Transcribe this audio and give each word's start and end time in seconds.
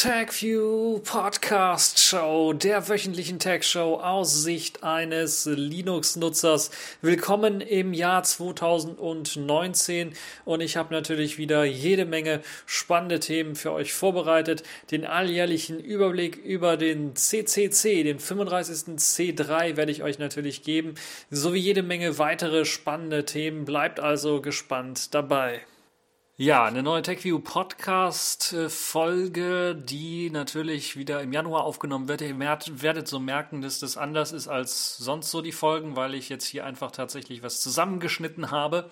TagView 0.00 1.00
Podcast 1.00 1.98
Show, 1.98 2.52
der 2.52 2.88
wöchentlichen 2.88 3.40
Tag 3.40 3.64
Show 3.64 3.96
aus 3.96 4.44
Sicht 4.44 4.84
eines 4.84 5.44
Linux-Nutzers. 5.44 6.70
Willkommen 7.02 7.60
im 7.60 7.92
Jahr 7.92 8.22
2019 8.22 10.12
und 10.44 10.60
ich 10.60 10.76
habe 10.76 10.94
natürlich 10.94 11.36
wieder 11.36 11.64
jede 11.64 12.04
Menge 12.04 12.42
spannende 12.64 13.18
Themen 13.18 13.56
für 13.56 13.72
euch 13.72 13.92
vorbereitet. 13.92 14.62
Den 14.92 15.04
alljährlichen 15.04 15.80
Überblick 15.80 16.36
über 16.36 16.76
den 16.76 17.16
CCC, 17.16 18.04
den 18.04 18.20
35. 18.20 18.98
C3 18.98 19.76
werde 19.76 19.90
ich 19.90 20.04
euch 20.04 20.20
natürlich 20.20 20.62
geben, 20.62 20.94
sowie 21.28 21.58
jede 21.58 21.82
Menge 21.82 22.18
weitere 22.18 22.66
spannende 22.66 23.24
Themen. 23.24 23.64
Bleibt 23.64 23.98
also 23.98 24.40
gespannt 24.42 25.12
dabei. 25.12 25.62
Ja, 26.40 26.66
eine 26.66 26.84
neue 26.84 27.02
TechView 27.02 27.40
Podcast 27.40 28.54
Folge, 28.68 29.74
die 29.74 30.30
natürlich 30.30 30.96
wieder 30.96 31.20
im 31.20 31.32
Januar 31.32 31.64
aufgenommen 31.64 32.06
wird. 32.06 32.20
Ihr 32.20 32.38
werdet 32.38 33.08
so 33.08 33.18
merken, 33.18 33.60
dass 33.60 33.80
das 33.80 33.96
anders 33.96 34.30
ist 34.30 34.46
als 34.46 34.96
sonst 34.98 35.32
so 35.32 35.42
die 35.42 35.50
Folgen, 35.50 35.96
weil 35.96 36.14
ich 36.14 36.28
jetzt 36.28 36.46
hier 36.46 36.64
einfach 36.64 36.92
tatsächlich 36.92 37.42
was 37.42 37.60
zusammengeschnitten 37.60 38.52
habe 38.52 38.88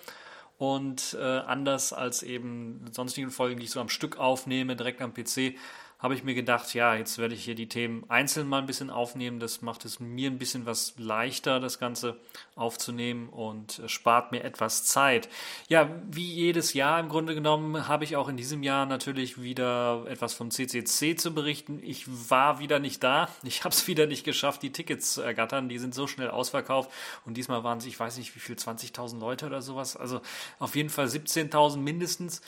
und 0.59 1.17
äh, 1.21 1.23
anders 1.23 1.93
als 1.93 2.25
eben 2.25 2.85
sonstigen 2.91 3.31
Folgen, 3.31 3.61
die 3.61 3.67
ich 3.67 3.71
so 3.71 3.81
am 3.81 3.91
Stück 3.91 4.19
aufnehme, 4.19 4.75
direkt 4.75 5.01
am 5.01 5.15
PC, 5.15 5.55
habe 5.99 6.15
ich 6.15 6.25
mir 6.25 6.35
gedacht, 6.35 6.75
ja, 6.75 6.95
jetzt 6.95 7.17
werde 7.17 7.35
ich 7.35 7.45
hier 7.45 7.55
die 7.55 7.69
Themen 7.69 8.05
einzeln 8.09 8.49
mal 8.49 8.59
ein 8.59 8.67
bisschen 8.67 8.91
aufnehmen. 8.91 9.41
Das 9.41 9.63
macht 9.63 9.85
es 9.87 9.99
mir 9.99 10.31
ein 10.31 10.39
bisschen 10.39 10.67
was 10.67 10.95
leichter, 10.99 11.59
das 11.59 11.79
Ganze 11.79 12.21
aufzunehmen 12.55 13.31
und 13.31 13.81
spart 13.87 14.31
mir 14.31 14.45
etwas 14.45 14.85
Zeit. 14.85 15.29
Ja, 15.69 15.89
wie 16.11 16.31
jedes 16.31 16.75
Jahr 16.75 17.01
im 17.01 17.09
Grunde 17.09 17.35
genommen 17.35 17.89
habe 17.89 18.05
ich 18.05 18.17
auch 18.17 18.29
in 18.29 18.37
diesem 18.37 18.63
Jahr 18.63 18.85
natürlich 18.85 19.41
wieder 19.41 20.05
etwas 20.07 20.35
vom 20.35 20.51
CCC 20.51 21.17
zu 21.17 21.33
berichten. 21.33 21.81
Ich 21.83 22.05
war 22.31 22.59
wieder 22.59 22.79
nicht 22.79 23.03
da. 23.03 23.31
Ich 23.43 23.65
habe 23.65 23.75
es 23.75 23.87
wieder 23.87 24.07
nicht 24.07 24.25
geschafft, 24.25 24.63
die 24.63 24.73
Tickets 24.73 25.15
zu 25.15 25.23
ergattern. 25.23 25.71
Die 25.71 25.79
sind 25.79 25.95
so 25.95 26.07
schnell 26.07 26.29
ausverkauft 26.29 26.91
und 27.25 27.39
diesmal 27.39 27.65
waren 27.65 27.79
es, 27.79 27.87
ich 27.87 27.99
weiß 27.99 28.19
nicht 28.19 28.35
wie 28.37 28.41
viel, 28.41 28.57
20.000 28.57 29.19
Leute 29.19 29.47
oder 29.47 29.63
sowas. 29.63 29.97
Also 29.97 30.21
auf 30.59 30.77
jeden 30.77 30.91
Fall 30.91 31.07
17.000 31.07 31.79
mindestens. 31.79 32.43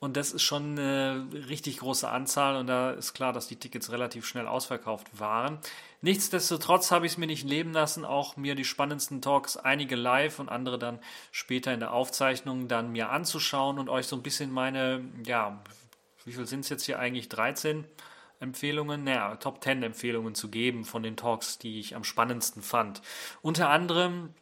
Und 0.00 0.16
das 0.16 0.30
ist 0.30 0.42
schon 0.42 0.78
eine 0.78 1.26
richtig 1.48 1.78
große 1.78 2.08
Anzahl 2.08 2.54
und 2.56 2.68
da 2.68 2.92
ist 2.92 3.14
klar, 3.14 3.32
dass 3.32 3.48
die 3.48 3.56
Tickets 3.56 3.90
relativ 3.90 4.26
schnell 4.26 4.46
ausverkauft 4.46 5.18
waren. 5.18 5.58
Nichtsdestotrotz 6.02 6.92
habe 6.92 7.06
ich 7.06 7.12
es 7.12 7.18
mir 7.18 7.26
nicht 7.26 7.44
leben 7.44 7.72
lassen, 7.72 8.04
auch 8.04 8.36
mir 8.36 8.54
die 8.54 8.64
spannendsten 8.64 9.20
Talks, 9.20 9.56
einige 9.56 9.96
live 9.96 10.38
und 10.38 10.48
andere 10.48 10.78
dann 10.78 11.00
später 11.32 11.74
in 11.74 11.80
der 11.80 11.92
Aufzeichnung 11.92 12.68
dann 12.68 12.92
mir 12.92 13.10
anzuschauen 13.10 13.80
und 13.80 13.88
euch 13.88 14.06
so 14.06 14.14
ein 14.14 14.22
bisschen 14.22 14.52
meine, 14.52 15.04
ja, 15.26 15.60
wie 16.24 16.32
viel 16.32 16.46
sind 16.46 16.60
es 16.60 16.68
jetzt 16.68 16.84
hier 16.84 17.00
eigentlich? 17.00 17.28
13 17.28 17.84
Empfehlungen, 18.38 19.02
naja, 19.02 19.34
Top 19.36 19.64
10 19.64 19.82
Empfehlungen 19.82 20.36
zu 20.36 20.48
geben 20.48 20.84
von 20.84 21.02
den 21.02 21.16
Talks, 21.16 21.58
die 21.58 21.80
ich 21.80 21.96
am 21.96 22.04
spannendsten 22.04 22.62
fand. 22.62 23.02
Unter 23.42 23.70
anderem 23.70 24.32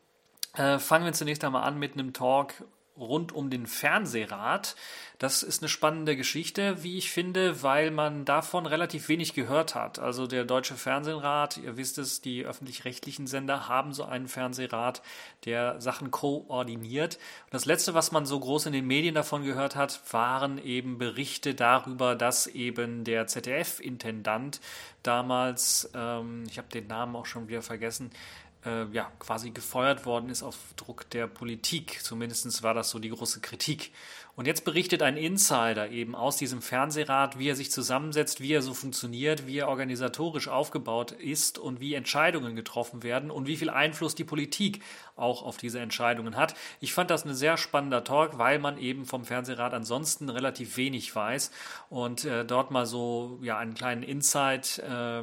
äh, 0.52 0.78
fangen 0.78 1.06
wir 1.06 1.14
zunächst 1.14 1.44
einmal 1.44 1.64
an 1.64 1.78
mit 1.78 1.94
einem 1.94 2.12
Talk 2.12 2.52
rund 2.98 3.32
um 3.32 3.50
den 3.50 3.66
Fernsehrat. 3.66 4.76
Das 5.18 5.42
ist 5.42 5.62
eine 5.62 5.70
spannende 5.70 6.14
Geschichte, 6.14 6.82
wie 6.82 6.98
ich 6.98 7.10
finde, 7.10 7.62
weil 7.62 7.90
man 7.90 8.26
davon 8.26 8.66
relativ 8.66 9.08
wenig 9.08 9.32
gehört 9.32 9.74
hat. 9.74 9.98
Also 9.98 10.26
der 10.26 10.44
Deutsche 10.44 10.74
Fernsehrat, 10.74 11.56
ihr 11.56 11.78
wisst 11.78 11.96
es, 11.96 12.20
die 12.20 12.44
öffentlich-rechtlichen 12.44 13.26
Sender 13.26 13.66
haben 13.66 13.94
so 13.94 14.04
einen 14.04 14.28
Fernsehrat, 14.28 15.00
der 15.46 15.80
Sachen 15.80 16.10
koordiniert. 16.10 17.16
Und 17.44 17.54
das 17.54 17.64
Letzte, 17.64 17.94
was 17.94 18.12
man 18.12 18.26
so 18.26 18.38
groß 18.38 18.66
in 18.66 18.74
den 18.74 18.86
Medien 18.86 19.14
davon 19.14 19.42
gehört 19.42 19.74
hat, 19.74 20.00
waren 20.12 20.58
eben 20.58 20.98
Berichte 20.98 21.54
darüber, 21.54 22.14
dass 22.14 22.46
eben 22.46 23.04
der 23.04 23.26
ZDF-Intendant 23.26 24.60
damals, 25.02 25.90
ähm, 25.94 26.44
ich 26.48 26.58
habe 26.58 26.68
den 26.68 26.88
Namen 26.88 27.16
auch 27.16 27.26
schon 27.26 27.48
wieder 27.48 27.62
vergessen, 27.62 28.10
äh, 28.66 28.84
ja, 28.93 29.10
quasi 29.19 29.50
gefeuert 29.50 30.04
worden 30.04 30.28
ist 30.28 30.43
auf 30.43 30.56
Druck 30.77 31.09
der 31.10 31.27
Politik. 31.27 32.03
Zumindest 32.03 32.62
war 32.62 32.75
das 32.75 32.91
so 32.91 32.99
die 32.99 33.10
große 33.10 33.41
Kritik. 33.41 33.93
Und 34.34 34.47
jetzt 34.47 34.66
berichtet 34.66 35.00
ein 35.00 35.16
Insider 35.16 35.88
eben 35.91 36.15
aus 36.15 36.37
diesem 36.37 36.60
Fernsehrat, 36.60 37.38
wie 37.38 37.49
er 37.49 37.56
sich 37.56 37.71
zusammensetzt, 37.71 38.41
wie 38.43 38.53
er 38.53 38.60
so 38.60 38.75
funktioniert, 38.75 39.47
wie 39.47 39.56
er 39.59 39.69
organisatorisch 39.69 40.49
aufgebaut 40.49 41.12
ist 41.12 41.59
und 41.59 41.81
wie 41.81 41.94
Entscheidungen 41.94 42.55
getroffen 42.55 43.03
werden 43.03 43.31
und 43.31 43.47
wie 43.47 43.56
viel 43.56 43.71
Einfluss 43.71 44.15
die 44.15 44.25
Politik 44.25 44.82
auch 45.16 45.43
auf 45.43 45.56
diese 45.56 45.81
Entscheidungen 45.81 46.37
hat. 46.37 46.55
Ich 46.81 46.93
fand 46.93 47.10
das 47.10 47.25
ein 47.25 47.34
sehr 47.34 47.56
spannender 47.56 48.05
Talk, 48.05 48.37
weil 48.37 48.59
man 48.59 48.76
eben 48.76 49.06
vom 49.06 49.25
Fernsehrat 49.25 49.72
ansonsten 49.72 50.28
relativ 50.28 50.76
wenig 50.76 51.16
weiß 51.16 51.50
und 51.88 52.26
äh, 52.26 52.44
dort 52.44 52.71
mal 52.71 52.84
so 52.84 53.38
ja 53.41 53.56
einen 53.56 53.72
kleinen 53.72 54.03
Insight 54.03 54.81
äh, 54.81 55.22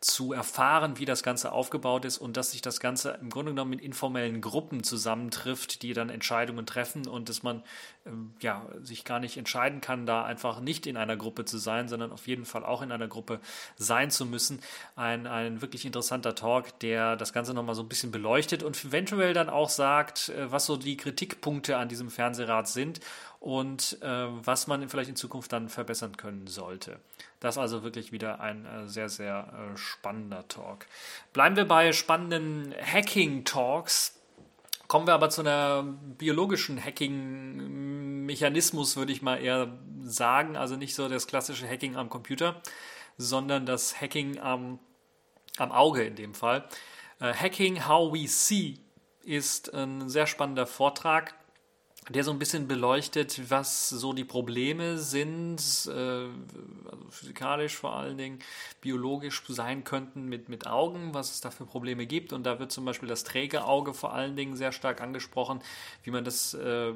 zu 0.00 0.32
erfahren, 0.32 0.98
wie 0.98 1.04
das 1.04 1.22
Ganze 1.22 1.52
aufgebaut 1.52 2.06
ist 2.06 2.16
und 2.16 2.38
dass 2.38 2.52
sich 2.52 2.62
das 2.62 2.80
Ganze 2.80 3.18
im 3.20 3.28
Grunde 3.28 3.52
genommen 3.52 3.74
in 3.74 3.78
informellen 3.78 4.40
Gruppen 4.40 4.82
zusammentrifft, 4.82 5.82
die 5.82 5.92
dann 5.92 6.08
Entscheidungen 6.08 6.64
treffen 6.64 7.06
und 7.06 7.28
dass 7.28 7.42
man 7.42 7.62
ähm, 8.06 8.32
ja, 8.40 8.66
sich 8.82 9.04
gar 9.04 9.20
nicht 9.20 9.36
entscheiden 9.36 9.82
kann, 9.82 10.06
da 10.06 10.24
einfach 10.24 10.60
nicht 10.60 10.86
in 10.86 10.96
einer 10.96 11.18
Gruppe 11.18 11.44
zu 11.44 11.58
sein, 11.58 11.86
sondern 11.88 12.12
auf 12.12 12.26
jeden 12.26 12.46
Fall 12.46 12.64
auch 12.64 12.80
in 12.80 12.92
einer 12.92 13.08
Gruppe 13.08 13.40
sein 13.76 14.10
zu 14.10 14.24
müssen. 14.24 14.60
Ein, 14.96 15.26
ein 15.26 15.60
wirklich 15.60 15.84
interessanter 15.84 16.34
Talk, 16.34 16.78
der 16.78 17.16
das 17.16 17.34
Ganze 17.34 17.52
nochmal 17.52 17.74
so 17.74 17.82
ein 17.82 17.88
bisschen 17.88 18.10
beleuchtet 18.10 18.62
und 18.62 18.82
eventuell 18.82 19.34
dann 19.34 19.50
auch 19.50 19.68
sagt, 19.68 20.30
äh, 20.30 20.50
was 20.50 20.64
so 20.64 20.78
die 20.78 20.96
Kritikpunkte 20.96 21.76
an 21.76 21.90
diesem 21.90 22.10
Fernsehrat 22.10 22.68
sind 22.68 23.00
und 23.40 24.00
äh, 24.02 24.26
was 24.44 24.66
man 24.66 24.86
vielleicht 24.88 25.10
in 25.10 25.16
Zukunft 25.16 25.52
dann 25.52 25.68
verbessern 25.70 26.18
können 26.18 26.46
sollte. 26.46 27.00
Das 27.40 27.56
ist 27.56 27.58
also 27.58 27.82
wirklich 27.82 28.12
wieder 28.12 28.38
ein 28.40 28.66
äh, 28.66 28.86
sehr, 28.86 29.08
sehr 29.08 29.72
äh, 29.72 29.78
spannender 29.78 30.46
Talk. 30.46 30.84
Bleiben 31.32 31.56
wir 31.56 31.66
bei 31.66 31.92
spannenden 31.92 32.74
Hacking-Talks. 32.80 34.20
Kommen 34.88 35.06
wir 35.06 35.14
aber 35.14 35.30
zu 35.30 35.40
einer 35.40 35.84
biologischen 36.18 36.84
Hacking-Mechanismus, 36.84 38.98
würde 38.98 39.12
ich 39.12 39.22
mal 39.22 39.36
eher 39.36 39.72
sagen. 40.02 40.58
Also 40.58 40.76
nicht 40.76 40.94
so 40.94 41.08
das 41.08 41.26
klassische 41.26 41.66
Hacking 41.66 41.96
am 41.96 42.10
Computer, 42.10 42.60
sondern 43.16 43.64
das 43.64 43.98
Hacking 43.98 44.38
am, 44.38 44.78
am 45.56 45.72
Auge 45.72 46.04
in 46.04 46.14
dem 46.14 46.34
Fall. 46.34 46.68
Äh, 47.20 47.32
Hacking 47.32 47.88
How 47.88 48.12
We 48.12 48.28
See 48.28 48.80
ist 49.22 49.72
ein 49.72 50.10
sehr 50.10 50.26
spannender 50.26 50.66
Vortrag, 50.66 51.39
der 52.08 52.24
so 52.24 52.32
ein 52.32 52.38
bisschen 52.38 52.66
beleuchtet, 52.66 53.50
was 53.50 53.88
so 53.88 54.12
die 54.12 54.24
Probleme 54.24 54.98
sind, 54.98 55.60
äh, 55.86 55.90
also 55.90 57.04
physikalisch 57.10 57.76
vor 57.76 57.94
allen 57.94 58.16
Dingen, 58.16 58.38
biologisch 58.80 59.42
sein 59.48 59.84
könnten 59.84 60.28
mit, 60.28 60.48
mit 60.48 60.66
Augen, 60.66 61.14
was 61.14 61.30
es 61.30 61.40
da 61.40 61.50
für 61.50 61.66
Probleme 61.66 62.06
gibt. 62.06 62.32
Und 62.32 62.44
da 62.44 62.58
wird 62.58 62.72
zum 62.72 62.84
Beispiel 62.84 63.08
das 63.08 63.22
träge 63.22 63.64
Auge 63.64 63.94
vor 63.94 64.12
allen 64.12 64.34
Dingen 64.34 64.56
sehr 64.56 64.72
stark 64.72 65.00
angesprochen, 65.00 65.60
wie 66.02 66.10
man 66.10 66.24
das 66.24 66.54
äh, 66.54 66.92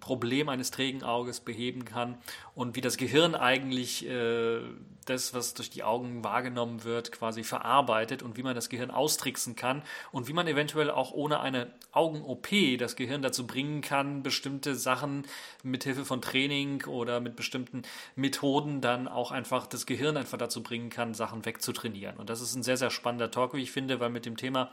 Problem 0.00 0.48
eines 0.48 0.70
trägen 0.70 1.02
Auges 1.02 1.40
beheben 1.40 1.84
kann 1.84 2.16
und 2.54 2.74
wie 2.74 2.80
das 2.80 2.96
Gehirn 2.96 3.34
eigentlich 3.34 4.08
äh, 4.08 4.60
das, 5.06 5.34
was 5.34 5.54
durch 5.54 5.70
die 5.70 5.82
Augen 5.82 6.22
wahrgenommen 6.22 6.84
wird, 6.84 7.12
quasi 7.12 7.42
verarbeitet 7.42 8.22
und 8.22 8.36
wie 8.36 8.42
man 8.42 8.54
das 8.54 8.68
Gehirn 8.68 8.90
austricksen 8.90 9.56
kann 9.56 9.82
und 10.12 10.28
wie 10.28 10.32
man 10.32 10.46
eventuell 10.46 10.90
auch 10.90 11.12
ohne 11.12 11.40
eine 11.40 11.72
Augen-OP 11.92 12.48
das 12.78 12.96
Gehirn 12.96 13.22
dazu 13.22 13.46
bringen 13.46 13.80
kann, 13.80 14.22
bestimmte 14.22 14.74
Sachen 14.74 15.26
mit 15.62 15.84
Hilfe 15.84 16.04
von 16.04 16.20
Training 16.20 16.84
oder 16.84 17.20
mit 17.20 17.36
bestimmten 17.36 17.82
Methoden 18.14 18.80
dann 18.80 19.08
auch 19.08 19.30
einfach 19.30 19.66
das 19.66 19.86
Gehirn 19.86 20.16
einfach 20.16 20.38
dazu 20.38 20.62
bringen 20.62 20.90
kann, 20.90 21.14
Sachen 21.14 21.44
wegzutrainieren. 21.44 22.16
Und 22.16 22.30
das 22.30 22.40
ist 22.40 22.54
ein 22.54 22.62
sehr, 22.62 22.76
sehr 22.76 22.90
spannender 22.90 23.30
Talk, 23.30 23.54
wie 23.54 23.62
ich 23.62 23.70
finde, 23.70 24.00
weil 24.00 24.10
mit 24.10 24.26
dem 24.26 24.36
Thema 24.36 24.70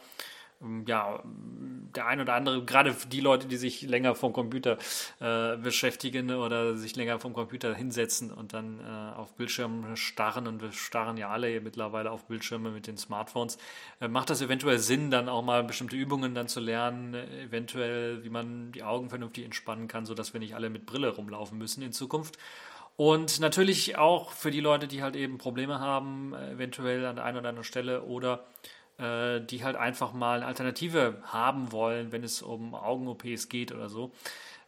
ja, 0.88 1.22
der 1.96 2.08
ein 2.08 2.22
oder 2.22 2.34
andere, 2.34 2.64
gerade 2.64 2.96
die 3.12 3.20
Leute, 3.20 3.48
die 3.48 3.58
sich 3.58 3.82
länger 3.84 4.16
vom 4.16 4.34
Computer 4.34 4.78
äh, 5.20 5.58
beschäftigen 5.58 6.32
oder 6.32 6.76
sich 6.76 6.96
länger 6.96 7.20
vom 7.20 7.34
Computer 7.34 7.74
hinsetzen 7.74 8.32
und 8.32 8.54
dann 8.54 8.80
äh, 8.80 9.18
auf 9.18 9.36
Bildschirmen 9.36 9.96
starren, 9.96 10.48
und 10.48 10.62
wir 10.62 10.72
starren 10.72 11.18
ja 11.18 11.30
alle 11.30 11.62
mittlerweile 11.62 12.12
auf 12.12 12.26
Bildschirme 12.26 12.72
mit 12.72 12.88
den 12.88 12.98
Smartphones, 12.98 13.58
äh, 14.00 14.08
macht 14.08 14.30
das 14.30 14.42
eventuell 14.42 14.80
Sinn, 14.80 15.12
dann 15.12 15.30
auch 15.30 15.44
mal 15.44 15.64
bestimmte 15.64 15.96
Übungen 15.96 16.34
dann 16.36 16.48
zu 16.48 16.60
lernen, 16.60 17.14
eventuell, 17.14 18.24
wie 18.24 18.30
man 18.30 18.72
die 18.72 18.84
Augen 18.84 19.10
vernünftig 19.10 19.46
entspannen 19.46 19.88
kann, 19.88 20.06
sodass 20.06 20.34
wir 20.34 20.40
nicht 20.40 20.56
alle 20.56 20.70
mit 20.70 20.86
Brille 20.86 21.10
rumlaufen 21.10 21.58
müssen 21.58 21.84
in 21.84 21.92
Zukunft. 21.92 22.38
Und 22.96 23.40
natürlich 23.40 23.98
auch 23.98 24.32
für 24.32 24.52
die 24.52 24.60
Leute, 24.60 24.88
die 24.88 25.02
halt 25.02 25.16
eben 25.16 25.38
Probleme 25.38 25.80
haben, 25.80 26.34
äh, 26.34 26.52
eventuell 26.52 27.06
an 27.06 27.16
der 27.16 27.26
einen 27.26 27.38
oder 27.38 27.50
anderen 27.50 27.64
Stelle 27.64 28.04
oder 28.04 28.46
äh, 28.98 29.42
die 29.42 29.64
halt 29.64 29.76
einfach 29.76 30.14
mal 30.14 30.38
eine 30.38 30.46
Alternative 30.46 31.18
haben 31.24 31.72
wollen, 31.72 32.12
wenn 32.12 32.24
es 32.24 32.42
um 32.42 32.76
Augen-OPs 32.76 33.50
geht 33.50 33.72
oder 33.72 33.90
so, 33.90 34.12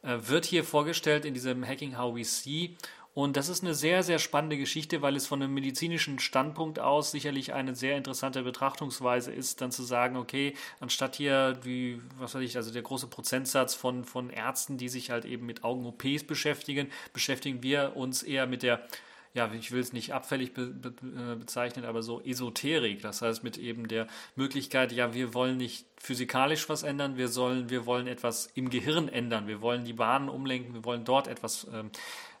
äh, 0.02 0.18
wird 0.20 0.44
hier 0.44 0.64
vorgestellt 0.64 1.24
in 1.24 1.34
diesem 1.34 1.66
Hacking 1.66 1.96
How 1.96 2.14
We 2.14 2.24
See. 2.24 2.76
Und 3.16 3.38
das 3.38 3.48
ist 3.48 3.64
eine 3.64 3.74
sehr, 3.74 4.02
sehr 4.02 4.18
spannende 4.18 4.58
Geschichte, 4.58 5.00
weil 5.00 5.16
es 5.16 5.26
von 5.26 5.42
einem 5.42 5.54
medizinischen 5.54 6.18
Standpunkt 6.18 6.78
aus 6.78 7.12
sicherlich 7.12 7.54
eine 7.54 7.74
sehr 7.74 7.96
interessante 7.96 8.42
Betrachtungsweise 8.42 9.32
ist, 9.32 9.62
dann 9.62 9.72
zu 9.72 9.84
sagen, 9.84 10.18
okay, 10.18 10.52
anstatt 10.80 11.16
hier 11.16 11.54
die, 11.54 12.02
was 12.18 12.34
weiß 12.34 12.42
ich, 12.42 12.58
also 12.58 12.70
der 12.70 12.82
große 12.82 13.06
Prozentsatz 13.06 13.74
von, 13.74 14.04
von 14.04 14.28
Ärzten, 14.28 14.76
die 14.76 14.90
sich 14.90 15.10
halt 15.10 15.24
eben 15.24 15.46
mit 15.46 15.64
Augen-OPs 15.64 16.24
beschäftigen, 16.24 16.88
beschäftigen 17.14 17.62
wir 17.62 17.96
uns 17.96 18.22
eher 18.22 18.46
mit 18.46 18.62
der 18.62 18.86
ja, 19.36 19.52
ich 19.52 19.70
will 19.70 19.80
es 19.80 19.92
nicht 19.92 20.14
abfällig 20.14 20.54
be 20.54 20.66
be 20.66 20.88
äh, 20.88 21.36
bezeichnen, 21.36 21.84
aber 21.84 22.02
so 22.02 22.20
Esoterik. 22.22 23.02
Das 23.02 23.20
heißt, 23.22 23.44
mit 23.44 23.58
eben 23.58 23.86
der 23.86 24.06
Möglichkeit, 24.34 24.92
ja, 24.92 25.12
wir 25.14 25.34
wollen 25.34 25.58
nicht 25.58 25.86
physikalisch 25.98 26.68
was 26.68 26.82
ändern, 26.82 27.16
wir 27.16 27.28
sollen, 27.28 27.68
wir 27.68 27.84
wollen 27.86 28.06
etwas 28.06 28.48
im 28.54 28.70
Gehirn 28.70 29.08
ändern, 29.08 29.46
wir 29.46 29.60
wollen 29.60 29.84
die 29.84 29.92
Bahnen 29.92 30.30
umlenken, 30.30 30.74
wir 30.74 30.84
wollen 30.84 31.04
dort 31.04 31.28
etwas 31.28 31.66
ähm, 31.72 31.90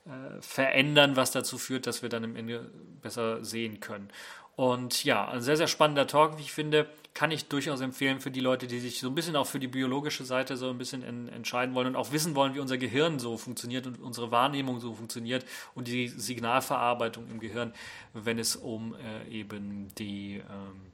äh, 0.06 0.40
verändern, 0.40 1.16
was 1.16 1.32
dazu 1.32 1.58
führt, 1.58 1.86
dass 1.86 2.00
wir 2.00 2.08
dann 2.08 2.24
im 2.24 2.34
Ende 2.34 2.70
besser 3.02 3.44
sehen 3.44 3.78
können. 3.80 4.08
Und 4.56 5.04
ja, 5.04 5.28
ein 5.28 5.42
sehr, 5.42 5.58
sehr 5.58 5.66
spannender 5.66 6.06
Talk, 6.06 6.38
wie 6.38 6.42
ich 6.42 6.52
finde, 6.52 6.88
kann 7.12 7.30
ich 7.30 7.48
durchaus 7.48 7.80
empfehlen 7.80 8.20
für 8.20 8.30
die 8.30 8.40
Leute, 8.40 8.66
die 8.66 8.78
sich 8.78 9.00
so 9.00 9.08
ein 9.08 9.14
bisschen 9.14 9.36
auch 9.36 9.46
für 9.46 9.58
die 9.58 9.68
biologische 9.68 10.24
Seite 10.24 10.56
so 10.56 10.70
ein 10.70 10.78
bisschen 10.78 11.02
en 11.02 11.28
entscheiden 11.28 11.74
wollen 11.74 11.88
und 11.88 11.96
auch 11.96 12.12
wissen 12.12 12.34
wollen, 12.34 12.54
wie 12.54 12.60
unser 12.60 12.78
Gehirn 12.78 13.18
so 13.18 13.36
funktioniert 13.36 13.86
und 13.86 14.00
unsere 14.00 14.30
Wahrnehmung 14.30 14.80
so 14.80 14.94
funktioniert 14.94 15.44
und 15.74 15.88
die 15.88 16.08
Signalverarbeitung 16.08 17.30
im 17.30 17.38
Gehirn, 17.38 17.72
wenn 18.12 18.38
es 18.38 18.56
um 18.56 18.94
äh, 18.94 19.28
eben 19.30 19.88
die 19.98 20.36
ähm, 20.36 20.92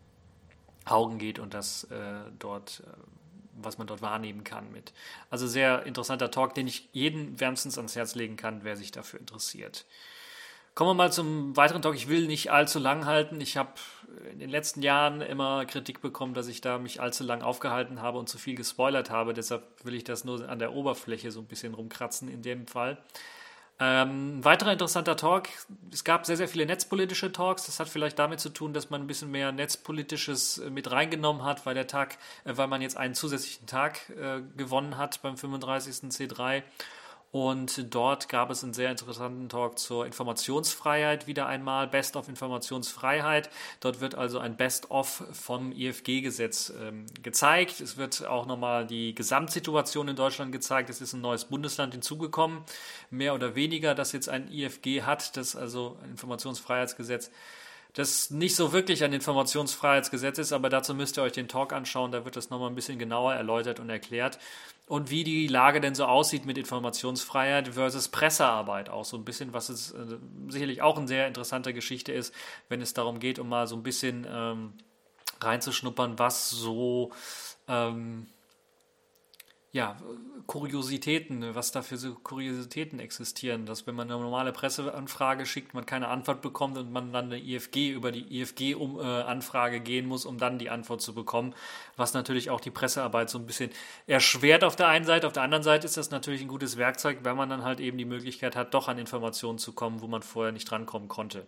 Augen 0.84 1.18
geht 1.18 1.38
und 1.38 1.54
das 1.54 1.84
äh, 1.84 1.96
dort 2.38 2.82
äh, 2.86 2.90
was 3.54 3.78
man 3.78 3.86
dort 3.86 4.02
wahrnehmen 4.02 4.44
kann 4.44 4.72
mit. 4.72 4.92
Also 5.30 5.46
sehr 5.46 5.84
interessanter 5.84 6.30
Talk, 6.30 6.54
den 6.54 6.66
ich 6.66 6.88
jeden 6.92 7.38
wärmstens 7.38 7.76
ans 7.76 7.96
Herz 7.96 8.14
legen 8.14 8.36
kann, 8.36 8.64
wer 8.64 8.76
sich 8.76 8.92
dafür 8.92 9.20
interessiert. 9.20 9.84
Kommen 10.74 10.90
wir 10.90 10.94
mal 10.94 11.12
zum 11.12 11.54
weiteren 11.54 11.82
Talk. 11.82 11.94
Ich 11.94 12.08
will 12.08 12.26
nicht 12.26 12.50
allzu 12.50 12.78
lang 12.78 13.04
halten. 13.04 13.40
Ich 13.42 13.58
habe 13.58 13.72
in 14.30 14.38
den 14.38 14.48
letzten 14.48 14.80
Jahren 14.80 15.20
immer 15.20 15.66
Kritik 15.66 16.00
bekommen, 16.00 16.32
dass 16.32 16.48
ich 16.48 16.62
da 16.62 16.78
mich 16.78 17.00
allzu 17.00 17.24
lang 17.24 17.42
aufgehalten 17.42 18.00
habe 18.00 18.18
und 18.18 18.28
zu 18.28 18.38
viel 18.38 18.54
gespoilert 18.54 19.10
habe. 19.10 19.34
Deshalb 19.34 19.62
will 19.84 19.94
ich 19.94 20.04
das 20.04 20.24
nur 20.24 20.48
an 20.48 20.58
der 20.58 20.72
Oberfläche 20.72 21.30
so 21.30 21.40
ein 21.40 21.46
bisschen 21.46 21.74
rumkratzen 21.74 22.28
in 22.28 22.40
dem 22.40 22.66
Fall. 22.66 22.96
Ähm, 23.80 24.42
weiterer 24.44 24.72
interessanter 24.72 25.16
Talk. 25.16 25.48
Es 25.92 26.04
gab 26.04 26.24
sehr, 26.24 26.36
sehr 26.36 26.48
viele 26.48 26.64
netzpolitische 26.64 27.32
Talks. 27.32 27.66
Das 27.66 27.80
hat 27.80 27.88
vielleicht 27.88 28.18
damit 28.18 28.40
zu 28.40 28.48
tun, 28.48 28.72
dass 28.72 28.90
man 28.90 29.02
ein 29.02 29.06
bisschen 29.06 29.30
mehr 29.30 29.52
Netzpolitisches 29.52 30.58
äh, 30.58 30.70
mit 30.70 30.90
reingenommen 30.90 31.44
hat, 31.44 31.66
weil 31.66 31.74
der 31.74 31.86
Tag, 31.86 32.16
äh, 32.44 32.56
weil 32.56 32.68
man 32.68 32.80
jetzt 32.80 32.96
einen 32.96 33.14
zusätzlichen 33.14 33.66
Tag 33.66 34.08
äh, 34.10 34.40
gewonnen 34.56 34.96
hat 34.96 35.20
beim 35.20 35.36
35. 35.36 36.10
C3. 36.10 36.62
Und 37.32 37.94
dort 37.94 38.28
gab 38.28 38.50
es 38.50 38.62
einen 38.62 38.74
sehr 38.74 38.90
interessanten 38.90 39.48
Talk 39.48 39.78
zur 39.78 40.04
Informationsfreiheit 40.04 41.26
wieder 41.26 41.46
einmal, 41.46 41.88
Best 41.88 42.14
of 42.14 42.28
Informationsfreiheit. 42.28 43.48
Dort 43.80 44.02
wird 44.02 44.14
also 44.14 44.38
ein 44.38 44.58
Best 44.58 44.90
of 44.90 45.24
vom 45.32 45.72
IFG-Gesetz 45.72 46.74
ähm, 46.78 47.06
gezeigt. 47.22 47.80
Es 47.80 47.96
wird 47.96 48.26
auch 48.26 48.44
nochmal 48.44 48.86
die 48.86 49.14
Gesamtsituation 49.14 50.08
in 50.08 50.16
Deutschland 50.16 50.52
gezeigt. 50.52 50.90
Es 50.90 51.00
ist 51.00 51.14
ein 51.14 51.22
neues 51.22 51.46
Bundesland 51.46 51.94
hinzugekommen, 51.94 52.64
mehr 53.10 53.34
oder 53.34 53.54
weniger, 53.54 53.94
das 53.94 54.12
jetzt 54.12 54.28
ein 54.28 54.52
IFG 54.52 55.02
hat, 55.02 55.34
das 55.38 55.56
also 55.56 55.96
ein 56.04 56.10
Informationsfreiheitsgesetz 56.10 57.30
das 57.94 58.30
nicht 58.30 58.56
so 58.56 58.72
wirklich 58.72 59.04
ein 59.04 59.12
Informationsfreiheitsgesetz 59.12 60.38
ist, 60.38 60.52
aber 60.52 60.70
dazu 60.70 60.94
müsst 60.94 61.18
ihr 61.18 61.22
euch 61.22 61.32
den 61.32 61.48
Talk 61.48 61.72
anschauen, 61.74 62.10
da 62.10 62.24
wird 62.24 62.36
das 62.36 62.48
nochmal 62.48 62.70
ein 62.70 62.74
bisschen 62.74 62.98
genauer 62.98 63.34
erläutert 63.34 63.80
und 63.80 63.90
erklärt. 63.90 64.38
Und 64.86 65.10
wie 65.10 65.24
die 65.24 65.46
Lage 65.46 65.80
denn 65.80 65.94
so 65.94 66.04
aussieht 66.04 66.44
mit 66.44 66.58
Informationsfreiheit 66.58 67.68
versus 67.68 68.08
Pressearbeit 68.08 68.90
auch 68.90 69.04
so 69.04 69.16
ein 69.16 69.24
bisschen, 69.24 69.52
was 69.52 69.68
es 69.68 69.92
äh, 69.92 70.18
sicherlich 70.48 70.82
auch 70.82 70.98
eine 70.98 71.06
sehr 71.06 71.28
interessante 71.28 71.72
Geschichte 71.72 72.12
ist, 72.12 72.34
wenn 72.68 72.82
es 72.82 72.92
darum 72.92 73.20
geht, 73.20 73.38
um 73.38 73.48
mal 73.48 73.66
so 73.66 73.76
ein 73.76 73.82
bisschen 73.82 74.26
ähm, 74.28 74.74
reinzuschnuppern, 75.40 76.18
was 76.18 76.50
so 76.50 77.12
ähm, 77.68 78.26
ja, 79.72 79.96
Kuriositäten, 80.46 81.54
was 81.54 81.72
da 81.72 81.80
für 81.80 81.96
so 81.96 82.14
Kuriositäten 82.14 83.00
existieren, 83.00 83.64
dass 83.64 83.86
wenn 83.86 83.94
man 83.94 84.10
eine 84.10 84.20
normale 84.20 84.52
Presseanfrage 84.52 85.46
schickt, 85.46 85.72
man 85.72 85.86
keine 85.86 86.08
Antwort 86.08 86.42
bekommt 86.42 86.76
und 86.76 86.92
man 86.92 87.10
dann 87.10 87.26
eine 87.26 87.38
IFG 87.38 87.90
über 87.90 88.12
die 88.12 88.40
IFG-Anfrage 88.40 89.80
gehen 89.80 90.06
muss, 90.06 90.26
um 90.26 90.36
dann 90.36 90.58
die 90.58 90.68
Antwort 90.68 91.00
zu 91.00 91.14
bekommen, 91.14 91.54
was 91.96 92.12
natürlich 92.12 92.50
auch 92.50 92.60
die 92.60 92.70
Pressearbeit 92.70 93.30
so 93.30 93.38
ein 93.38 93.46
bisschen 93.46 93.70
erschwert 94.06 94.62
auf 94.62 94.76
der 94.76 94.88
einen 94.88 95.06
Seite. 95.06 95.26
Auf 95.26 95.32
der 95.32 95.42
anderen 95.42 95.62
Seite 95.62 95.86
ist 95.86 95.96
das 95.96 96.10
natürlich 96.10 96.42
ein 96.42 96.48
gutes 96.48 96.76
Werkzeug, 96.76 97.20
wenn 97.22 97.36
man 97.36 97.48
dann 97.48 97.64
halt 97.64 97.80
eben 97.80 97.96
die 97.96 98.04
Möglichkeit 98.04 98.56
hat, 98.56 98.74
doch 98.74 98.88
an 98.88 98.98
Informationen 98.98 99.58
zu 99.58 99.72
kommen, 99.72 100.02
wo 100.02 100.06
man 100.06 100.20
vorher 100.20 100.52
nicht 100.52 100.70
drankommen 100.70 101.08
konnte. 101.08 101.46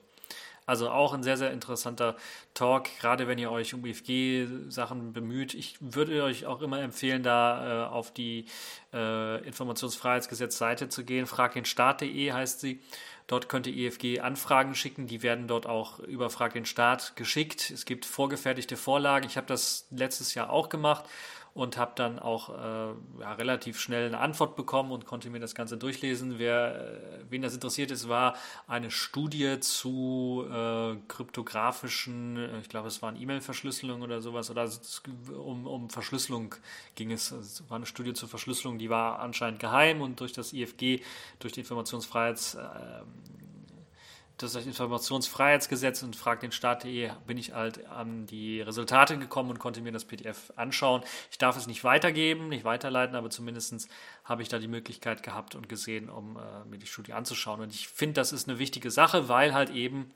Also 0.67 0.91
auch 0.91 1.13
ein 1.13 1.23
sehr, 1.23 1.37
sehr 1.37 1.51
interessanter 1.53 2.17
Talk, 2.55 2.89
gerade 2.99 3.29
wenn 3.29 3.39
ihr 3.39 3.51
euch 3.51 3.75
um 3.75 3.85
IFG-Sachen 3.85 5.13
bemüht. 5.13 5.55
Ich 5.55 5.77
würde 5.81 6.23
euch 6.23 6.47
auch 6.47 6.63
immer 6.63 6.81
empfehlen, 6.81 7.23
da 7.23 7.85
äh, 7.85 7.89
auf 7.89 8.13
die 8.13 8.47
äh, 8.93 9.45
Informationsfreiheitsgesetz-Seite 9.47 10.89
zu 10.89 11.05
gehen. 11.05 11.27
Fragdenstaat.de 11.27 12.33
heißt 12.33 12.61
sie. 12.61 12.81
Dort 13.27 13.49
könnt 13.49 13.67
ihr 13.67 13.75
IFG 13.75 14.21
Anfragen 14.21 14.75
schicken. 14.75 15.07
Die 15.07 15.23
werden 15.23 15.49
dort 15.49 15.67
auch 15.67 15.99
über 16.01 16.29
Frag 16.29 16.53
den 16.53 16.67
Staat 16.67 17.17
geschickt. 17.17 17.71
Es 17.71 17.87
gibt 17.87 18.05
vorgefertigte 18.05 18.77
Vorlagen. 18.77 19.27
Ich 19.27 19.37
habe 19.37 19.47
das 19.47 19.87
letztes 19.91 20.35
Jahr 20.35 20.51
auch 20.51 20.69
gemacht 20.69 21.05
und 21.55 21.77
habe 21.77 21.93
dann 21.95 22.19
auch 22.19 22.51
äh, 22.51 23.21
ja, 23.21 23.33
relativ 23.35 23.79
schnell 23.79 24.09
eine 24.09 24.19
Antwort 24.19 24.57
bekommen 24.57 24.91
und 24.91 25.07
konnte 25.07 25.31
mir 25.31 25.39
das 25.39 25.55
Ganze 25.55 25.79
durchlesen. 25.79 26.39
Wer, 26.39 26.75
äh, 26.75 27.31
wen 27.31 27.43
das 27.43 27.55
interessiert 27.55 27.93
ist, 27.93 28.09
war 28.09 28.35
eine 28.67 28.91
Studie 28.91 29.61
zu 29.61 30.45
äh, 30.51 30.97
kryptografischen, 31.07 32.37
äh, 32.37 32.59
ich 32.59 32.69
glaube, 32.69 32.89
es 32.89 33.03
waren 33.03 33.21
E-Mail-Verschlüsselung 33.21 34.03
oder 34.03 34.21
sowas, 34.21 34.51
oder 34.51 34.69
um, 35.45 35.67
um 35.67 35.91
Verschlüsselung 35.91 36.57
ging 36.97 37.13
es. 37.13 37.31
Es 37.31 37.63
war 37.69 37.77
eine 37.77 37.87
Studie 37.87 38.15
zur 38.15 38.29
Verschlüsselung, 38.29 38.79
die 38.79 38.91
war 38.91 39.21
anscheinend 39.21 39.61
geheim 39.61 40.01
und 40.01 40.19
durch 40.19 40.33
das 40.33 40.53
IFG, 40.53 41.03
durch 41.39 41.53
die 41.53 41.61
Informationsfreiheits 41.61 42.59
das 44.39 44.55
Informationsfreiheitsgesetz 44.57 46.03
und 46.03 46.17
frag 46.17 46.41
den 46.41 46.51
Staat.de 46.51 47.11
bin 47.27 47.39
ich 47.39 47.53
halt 47.53 47.87
an 47.87 48.27
die 48.27 48.61
Resultate 48.61 49.17
gekommen 49.17 49.51
und 49.51 49.59
konnte 49.59 49.81
mir 49.81 49.93
das 49.93 50.05
PDF 50.05 50.53
anschauen. 50.57 51.03
Ich 51.31 51.39
darf 51.39 51.57
es 51.57 51.67
nicht 51.67 51.85
weitergeben, 51.85 52.49
nicht 52.49 52.65
weiterleiten, 52.65 53.15
aber 53.15 53.31
zumindest 53.31 53.89
habe 54.25 54.43
ich 54.43 54.49
da 54.49 54.59
die 54.59 54.69
Möglichkeit 54.69 55.23
gehabt 55.23 55.55
und 55.55 55.69
gesehen, 55.69 56.11
um 56.11 56.37
äh, 56.37 56.69
mir 56.69 56.79
die 56.79 56.87
Studie 56.87 57.13
anzuschauen. 57.13 57.61
Und 57.61 57.73
ich 57.73 57.89
finde, 57.89 58.15
das 58.15 58.33
ist 58.33 58.49
eine 58.49 58.59
wichtige 58.59 58.91
Sache, 58.91 59.29
weil 59.29 59.55
halt 59.55 59.71
eben 59.71 60.13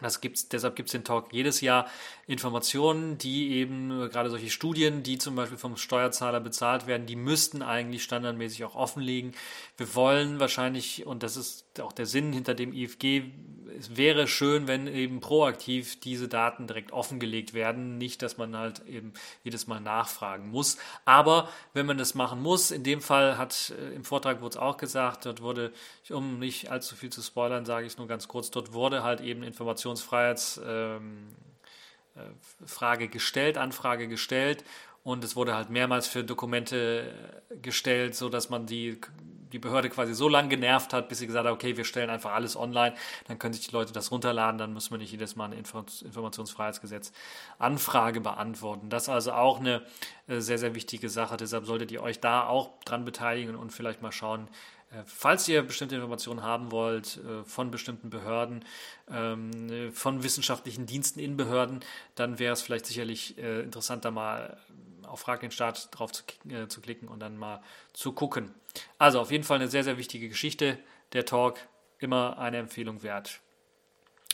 das 0.00 0.20
gibt's, 0.20 0.48
deshalb 0.50 0.76
gibt 0.76 0.88
es 0.88 0.92
den 0.92 1.04
Talk 1.04 1.32
jedes 1.32 1.62
Jahr 1.62 1.88
Informationen, 2.26 3.16
die 3.16 3.52
eben 3.52 4.10
gerade 4.10 4.28
solche 4.28 4.50
Studien, 4.50 5.02
die 5.02 5.16
zum 5.16 5.34
Beispiel 5.36 5.56
vom 5.56 5.78
Steuerzahler 5.78 6.40
bezahlt 6.40 6.86
werden, 6.86 7.06
die 7.06 7.16
müssten 7.16 7.62
eigentlich 7.62 8.02
standardmäßig 8.02 8.64
auch 8.64 8.74
offenlegen. 8.74 9.32
Wir 9.78 9.94
wollen 9.94 10.38
wahrscheinlich, 10.38 11.06
und 11.06 11.22
das 11.22 11.38
ist 11.38 11.65
auch 11.80 11.92
der 11.92 12.06
Sinn 12.06 12.32
hinter 12.32 12.54
dem 12.54 12.72
IFG, 12.72 13.24
es 13.78 13.96
wäre 13.96 14.26
schön, 14.26 14.66
wenn 14.68 14.86
eben 14.86 15.20
proaktiv 15.20 16.00
diese 16.00 16.28
Daten 16.28 16.66
direkt 16.66 16.92
offengelegt 16.92 17.54
werden. 17.54 17.98
Nicht, 17.98 18.22
dass 18.22 18.38
man 18.38 18.56
halt 18.56 18.86
eben 18.86 19.12
jedes 19.44 19.66
Mal 19.66 19.80
nachfragen 19.80 20.48
muss. 20.50 20.78
Aber 21.04 21.48
wenn 21.74 21.86
man 21.86 21.98
das 21.98 22.14
machen 22.14 22.42
muss, 22.42 22.70
in 22.70 22.84
dem 22.84 23.00
Fall 23.00 23.38
hat 23.38 23.74
äh, 23.78 23.94
im 23.94 24.04
Vortrag 24.04 24.40
wurde 24.40 24.56
es 24.56 24.56
auch 24.56 24.76
gesagt, 24.76 25.26
dort 25.26 25.42
wurde, 25.42 25.72
um 26.10 26.38
nicht 26.38 26.70
allzu 26.70 26.96
viel 26.96 27.10
zu 27.10 27.22
spoilern, 27.22 27.66
sage 27.66 27.86
ich 27.86 27.92
es 27.92 27.98
nur 27.98 28.06
ganz 28.06 28.28
kurz, 28.28 28.50
dort 28.50 28.72
wurde 28.72 29.02
halt 29.02 29.20
eben 29.20 29.42
Informationsfreiheitsfrage 29.42 31.00
ähm, 31.00 31.34
äh, 32.14 33.08
gestellt, 33.08 33.58
Anfrage 33.58 34.08
gestellt 34.08 34.64
und 35.02 35.22
es 35.22 35.36
wurde 35.36 35.54
halt 35.54 35.70
mehrmals 35.70 36.06
für 36.08 36.24
Dokumente 36.24 37.12
äh, 37.50 37.56
gestellt, 37.58 38.14
so 38.14 38.28
dass 38.28 38.50
man 38.50 38.66
die 38.66 39.00
die 39.56 39.60
Behörde 39.60 39.88
quasi 39.88 40.14
so 40.14 40.28
lange 40.28 40.50
genervt 40.50 40.92
hat, 40.92 41.08
bis 41.08 41.18
sie 41.18 41.26
gesagt 41.26 41.46
hat, 41.46 41.52
okay, 41.52 41.78
wir 41.78 41.84
stellen 41.84 42.10
einfach 42.10 42.32
alles 42.32 42.56
online, 42.56 42.94
dann 43.26 43.38
können 43.38 43.54
sich 43.54 43.66
die 43.66 43.72
Leute 43.72 43.92
das 43.92 44.10
runterladen, 44.10 44.58
dann 44.58 44.74
müssen 44.74 44.90
wir 44.90 44.98
nicht 44.98 45.12
jedes 45.12 45.34
Mal 45.34 45.46
eine 45.46 45.56
Informationsfreiheitsgesetz 45.56 47.12
Anfrage 47.58 48.20
beantworten. 48.20 48.90
Das 48.90 49.04
ist 49.04 49.08
also 49.08 49.32
auch 49.32 49.58
eine 49.58 49.82
äh, 50.28 50.40
sehr, 50.40 50.58
sehr 50.58 50.74
wichtige 50.74 51.08
Sache. 51.08 51.38
Deshalb 51.38 51.64
solltet 51.64 51.90
ihr 51.90 52.02
euch 52.02 52.20
da 52.20 52.46
auch 52.46 52.78
dran 52.84 53.06
beteiligen 53.06 53.56
und 53.56 53.72
vielleicht 53.72 54.02
mal 54.02 54.12
schauen, 54.12 54.48
äh, 54.90 55.02
Falls 55.06 55.48
ihr 55.48 55.62
bestimmte 55.62 55.96
Informationen 55.96 56.42
haben 56.42 56.70
wollt 56.70 57.18
äh, 57.18 57.44
von 57.44 57.70
bestimmten 57.70 58.10
Behörden, 58.10 58.64
ähm, 59.10 59.90
von 59.92 60.22
wissenschaftlichen 60.22 60.86
Diensten 60.86 61.18
in 61.18 61.36
Behörden, 61.36 61.80
dann 62.14 62.38
wäre 62.38 62.52
es 62.52 62.62
vielleicht 62.62 62.86
sicherlich 62.86 63.38
interessanter 63.38 64.10
mal 64.10 64.56
auf 65.06 65.20
Frag 65.20 65.40
den 65.40 65.50
Staat 65.50 65.88
drauf 65.92 66.12
zu, 66.12 66.24
äh, 66.48 66.68
zu 66.68 66.80
klicken 66.80 67.08
und 67.08 67.20
dann 67.20 67.36
mal 67.36 67.62
zu 67.92 68.12
gucken. 68.12 68.54
Also 68.98 69.20
auf 69.20 69.30
jeden 69.30 69.44
Fall 69.44 69.56
eine 69.56 69.68
sehr, 69.68 69.84
sehr 69.84 69.98
wichtige 69.98 70.28
Geschichte. 70.28 70.78
Der 71.12 71.24
Talk 71.24 71.58
immer 71.98 72.38
eine 72.38 72.58
Empfehlung 72.58 73.02
wert. 73.02 73.40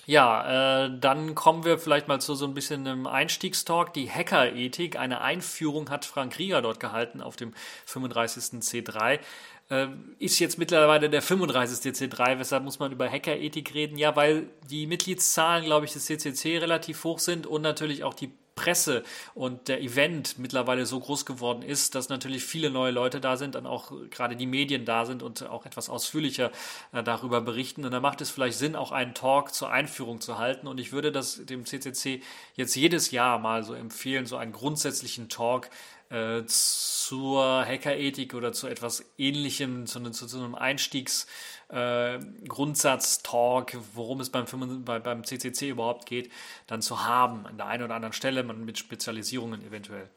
Ja, 0.04 0.86
äh, 0.86 0.98
dann 0.98 1.36
kommen 1.36 1.64
wir 1.64 1.78
vielleicht 1.78 2.08
mal 2.08 2.20
zu 2.20 2.34
so 2.34 2.44
ein 2.44 2.54
bisschen 2.54 2.86
einem 2.86 3.06
Einstiegstalk. 3.06 3.92
Die 3.92 4.10
Hackerethik, 4.10 4.98
eine 4.98 5.20
Einführung 5.20 5.90
hat 5.90 6.04
Frank 6.04 6.38
Rieger 6.38 6.60
dort 6.60 6.80
gehalten 6.80 7.20
auf 7.20 7.36
dem 7.36 7.52
35. 7.86 8.60
C3. 8.62 9.20
Äh, 9.70 9.88
ist 10.18 10.40
jetzt 10.40 10.58
mittlerweile 10.58 11.08
der 11.08 11.22
35. 11.22 11.92
C3, 11.92 12.40
weshalb 12.40 12.64
muss 12.64 12.80
man 12.80 12.90
über 12.90 13.08
Hackerethik 13.08 13.74
reden? 13.74 13.96
Ja, 13.96 14.16
weil 14.16 14.50
die 14.68 14.88
Mitgliedszahlen, 14.88 15.64
glaube 15.64 15.86
ich, 15.86 15.92
des 15.92 16.06
CCC 16.06 16.58
relativ 16.58 17.04
hoch 17.04 17.20
sind 17.20 17.46
und 17.46 17.62
natürlich 17.62 18.02
auch 18.02 18.14
die 18.14 18.32
Presse 18.54 19.02
und 19.34 19.68
der 19.68 19.82
Event 19.82 20.38
mittlerweile 20.38 20.86
so 20.86 21.00
groß 21.00 21.26
geworden 21.26 21.62
ist, 21.62 21.94
dass 21.94 22.08
natürlich 22.08 22.44
viele 22.44 22.70
neue 22.70 22.92
Leute 22.92 23.20
da 23.20 23.36
sind, 23.36 23.54
dann 23.54 23.66
auch 23.66 23.92
gerade 24.10 24.36
die 24.36 24.46
Medien 24.46 24.84
da 24.84 25.04
sind 25.04 25.22
und 25.22 25.48
auch 25.48 25.66
etwas 25.66 25.88
ausführlicher 25.88 26.50
äh, 26.92 27.02
darüber 27.02 27.40
berichten. 27.40 27.84
Und 27.84 27.92
da 27.92 28.00
macht 28.00 28.20
es 28.20 28.30
vielleicht 28.30 28.58
Sinn, 28.58 28.76
auch 28.76 28.92
einen 28.92 29.14
Talk 29.14 29.54
zur 29.54 29.70
Einführung 29.70 30.20
zu 30.20 30.38
halten. 30.38 30.66
Und 30.66 30.78
ich 30.78 30.92
würde 30.92 31.12
das 31.12 31.44
dem 31.44 31.64
CCC 31.64 32.22
jetzt 32.54 32.74
jedes 32.74 33.10
Jahr 33.10 33.38
mal 33.38 33.64
so 33.64 33.74
empfehlen, 33.74 34.26
so 34.26 34.36
einen 34.36 34.52
grundsätzlichen 34.52 35.28
Talk 35.28 35.70
äh, 36.10 36.42
zur 36.46 37.64
Hackerethik 37.64 38.34
oder 38.34 38.52
zu 38.52 38.66
etwas 38.66 39.04
Ähnlichem, 39.16 39.86
zu, 39.86 40.00
zu, 40.10 40.26
zu 40.26 40.38
einem 40.38 40.54
Einstiegs- 40.54 41.26
äh, 41.72 42.18
Grundsatztalk, 42.46 43.78
worum 43.94 44.20
es 44.20 44.30
beim, 44.30 44.44
beim 44.84 45.24
CCC 45.24 45.70
überhaupt 45.70 46.06
geht, 46.06 46.30
dann 46.66 46.82
zu 46.82 47.04
haben 47.04 47.46
an 47.46 47.56
der 47.56 47.66
einen 47.66 47.84
oder 47.84 47.94
anderen 47.94 48.12
Stelle, 48.12 48.42
mit 48.42 48.78
Spezialisierungen 48.78 49.64
eventuell. 49.66 50.08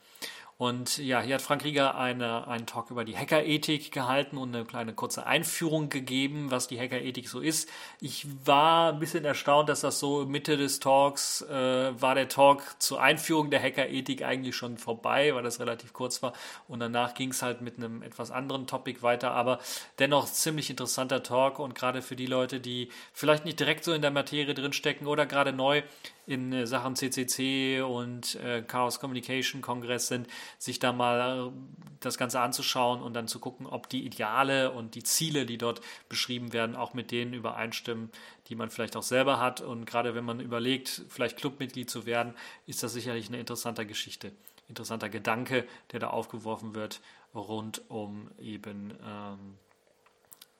Und 0.57 0.99
ja, 0.99 1.19
hier 1.19 1.35
hat 1.35 1.41
Frank 1.41 1.65
Rieger 1.65 1.95
eine, 1.95 2.47
einen 2.47 2.65
Talk 2.65 2.89
über 2.89 3.03
die 3.03 3.17
Hackerethik 3.17 3.91
gehalten 3.91 4.37
und 4.37 4.55
eine 4.55 4.63
kleine 4.63 4.93
kurze 4.93 5.27
Einführung 5.27 5.89
gegeben, 5.89 6.49
was 6.49 6.69
die 6.69 6.79
Hackerethik 6.79 7.27
so 7.27 7.41
ist. 7.41 7.69
Ich 7.99 8.25
war 8.45 8.93
ein 8.93 8.99
bisschen 8.99 9.25
erstaunt, 9.25 9.67
dass 9.67 9.81
das 9.81 9.99
so 9.99 10.25
Mitte 10.25 10.55
des 10.55 10.79
Talks 10.79 11.41
äh, 11.41 12.01
war 12.01 12.15
der 12.15 12.29
Talk 12.29 12.63
zur 12.79 13.01
Einführung 13.01 13.49
der 13.49 13.61
Hackerethik 13.61 14.23
eigentlich 14.23 14.55
schon 14.55 14.77
vorbei, 14.77 15.35
weil 15.35 15.43
das 15.43 15.59
relativ 15.59 15.91
kurz 15.91 16.23
war. 16.23 16.31
Und 16.69 16.79
danach 16.79 17.15
ging 17.15 17.31
es 17.31 17.41
halt 17.41 17.59
mit 17.59 17.77
einem 17.77 18.01
etwas 18.01 18.31
anderen 18.31 18.65
Topic 18.65 19.01
weiter, 19.01 19.31
aber 19.31 19.59
dennoch 19.99 20.25
ziemlich 20.25 20.69
interessanter 20.69 21.21
Talk 21.21 21.59
und 21.59 21.75
gerade 21.75 22.01
für 22.01 22.15
die 22.15 22.27
Leute, 22.27 22.61
die 22.61 22.87
vielleicht 23.11 23.43
nicht 23.43 23.59
direkt 23.59 23.83
so 23.83 23.91
in 23.91 24.01
der 24.01 24.11
Materie 24.11 24.53
drinstecken 24.53 25.05
oder 25.05 25.25
gerade 25.25 25.51
neu 25.51 25.83
in 26.27 26.51
äh, 26.53 26.67
Sachen 26.67 26.95
CCC 26.95 27.81
und 27.81 28.35
äh, 28.35 28.61
Chaos 28.61 28.99
Communication 28.99 29.61
Kongress 29.61 30.07
sind, 30.07 30.27
sich 30.57 30.79
da 30.79 30.91
mal 30.91 31.47
äh, 31.47 31.51
das 31.99 32.17
Ganze 32.17 32.39
anzuschauen 32.39 33.01
und 33.01 33.13
dann 33.13 33.27
zu 33.27 33.39
gucken, 33.39 33.65
ob 33.65 33.89
die 33.89 34.05
Ideale 34.05 34.71
und 34.71 34.95
die 34.95 35.03
Ziele, 35.03 35.45
die 35.45 35.57
dort 35.57 35.81
beschrieben 36.09 36.53
werden, 36.53 36.75
auch 36.75 36.93
mit 36.93 37.11
denen 37.11 37.33
übereinstimmen, 37.33 38.11
die 38.47 38.55
man 38.55 38.69
vielleicht 38.69 38.95
auch 38.95 39.03
selber 39.03 39.39
hat. 39.39 39.61
Und 39.61 39.85
gerade 39.85 40.15
wenn 40.15 40.25
man 40.25 40.39
überlegt, 40.39 41.03
vielleicht 41.09 41.37
Clubmitglied 41.37 41.89
zu 41.89 42.05
werden, 42.05 42.33
ist 42.67 42.83
das 42.83 42.93
sicherlich 42.93 43.27
eine 43.27 43.39
interessante 43.39 43.85
Geschichte, 43.85 44.31
interessanter 44.67 45.09
Gedanke, 45.09 45.65
der 45.91 45.99
da 45.99 46.09
aufgeworfen 46.09 46.75
wird 46.75 47.01
rund 47.33 47.81
um 47.89 48.29
eben 48.39 48.93
ähm, 49.05 49.57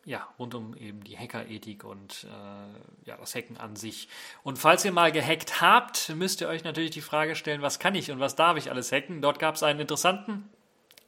ja, 0.05 0.27
rund 0.37 0.53
um 0.53 0.75
eben 0.77 1.03
die 1.03 1.17
Hackerethik 1.17 1.83
und 1.83 2.25
äh, 2.25 3.09
ja, 3.09 3.17
das 3.17 3.33
Hacken 3.33 3.57
an 3.57 3.75
sich. 3.75 4.07
Und 4.43 4.59
falls 4.59 4.85
ihr 4.85 4.91
mal 4.91 5.11
gehackt 5.11 5.61
habt, 5.61 6.09
müsst 6.09 6.41
ihr 6.41 6.47
euch 6.47 6.63
natürlich 6.63 6.91
die 6.91 7.01
Frage 7.01 7.35
stellen, 7.35 7.63
was 7.63 7.79
kann 7.79 7.95
ich 7.95 8.11
und 8.11 8.19
was 8.19 8.35
darf 8.35 8.55
ich 8.55 8.69
alles 8.69 8.91
hacken? 8.91 9.21
Dort 9.21 9.39
gab 9.39 9.55
es 9.55 9.63
einen 9.63 9.79
interessanten, 9.79 10.47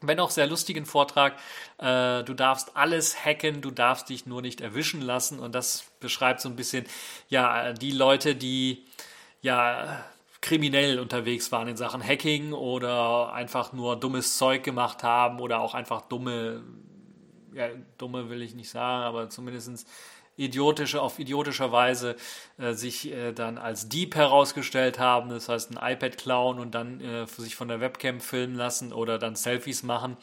wenn 0.00 0.18
auch 0.18 0.30
sehr 0.30 0.48
lustigen 0.48 0.84
Vortrag. 0.84 1.36
Äh, 1.78 2.24
du 2.24 2.34
darfst 2.34 2.76
alles 2.76 3.24
hacken, 3.24 3.60
du 3.60 3.70
darfst 3.70 4.08
dich 4.08 4.26
nur 4.26 4.42
nicht 4.42 4.60
erwischen 4.60 5.00
lassen. 5.00 5.38
Und 5.38 5.54
das 5.54 5.84
beschreibt 6.00 6.40
so 6.40 6.48
ein 6.48 6.56
bisschen, 6.56 6.84
ja, 7.28 7.72
die 7.72 7.92
Leute, 7.92 8.34
die 8.34 8.84
ja 9.42 10.04
kriminell 10.40 10.98
unterwegs 10.98 11.52
waren 11.52 11.68
in 11.68 11.76
Sachen 11.76 12.02
Hacking 12.02 12.52
oder 12.52 13.32
einfach 13.32 13.72
nur 13.72 13.94
dummes 13.94 14.38
Zeug 14.38 14.64
gemacht 14.64 15.04
haben 15.04 15.40
oder 15.40 15.60
auch 15.60 15.74
einfach 15.74 16.02
dumme 16.02 16.64
ja, 17.58 17.68
dumme 17.98 18.30
will 18.30 18.42
ich 18.42 18.54
nicht 18.54 18.70
sagen, 18.70 19.02
aber 19.02 19.28
zumindest 19.28 19.86
idiotische, 20.36 21.02
auf 21.02 21.18
idiotischer 21.18 21.72
Weise 21.72 22.16
äh, 22.58 22.72
sich 22.72 23.12
äh, 23.12 23.32
dann 23.32 23.58
als 23.58 23.88
Dieb 23.88 24.14
herausgestellt 24.14 24.98
haben, 24.98 25.30
das 25.30 25.48
heißt 25.48 25.76
ein 25.76 25.92
iPad 25.92 26.16
klauen 26.16 26.58
und 26.60 26.74
dann 26.74 27.00
äh, 27.00 27.26
sich 27.26 27.56
von 27.56 27.68
der 27.68 27.80
Webcam 27.80 28.20
filmen 28.20 28.54
lassen 28.54 28.92
oder 28.92 29.18
dann 29.18 29.34
Selfies 29.34 29.82
machen, 29.82 30.16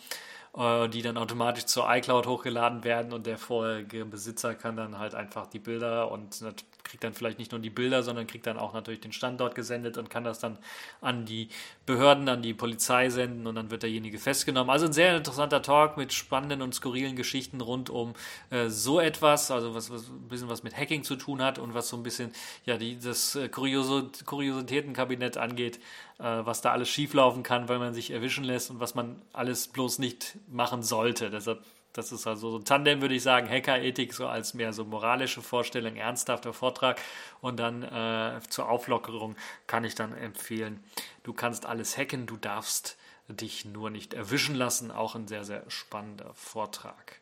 äh, 0.57 0.87
die 0.87 1.01
dann 1.01 1.17
automatisch 1.17 1.65
zur 1.65 1.93
iCloud 1.93 2.27
hochgeladen 2.27 2.83
werden 2.85 3.11
und 3.11 3.27
der 3.27 3.37
vorherige 3.37 4.05
Besitzer 4.05 4.55
kann 4.55 4.77
dann 4.77 4.97
halt 4.97 5.13
einfach 5.13 5.47
die 5.47 5.59
Bilder 5.59 6.09
und 6.11 6.41
kriegt 6.85 7.03
dann 7.03 7.13
vielleicht 7.13 7.39
nicht 7.39 7.51
nur 7.51 7.59
die 7.59 7.69
Bilder, 7.69 8.03
sondern 8.03 8.27
kriegt 8.27 8.47
dann 8.47 8.57
auch 8.57 8.73
natürlich 8.73 9.01
den 9.01 9.11
Standort 9.11 9.55
gesendet 9.55 9.97
und 9.97 10.09
kann 10.09 10.23
das 10.23 10.39
dann 10.39 10.57
an 11.01 11.25
die 11.25 11.49
Behörden, 11.85 12.29
an 12.29 12.41
die 12.41 12.53
Polizei 12.53 13.09
senden 13.09 13.45
und 13.47 13.55
dann 13.55 13.71
wird 13.71 13.83
derjenige 13.83 14.17
festgenommen. 14.17 14.69
Also 14.69 14.85
ein 14.85 14.93
sehr 14.93 15.17
interessanter 15.17 15.61
Talk 15.61 15.97
mit 15.97 16.13
spannenden 16.13 16.61
und 16.61 16.73
skurrilen 16.73 17.15
Geschichten 17.15 17.59
rund 17.59 17.89
um 17.89 18.13
äh, 18.51 18.69
so 18.69 18.99
etwas, 18.99 19.51
also 19.51 19.75
was, 19.75 19.89
was 19.89 20.07
ein 20.07 20.29
bisschen 20.29 20.47
was 20.47 20.63
mit 20.63 20.77
Hacking 20.77 21.03
zu 21.03 21.15
tun 21.15 21.41
hat 21.41 21.59
und 21.59 21.73
was 21.73 21.89
so 21.89 21.97
ein 21.97 22.03
bisschen 22.03 22.31
ja 22.65 22.77
die, 22.77 22.97
das 22.99 23.35
äh, 23.35 23.49
Kuriositätenkabinett 23.49 25.37
angeht, 25.37 25.79
äh, 26.19 26.23
was 26.23 26.61
da 26.61 26.71
alles 26.71 26.89
schieflaufen 26.89 27.43
kann, 27.43 27.67
weil 27.67 27.79
man 27.79 27.93
sich 27.93 28.11
erwischen 28.11 28.43
lässt 28.43 28.69
und 28.69 28.79
was 28.79 28.95
man 28.95 29.21
alles 29.33 29.67
bloß 29.67 29.99
nicht 29.99 30.37
machen 30.47 30.83
sollte. 30.83 31.29
Deshalb 31.29 31.63
das 31.97 32.11
ist 32.11 32.27
also 32.27 32.51
so 32.51 32.57
ein 32.57 32.65
Tandem, 32.65 33.01
würde 33.01 33.15
ich 33.15 33.23
sagen, 33.23 33.49
Hackerethik 33.49 34.13
so 34.13 34.27
als 34.27 34.53
mehr 34.53 34.73
so 34.73 34.83
moralische 34.83 35.41
Vorstellung, 35.41 35.95
ernsthafter 35.95 36.53
Vortrag. 36.53 36.99
Und 37.39 37.57
dann 37.57 37.83
äh, 37.83 38.39
zur 38.49 38.69
Auflockerung 38.69 39.35
kann 39.65 39.85
ich 39.85 39.95
dann 39.95 40.15
empfehlen, 40.15 40.83
du 41.23 41.33
kannst 41.33 41.65
alles 41.65 41.97
hacken, 41.97 42.25
du 42.25 42.35
darfst 42.35 42.97
dich 43.29 43.63
nur 43.63 43.89
nicht 43.89 44.13
erwischen 44.13 44.55
lassen. 44.55 44.91
Auch 44.91 45.15
ein 45.15 45.27
sehr, 45.27 45.45
sehr 45.45 45.63
spannender 45.69 46.33
Vortrag. 46.33 47.21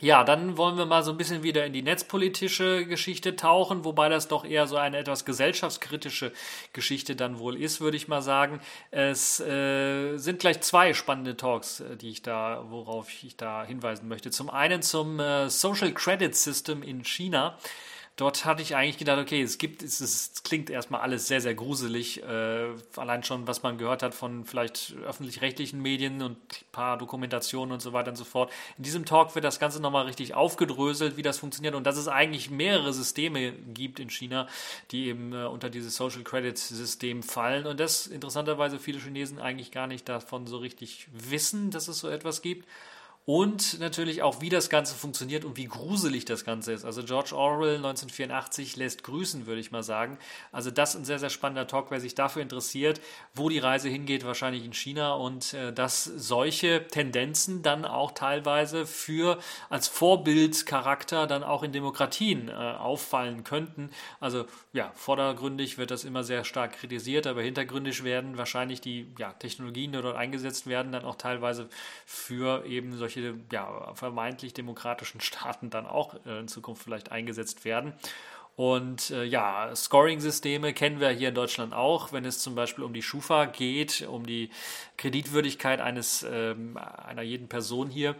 Ja, 0.00 0.24
dann 0.24 0.56
wollen 0.56 0.78
wir 0.78 0.86
mal 0.86 1.02
so 1.02 1.12
ein 1.12 1.16
bisschen 1.16 1.42
wieder 1.42 1.64
in 1.64 1.72
die 1.72 1.82
netzpolitische 1.82 2.86
Geschichte 2.86 3.36
tauchen, 3.36 3.84
wobei 3.84 4.08
das 4.08 4.26
doch 4.26 4.44
eher 4.44 4.66
so 4.66 4.76
eine 4.76 4.98
etwas 4.98 5.24
gesellschaftskritische 5.24 6.32
Geschichte 6.72 7.14
dann 7.14 7.38
wohl 7.38 7.56
ist, 7.56 7.80
würde 7.80 7.96
ich 7.96 8.08
mal 8.08 8.22
sagen. 8.22 8.60
Es 8.90 9.38
äh, 9.38 10.16
sind 10.16 10.40
gleich 10.40 10.60
zwei 10.60 10.92
spannende 10.92 11.36
Talks, 11.36 11.80
äh, 11.80 11.96
die 11.96 12.10
ich 12.10 12.22
da, 12.22 12.64
worauf 12.68 13.08
ich 13.22 13.36
da 13.36 13.64
hinweisen 13.64 14.08
möchte. 14.08 14.30
Zum 14.30 14.50
einen 14.50 14.82
zum 14.82 15.20
äh, 15.20 15.48
Social 15.48 15.92
Credit 15.92 16.34
System 16.34 16.82
in 16.82 17.04
China 17.04 17.56
dort 18.16 18.44
hatte 18.44 18.62
ich 18.62 18.76
eigentlich 18.76 18.98
gedacht, 18.98 19.18
okay, 19.18 19.42
es 19.42 19.58
gibt, 19.58 19.82
es, 19.82 20.00
es 20.00 20.42
klingt 20.42 20.68
erstmal 20.68 21.00
alles 21.00 21.26
sehr, 21.26 21.40
sehr 21.40 21.54
gruselig. 21.54 22.22
Äh, 22.22 22.68
allein 22.96 23.22
schon, 23.22 23.46
was 23.46 23.62
man 23.62 23.78
gehört 23.78 24.02
hat 24.02 24.14
von 24.14 24.44
vielleicht 24.44 24.94
öffentlich-rechtlichen 25.06 25.80
Medien 25.80 26.22
und 26.22 26.36
ein 26.36 26.72
paar 26.72 26.98
Dokumentationen 26.98 27.72
und 27.72 27.80
so 27.80 27.92
weiter 27.92 28.10
und 28.10 28.16
so 28.16 28.24
fort. 28.24 28.52
In 28.76 28.84
diesem 28.84 29.04
Talk 29.04 29.34
wird 29.34 29.44
das 29.44 29.58
Ganze 29.58 29.80
nochmal 29.80 30.04
richtig 30.04 30.34
aufgedröselt, 30.34 31.16
wie 31.16 31.22
das 31.22 31.38
funktioniert 31.38 31.74
und 31.74 31.84
dass 31.84 31.96
es 31.96 32.08
eigentlich 32.08 32.50
mehrere 32.50 32.92
Systeme 32.92 33.52
gibt 33.52 33.98
in 33.98 34.10
China, 34.10 34.46
die 34.90 35.06
eben 35.06 35.32
äh, 35.32 35.44
unter 35.44 35.70
dieses 35.70 35.96
Social 35.96 36.22
Credit 36.22 36.58
System 36.58 37.22
fallen 37.22 37.66
und 37.66 37.80
das 37.80 38.06
interessanterweise 38.06 38.78
viele 38.78 39.00
Chinesen 39.00 39.38
eigentlich 39.38 39.70
gar 39.70 39.86
nicht 39.86 40.08
davon 40.08 40.46
so 40.46 40.58
richtig 40.58 41.08
wissen, 41.12 41.70
dass 41.70 41.88
es 41.88 41.98
so 41.98 42.08
etwas 42.08 42.42
gibt 42.42 42.66
und 43.24 43.78
natürlich 43.78 44.22
auch, 44.22 44.40
wie 44.40 44.48
das 44.48 44.68
Ganze 44.68 44.96
funktioniert 44.96 45.44
und 45.44 45.56
wie 45.56 45.66
gruselig 45.66 46.24
das 46.24 46.44
Ganze 46.44 46.72
ist. 46.72 46.84
Also 46.84 47.04
George 47.04 47.36
Orwell 47.36 47.76
1984 47.76 48.74
lässt 48.76 49.04
grüßen, 49.04 49.46
würde 49.46 49.60
ich 49.60 49.70
mal 49.70 49.84
sagen. 49.84 50.18
Also 50.50 50.72
das 50.72 50.96
ein 50.96 51.04
sehr, 51.04 51.20
sehr 51.20 51.30
spannender 51.30 51.68
Talk, 51.68 51.92
wer 51.92 52.00
sich 52.00 52.16
dafür 52.16 52.42
interessiert, 52.42 53.00
wo 53.32 53.48
die 53.48 53.60
Reise 53.60 53.88
hingeht, 53.88 54.24
wahrscheinlich 54.24 54.64
in 54.64 54.72
China 54.72 55.14
und 55.14 55.54
äh, 55.54 55.72
dass 55.72 56.02
solche 56.02 56.88
Tendenzen 56.88 57.62
dann 57.62 57.84
auch 57.84 58.10
teilweise 58.10 58.86
für 58.86 59.38
als 59.70 59.86
Vorbildcharakter 59.86 61.28
dann 61.28 61.44
auch 61.44 61.62
in 61.62 61.70
Demokratien 61.70 62.48
äh, 62.48 62.52
auffallen 62.52 63.44
könnten. 63.44 63.90
Also 64.18 64.46
ja, 64.72 64.90
vordergründig 64.96 65.78
wird 65.78 65.92
das 65.92 66.02
immer 66.02 66.24
sehr 66.24 66.42
stark 66.44 66.72
kritisiert, 66.72 67.28
aber 67.28 67.42
hintergründig 67.42 68.02
werden 68.02 68.36
wahrscheinlich 68.36 68.80
die 68.80 69.06
ja, 69.16 69.32
Technologien, 69.34 69.92
die 69.92 70.02
dort 70.02 70.16
eingesetzt 70.16 70.66
werden, 70.66 70.90
dann 70.90 71.04
auch 71.04 71.16
teilweise 71.16 71.68
für 72.04 72.66
eben 72.66 72.96
solche 72.96 73.11
solche 73.12 73.34
ja, 73.52 73.92
vermeintlich 73.94 74.54
demokratischen 74.54 75.20
Staaten 75.20 75.70
dann 75.70 75.86
auch 75.86 76.14
äh, 76.26 76.40
in 76.40 76.48
Zukunft 76.48 76.82
vielleicht 76.82 77.12
eingesetzt 77.12 77.64
werden. 77.64 77.92
Und 78.54 79.10
äh, 79.10 79.24
ja, 79.24 79.74
Scoring-Systeme 79.74 80.74
kennen 80.74 81.00
wir 81.00 81.08
hier 81.08 81.30
in 81.30 81.34
Deutschland 81.34 81.72
auch, 81.72 82.12
wenn 82.12 82.26
es 82.26 82.38
zum 82.38 82.54
Beispiel 82.54 82.84
um 82.84 82.92
die 82.92 83.02
Schufa 83.02 83.46
geht, 83.46 84.06
um 84.06 84.26
die 84.26 84.50
Kreditwürdigkeit 84.98 85.80
eines, 85.80 86.26
ähm, 86.30 86.76
einer 86.76 87.22
jeden 87.22 87.48
Person 87.48 87.88
hier 87.88 88.14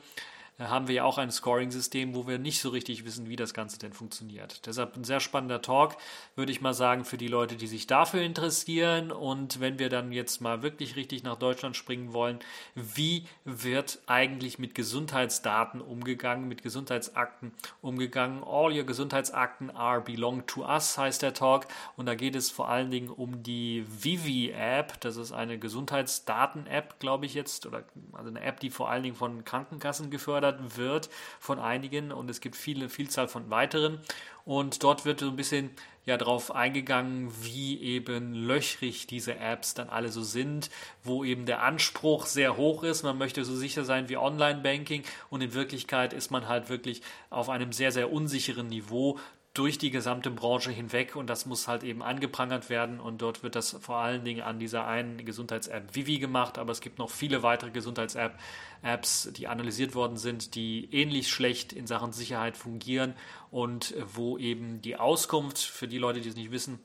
haben 0.68 0.88
wir 0.88 0.94
ja 0.96 1.04
auch 1.04 1.18
ein 1.18 1.30
Scoring-System, 1.30 2.14
wo 2.14 2.26
wir 2.26 2.38
nicht 2.38 2.60
so 2.60 2.68
richtig 2.68 3.04
wissen, 3.04 3.28
wie 3.28 3.36
das 3.36 3.54
Ganze 3.54 3.78
denn 3.78 3.92
funktioniert. 3.92 4.66
Deshalb 4.66 4.96
ein 4.96 5.04
sehr 5.04 5.20
spannender 5.20 5.62
Talk, 5.62 5.96
würde 6.36 6.52
ich 6.52 6.60
mal 6.60 6.74
sagen, 6.74 7.04
für 7.04 7.16
die 7.16 7.28
Leute, 7.28 7.56
die 7.56 7.66
sich 7.66 7.86
dafür 7.86 8.22
interessieren. 8.22 9.12
Und 9.12 9.60
wenn 9.60 9.78
wir 9.78 9.88
dann 9.88 10.12
jetzt 10.12 10.40
mal 10.40 10.62
wirklich 10.62 10.96
richtig 10.96 11.22
nach 11.22 11.36
Deutschland 11.36 11.76
springen 11.76 12.12
wollen, 12.12 12.38
wie 12.74 13.26
wird 13.44 14.00
eigentlich 14.06 14.58
mit 14.58 14.74
Gesundheitsdaten 14.74 15.80
umgegangen, 15.80 16.48
mit 16.48 16.62
Gesundheitsakten 16.62 17.52
umgegangen? 17.80 18.42
All 18.44 18.76
your 18.76 18.84
Gesundheitsakten 18.84 19.70
are 19.70 20.00
belong 20.00 20.46
to 20.46 20.64
us, 20.64 20.98
heißt 20.98 21.22
der 21.22 21.34
Talk. 21.34 21.66
Und 21.96 22.06
da 22.06 22.14
geht 22.14 22.36
es 22.36 22.50
vor 22.50 22.68
allen 22.68 22.90
Dingen 22.90 23.08
um 23.08 23.42
die 23.42 23.84
Vivi-App. 23.88 25.00
Das 25.00 25.16
ist 25.16 25.32
eine 25.32 25.58
Gesundheitsdaten-App, 25.58 26.98
glaube 26.98 27.26
ich 27.26 27.34
jetzt, 27.34 27.66
oder 27.66 27.84
also 28.12 28.28
eine 28.28 28.40
App, 28.40 28.60
die 28.60 28.70
vor 28.70 28.90
allen 28.90 29.02
Dingen 29.02 29.16
von 29.16 29.44
Krankenkassen 29.44 30.10
gefördert 30.10 30.51
gefordert 30.52 30.76
wird 30.76 31.10
von 31.40 31.58
einigen 31.58 32.12
und 32.12 32.30
es 32.30 32.40
gibt 32.40 32.56
viele 32.56 32.88
Vielzahl 32.88 33.28
von 33.28 33.50
weiteren. 33.50 34.00
Und 34.44 34.82
dort 34.82 35.04
wird 35.04 35.20
so 35.20 35.28
ein 35.28 35.36
bisschen 35.36 35.70
ja 36.04 36.16
darauf 36.16 36.52
eingegangen, 36.52 37.32
wie 37.42 37.80
eben 37.80 38.34
löchrig 38.34 39.06
diese 39.06 39.36
Apps 39.36 39.74
dann 39.74 39.88
alle 39.88 40.08
so 40.08 40.22
sind, 40.22 40.68
wo 41.04 41.22
eben 41.22 41.46
der 41.46 41.62
Anspruch 41.62 42.26
sehr 42.26 42.56
hoch 42.56 42.82
ist. 42.82 43.04
Man 43.04 43.18
möchte 43.18 43.44
so 43.44 43.54
sicher 43.54 43.84
sein 43.84 44.08
wie 44.08 44.16
Online-Banking 44.16 45.04
und 45.30 45.42
in 45.42 45.54
Wirklichkeit 45.54 46.12
ist 46.12 46.30
man 46.30 46.48
halt 46.48 46.68
wirklich 46.68 47.02
auf 47.30 47.48
einem 47.48 47.72
sehr, 47.72 47.92
sehr 47.92 48.12
unsicheren 48.12 48.66
Niveau 48.66 49.18
durch 49.54 49.76
die 49.76 49.90
gesamte 49.90 50.30
Branche 50.30 50.70
hinweg 50.70 51.14
und 51.14 51.28
das 51.28 51.44
muss 51.44 51.68
halt 51.68 51.82
eben 51.82 52.02
angeprangert 52.02 52.70
werden 52.70 53.00
und 53.00 53.20
dort 53.20 53.42
wird 53.42 53.54
das 53.54 53.76
vor 53.80 53.96
allen 53.96 54.24
Dingen 54.24 54.40
an 54.40 54.58
dieser 54.58 54.86
einen 54.86 55.24
Gesundheits-App 55.24 55.94
Vivi 55.94 56.18
gemacht, 56.18 56.56
aber 56.56 56.72
es 56.72 56.80
gibt 56.80 56.98
noch 56.98 57.10
viele 57.10 57.42
weitere 57.42 57.70
Gesundheits-Apps, 57.70 59.32
die 59.36 59.48
analysiert 59.48 59.94
worden 59.94 60.16
sind, 60.16 60.54
die 60.54 60.88
ähnlich 60.92 61.28
schlecht 61.28 61.74
in 61.74 61.86
Sachen 61.86 62.12
Sicherheit 62.12 62.56
fungieren 62.56 63.14
und 63.50 63.94
wo 64.14 64.38
eben 64.38 64.80
die 64.80 64.96
Auskunft 64.96 65.58
für 65.58 65.86
die 65.86 65.98
Leute, 65.98 66.22
die 66.22 66.30
es 66.30 66.36
nicht 66.36 66.50
wissen, 66.50 66.80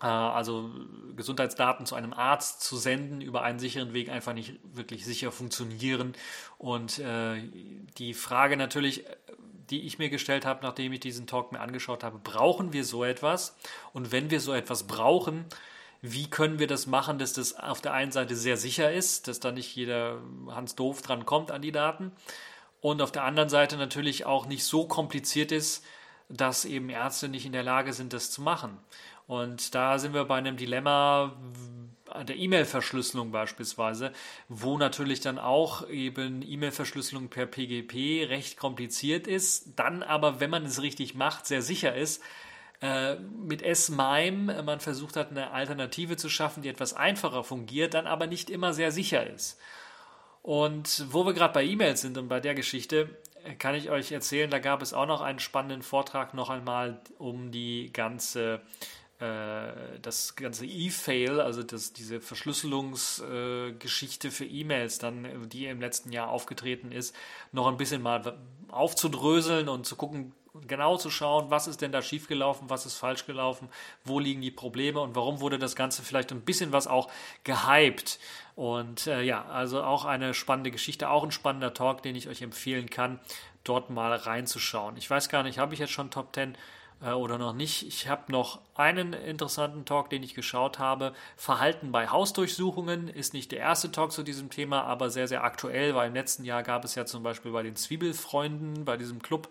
äh, 0.00 0.06
also 0.06 0.70
Gesundheitsdaten 1.16 1.86
zu 1.86 1.94
einem 1.94 2.12
Arzt 2.12 2.62
zu 2.62 2.76
senden 2.76 3.20
über 3.20 3.42
einen 3.42 3.58
sicheren 3.58 3.92
Weg 3.92 4.08
einfach 4.08 4.34
nicht 4.34 4.60
wirklich 4.62 5.04
sicher 5.04 5.32
funktionieren. 5.32 6.12
Und 6.58 6.98
äh, 7.00 7.42
die 7.98 8.14
Frage 8.14 8.56
natürlich, 8.56 9.04
die 9.70 9.86
ich 9.86 9.98
mir 9.98 10.08
gestellt 10.08 10.44
habe, 10.46 10.64
nachdem 10.64 10.92
ich 10.92 11.00
diesen 11.00 11.26
Talk 11.26 11.52
mir 11.52 11.60
angeschaut 11.60 12.04
habe, 12.04 12.18
brauchen 12.18 12.72
wir 12.72 12.84
so 12.84 13.04
etwas? 13.04 13.56
Und 13.92 14.12
wenn 14.12 14.30
wir 14.30 14.40
so 14.40 14.52
etwas 14.52 14.86
brauchen, 14.86 15.44
wie 16.00 16.30
können 16.30 16.58
wir 16.58 16.66
das 16.66 16.86
machen, 16.86 17.18
dass 17.18 17.32
das 17.32 17.58
auf 17.58 17.80
der 17.80 17.92
einen 17.92 18.12
Seite 18.12 18.36
sehr 18.36 18.56
sicher 18.56 18.92
ist, 18.92 19.28
dass 19.28 19.40
da 19.40 19.50
nicht 19.50 19.74
jeder 19.74 20.20
Hans 20.48 20.76
Doof 20.76 21.02
dran 21.02 21.26
kommt 21.26 21.50
an 21.50 21.62
die 21.62 21.72
Daten 21.72 22.12
und 22.80 23.02
auf 23.02 23.12
der 23.12 23.24
anderen 23.24 23.48
Seite 23.48 23.76
natürlich 23.76 24.24
auch 24.24 24.46
nicht 24.46 24.64
so 24.64 24.86
kompliziert 24.86 25.50
ist, 25.50 25.84
dass 26.28 26.64
eben 26.64 26.90
Ärzte 26.90 27.28
nicht 27.28 27.46
in 27.46 27.52
der 27.52 27.62
Lage 27.62 27.92
sind, 27.92 28.12
das 28.12 28.30
zu 28.30 28.42
machen. 28.42 28.78
Und 29.26 29.74
da 29.74 29.98
sind 29.98 30.14
wir 30.14 30.24
bei 30.24 30.36
einem 30.36 30.56
Dilemma, 30.56 31.36
der 32.24 32.36
E-Mail-Verschlüsselung 32.36 33.30
beispielsweise, 33.30 34.12
wo 34.48 34.78
natürlich 34.78 35.20
dann 35.20 35.38
auch 35.38 35.88
eben 35.88 36.42
E-Mail-Verschlüsselung 36.42 37.28
per 37.28 37.46
PGP 37.46 38.26
recht 38.28 38.56
kompliziert 38.56 39.26
ist, 39.26 39.72
dann 39.76 40.02
aber, 40.02 40.40
wenn 40.40 40.50
man 40.50 40.64
es 40.64 40.82
richtig 40.82 41.14
macht, 41.14 41.46
sehr 41.46 41.62
sicher 41.62 41.94
ist. 41.94 42.22
Äh, 42.80 43.16
mit 43.16 43.62
S-MIME, 43.62 44.62
man 44.62 44.80
versucht 44.80 45.16
hat, 45.16 45.30
eine 45.30 45.50
Alternative 45.50 46.16
zu 46.16 46.28
schaffen, 46.28 46.62
die 46.62 46.68
etwas 46.68 46.94
einfacher 46.94 47.42
fungiert, 47.42 47.94
dann 47.94 48.06
aber 48.06 48.26
nicht 48.26 48.50
immer 48.50 48.72
sehr 48.72 48.92
sicher 48.92 49.26
ist. 49.26 49.58
Und 50.42 51.06
wo 51.10 51.26
wir 51.26 51.34
gerade 51.34 51.54
bei 51.54 51.64
E-Mails 51.64 52.00
sind 52.00 52.16
und 52.16 52.28
bei 52.28 52.40
der 52.40 52.54
Geschichte, 52.54 53.10
kann 53.58 53.74
ich 53.74 53.90
euch 53.90 54.12
erzählen, 54.12 54.50
da 54.50 54.58
gab 54.58 54.82
es 54.82 54.92
auch 54.92 55.06
noch 55.06 55.20
einen 55.20 55.38
spannenden 55.38 55.82
Vortrag 55.82 56.34
noch 56.34 56.50
einmal 56.50 57.00
um 57.18 57.50
die 57.50 57.92
ganze 57.92 58.54
äh, 58.54 58.58
das 59.18 60.36
ganze 60.36 60.64
E-Fail, 60.64 61.40
also 61.40 61.64
das, 61.64 61.92
diese 61.92 62.20
Verschlüsselungsgeschichte 62.20 64.28
äh, 64.28 64.30
für 64.30 64.44
E-Mails, 64.44 64.98
dann, 64.98 65.48
die 65.48 65.66
im 65.66 65.80
letzten 65.80 66.12
Jahr 66.12 66.28
aufgetreten 66.28 66.92
ist, 66.92 67.16
noch 67.50 67.66
ein 67.66 67.76
bisschen 67.76 68.00
mal 68.00 68.38
aufzudröseln 68.68 69.68
und 69.68 69.86
zu 69.86 69.96
gucken, 69.96 70.34
genau 70.66 70.96
zu 70.96 71.10
schauen, 71.10 71.50
was 71.50 71.66
ist 71.66 71.82
denn 71.82 71.92
da 71.92 72.00
schiefgelaufen, 72.00 72.70
was 72.70 72.86
ist 72.86 72.94
falsch 72.94 73.26
gelaufen, 73.26 73.68
wo 74.04 74.20
liegen 74.20 74.40
die 74.40 74.52
Probleme 74.52 75.00
und 75.00 75.16
warum 75.16 75.40
wurde 75.40 75.58
das 75.58 75.74
Ganze 75.74 76.02
vielleicht 76.02 76.30
ein 76.32 76.42
bisschen 76.42 76.72
was 76.72 76.86
auch 76.86 77.10
gehypt. 77.44 78.20
Und 78.54 79.06
äh, 79.06 79.22
ja, 79.22 79.44
also 79.46 79.82
auch 79.82 80.04
eine 80.04 80.34
spannende 80.34 80.70
Geschichte, 80.70 81.10
auch 81.10 81.24
ein 81.24 81.32
spannender 81.32 81.74
Talk, 81.74 82.02
den 82.02 82.16
ich 82.16 82.28
euch 82.28 82.42
empfehlen 82.42 82.88
kann, 82.88 83.18
dort 83.64 83.90
mal 83.90 84.14
reinzuschauen. 84.14 84.96
Ich 84.96 85.10
weiß 85.10 85.28
gar 85.28 85.42
nicht, 85.42 85.58
habe 85.58 85.74
ich 85.74 85.80
jetzt 85.80 85.92
schon 85.92 86.10
Top 86.10 86.34
10 86.34 86.56
äh, 87.02 87.12
oder 87.12 87.38
noch 87.38 87.52
nicht. 87.52 87.86
Ich 87.86 88.08
habe 88.08 88.30
noch 88.32 88.60
einen 88.74 89.12
interessanten 89.12 89.84
Talk, 89.84 90.10
den 90.10 90.22
ich 90.22 90.34
geschaut 90.34 90.78
habe. 90.78 91.12
Verhalten 91.36 91.92
bei 91.92 92.08
Hausdurchsuchungen 92.08 93.08
ist 93.08 93.34
nicht 93.34 93.52
der 93.52 93.60
erste 93.60 93.92
Talk 93.92 94.12
zu 94.12 94.22
diesem 94.22 94.50
Thema, 94.50 94.82
aber 94.82 95.10
sehr, 95.10 95.28
sehr 95.28 95.44
aktuell, 95.44 95.94
weil 95.94 96.08
im 96.08 96.14
letzten 96.14 96.44
Jahr 96.44 96.62
gab 96.62 96.84
es 96.84 96.94
ja 96.94 97.06
zum 97.06 97.22
Beispiel 97.22 97.52
bei 97.52 97.62
den 97.62 97.76
Zwiebelfreunden, 97.76 98.84
bei 98.84 98.96
diesem 98.96 99.22
Club, 99.22 99.48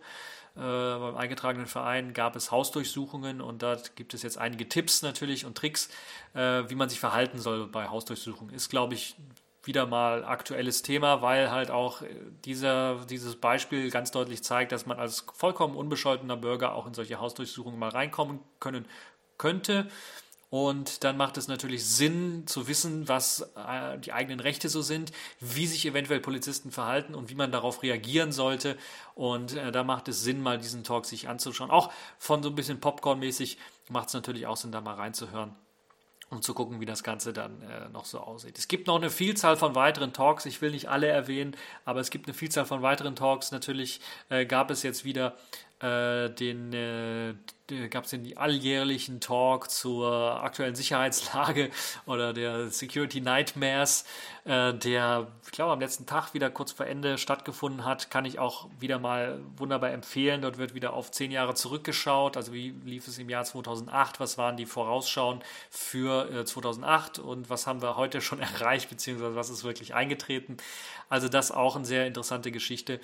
äh, 0.56 0.60
beim 0.60 1.16
eingetragenen 1.16 1.68
Verein 1.68 2.14
gab 2.14 2.36
es 2.36 2.52
Hausdurchsuchungen 2.52 3.42
und 3.42 3.62
da 3.62 3.78
gibt 3.96 4.14
es 4.16 4.24
jetzt 4.24 4.40
einige 4.40 4.68
Tipps 4.68 5.04
natürlich 5.04 5.46
und 5.46 5.56
Tricks, 5.56 5.90
äh, 6.34 6.64
wie 6.68 6.76
man 6.76 6.90
sich 6.90 7.00
verhalten 7.00 7.38
soll 7.38 7.68
bei 7.68 7.88
Hausdurchsuchungen. 7.88 8.56
Ist, 8.56 8.70
glaube 8.70 8.96
ich, 8.96 9.16
wieder 9.68 9.86
mal 9.86 10.26
aktuelles 10.26 10.82
Thema, 10.82 11.22
weil 11.22 11.52
halt 11.52 11.70
auch 11.70 12.02
äh, 12.02 12.08
dieser, 12.46 13.06
dieses 13.06 13.36
Beispiel 13.36 13.92
ganz 13.92 14.12
deutlich 14.12 14.44
zeigt, 14.44 14.72
dass 14.72 14.86
man 14.86 14.98
als 14.98 15.26
vollkommen 15.34 15.76
unbescholtener 15.76 16.38
Bürger 16.38 16.74
auch 16.74 16.88
in 16.88 16.94
solche 16.94 17.20
Hausdurchsuchungen 17.20 17.80
mal 17.80 17.90
reinkommen 17.90 18.40
können 18.60 18.86
könnte. 19.38 19.88
Und 20.50 21.04
dann 21.04 21.18
macht 21.18 21.38
es 21.38 21.50
natürlich 21.50 21.86
Sinn 21.86 22.48
zu 22.48 22.70
wissen, 22.70 23.10
was 23.10 23.42
äh, 23.56 24.00
die 24.00 24.14
eigenen 24.14 24.40
Rechte 24.40 24.70
so 24.70 24.82
sind, 24.82 25.12
wie 25.42 25.68
sich 25.68 25.86
eventuell 25.86 26.22
Polizisten 26.22 26.72
verhalten 26.72 27.16
und 27.16 27.30
wie 27.30 27.36
man 27.36 27.52
darauf 27.52 27.84
reagieren 27.84 28.32
sollte. 28.32 28.78
Und 29.14 29.58
äh, 29.58 29.74
da 29.74 29.84
macht 29.84 30.08
es 30.08 30.24
Sinn, 30.24 30.42
mal 30.42 30.58
diesen 30.58 30.86
Talk 30.86 31.06
sich 31.06 31.28
anzuschauen. 31.28 31.70
Auch 31.70 31.92
von 32.18 32.44
so 32.44 32.50
ein 32.50 32.56
bisschen 32.56 32.80
Popcorn-mäßig 32.80 33.58
macht 33.90 34.08
es 34.08 34.14
natürlich 34.14 34.48
auch 34.48 34.56
Sinn, 34.56 34.72
da 34.72 34.80
mal 34.80 34.96
reinzuhören 34.96 35.54
um 36.30 36.42
zu 36.42 36.54
gucken, 36.54 36.82
wie 36.82 36.86
das 36.86 37.04
Ganze 37.04 37.32
dann 37.32 37.62
äh, 37.62 37.90
noch 37.90 38.06
so 38.06 38.20
aussieht. 38.20 38.58
Es 38.58 38.68
gibt 38.68 38.88
noch 38.88 38.98
eine 38.98 39.10
Vielzahl 39.10 39.56
von 39.56 39.76
weiteren 39.76 40.12
Talks. 40.12 40.46
Ich 40.46 40.62
will 40.62 40.72
nicht 40.72 40.90
alle 40.90 41.08
erwähnen, 41.08 41.56
aber 41.86 42.02
es 42.02 42.10
gibt 42.10 42.28
eine 42.28 42.34
Vielzahl 42.34 42.66
von 42.66 42.82
weiteren 42.82 43.16
Talks. 43.16 43.52
Natürlich 43.52 44.02
äh, 44.30 44.46
gab 44.46 44.70
es 44.70 44.84
jetzt 44.84 45.06
wieder 45.06 45.38
äh, 45.80 46.30
den, 46.32 46.74
äh, 46.74 47.36
gab 47.90 48.06
es 48.06 48.10
den 48.10 48.36
alljährlichen 48.36 49.20
Talk 49.20 49.70
zur 49.70 50.42
aktuellen 50.42 50.74
Sicherheitslage 50.74 51.70
oder 52.08 52.34
der 52.34 52.70
Security 52.70 53.22
Nightmares, 53.22 54.04
äh, 54.46 54.74
der, 54.74 55.28
ich 55.46 55.52
glaube, 55.52 55.74
am 55.74 55.80
letzten 55.80 56.08
Tag 56.08 56.34
wieder 56.34 56.50
kurz 56.50 56.72
vor 56.72 56.88
Ende 56.88 57.20
stattgefunden 57.20 57.86
hat, 57.86 58.10
kann 58.10 58.26
ich 58.26 58.40
auch 58.40 58.70
wieder 58.80 58.98
mal 58.98 59.40
wunderbar 59.56 59.92
empfehlen. 59.92 60.42
Dort 60.42 60.58
wird 60.58 60.74
wieder 60.74 60.94
auf 60.94 61.12
zehn 61.12 61.30
Jahre 61.30 61.54
zurückgeschaut. 61.54 62.38
Also 62.38 62.54
wie 62.54 62.70
lief 62.84 63.08
es 63.08 63.20
im 63.20 63.30
Jahr 63.30 63.44
2008? 63.44 64.20
Was 64.20 64.40
waren 64.40 64.58
die 64.58 64.66
Vorausschauen 64.66 65.44
für 65.70 66.32
äh, 66.32 66.46
2008 66.46 67.20
und 67.20 67.52
was 67.52 67.68
haben 67.68 67.84
wir 67.84 67.98
heute 67.98 68.22
schon 68.22 68.40
erreicht, 68.40 68.90
beziehungsweise 68.90 69.36
was 69.36 69.52
ist 69.52 69.63
wirklich 69.63 69.94
eingetreten? 69.94 70.58
Also 71.08 71.30
das 71.30 71.52
auch 71.52 71.76
eine 71.76 71.86
sehr 71.86 72.08
interessante 72.08 72.52
Geschichte. 72.52 73.00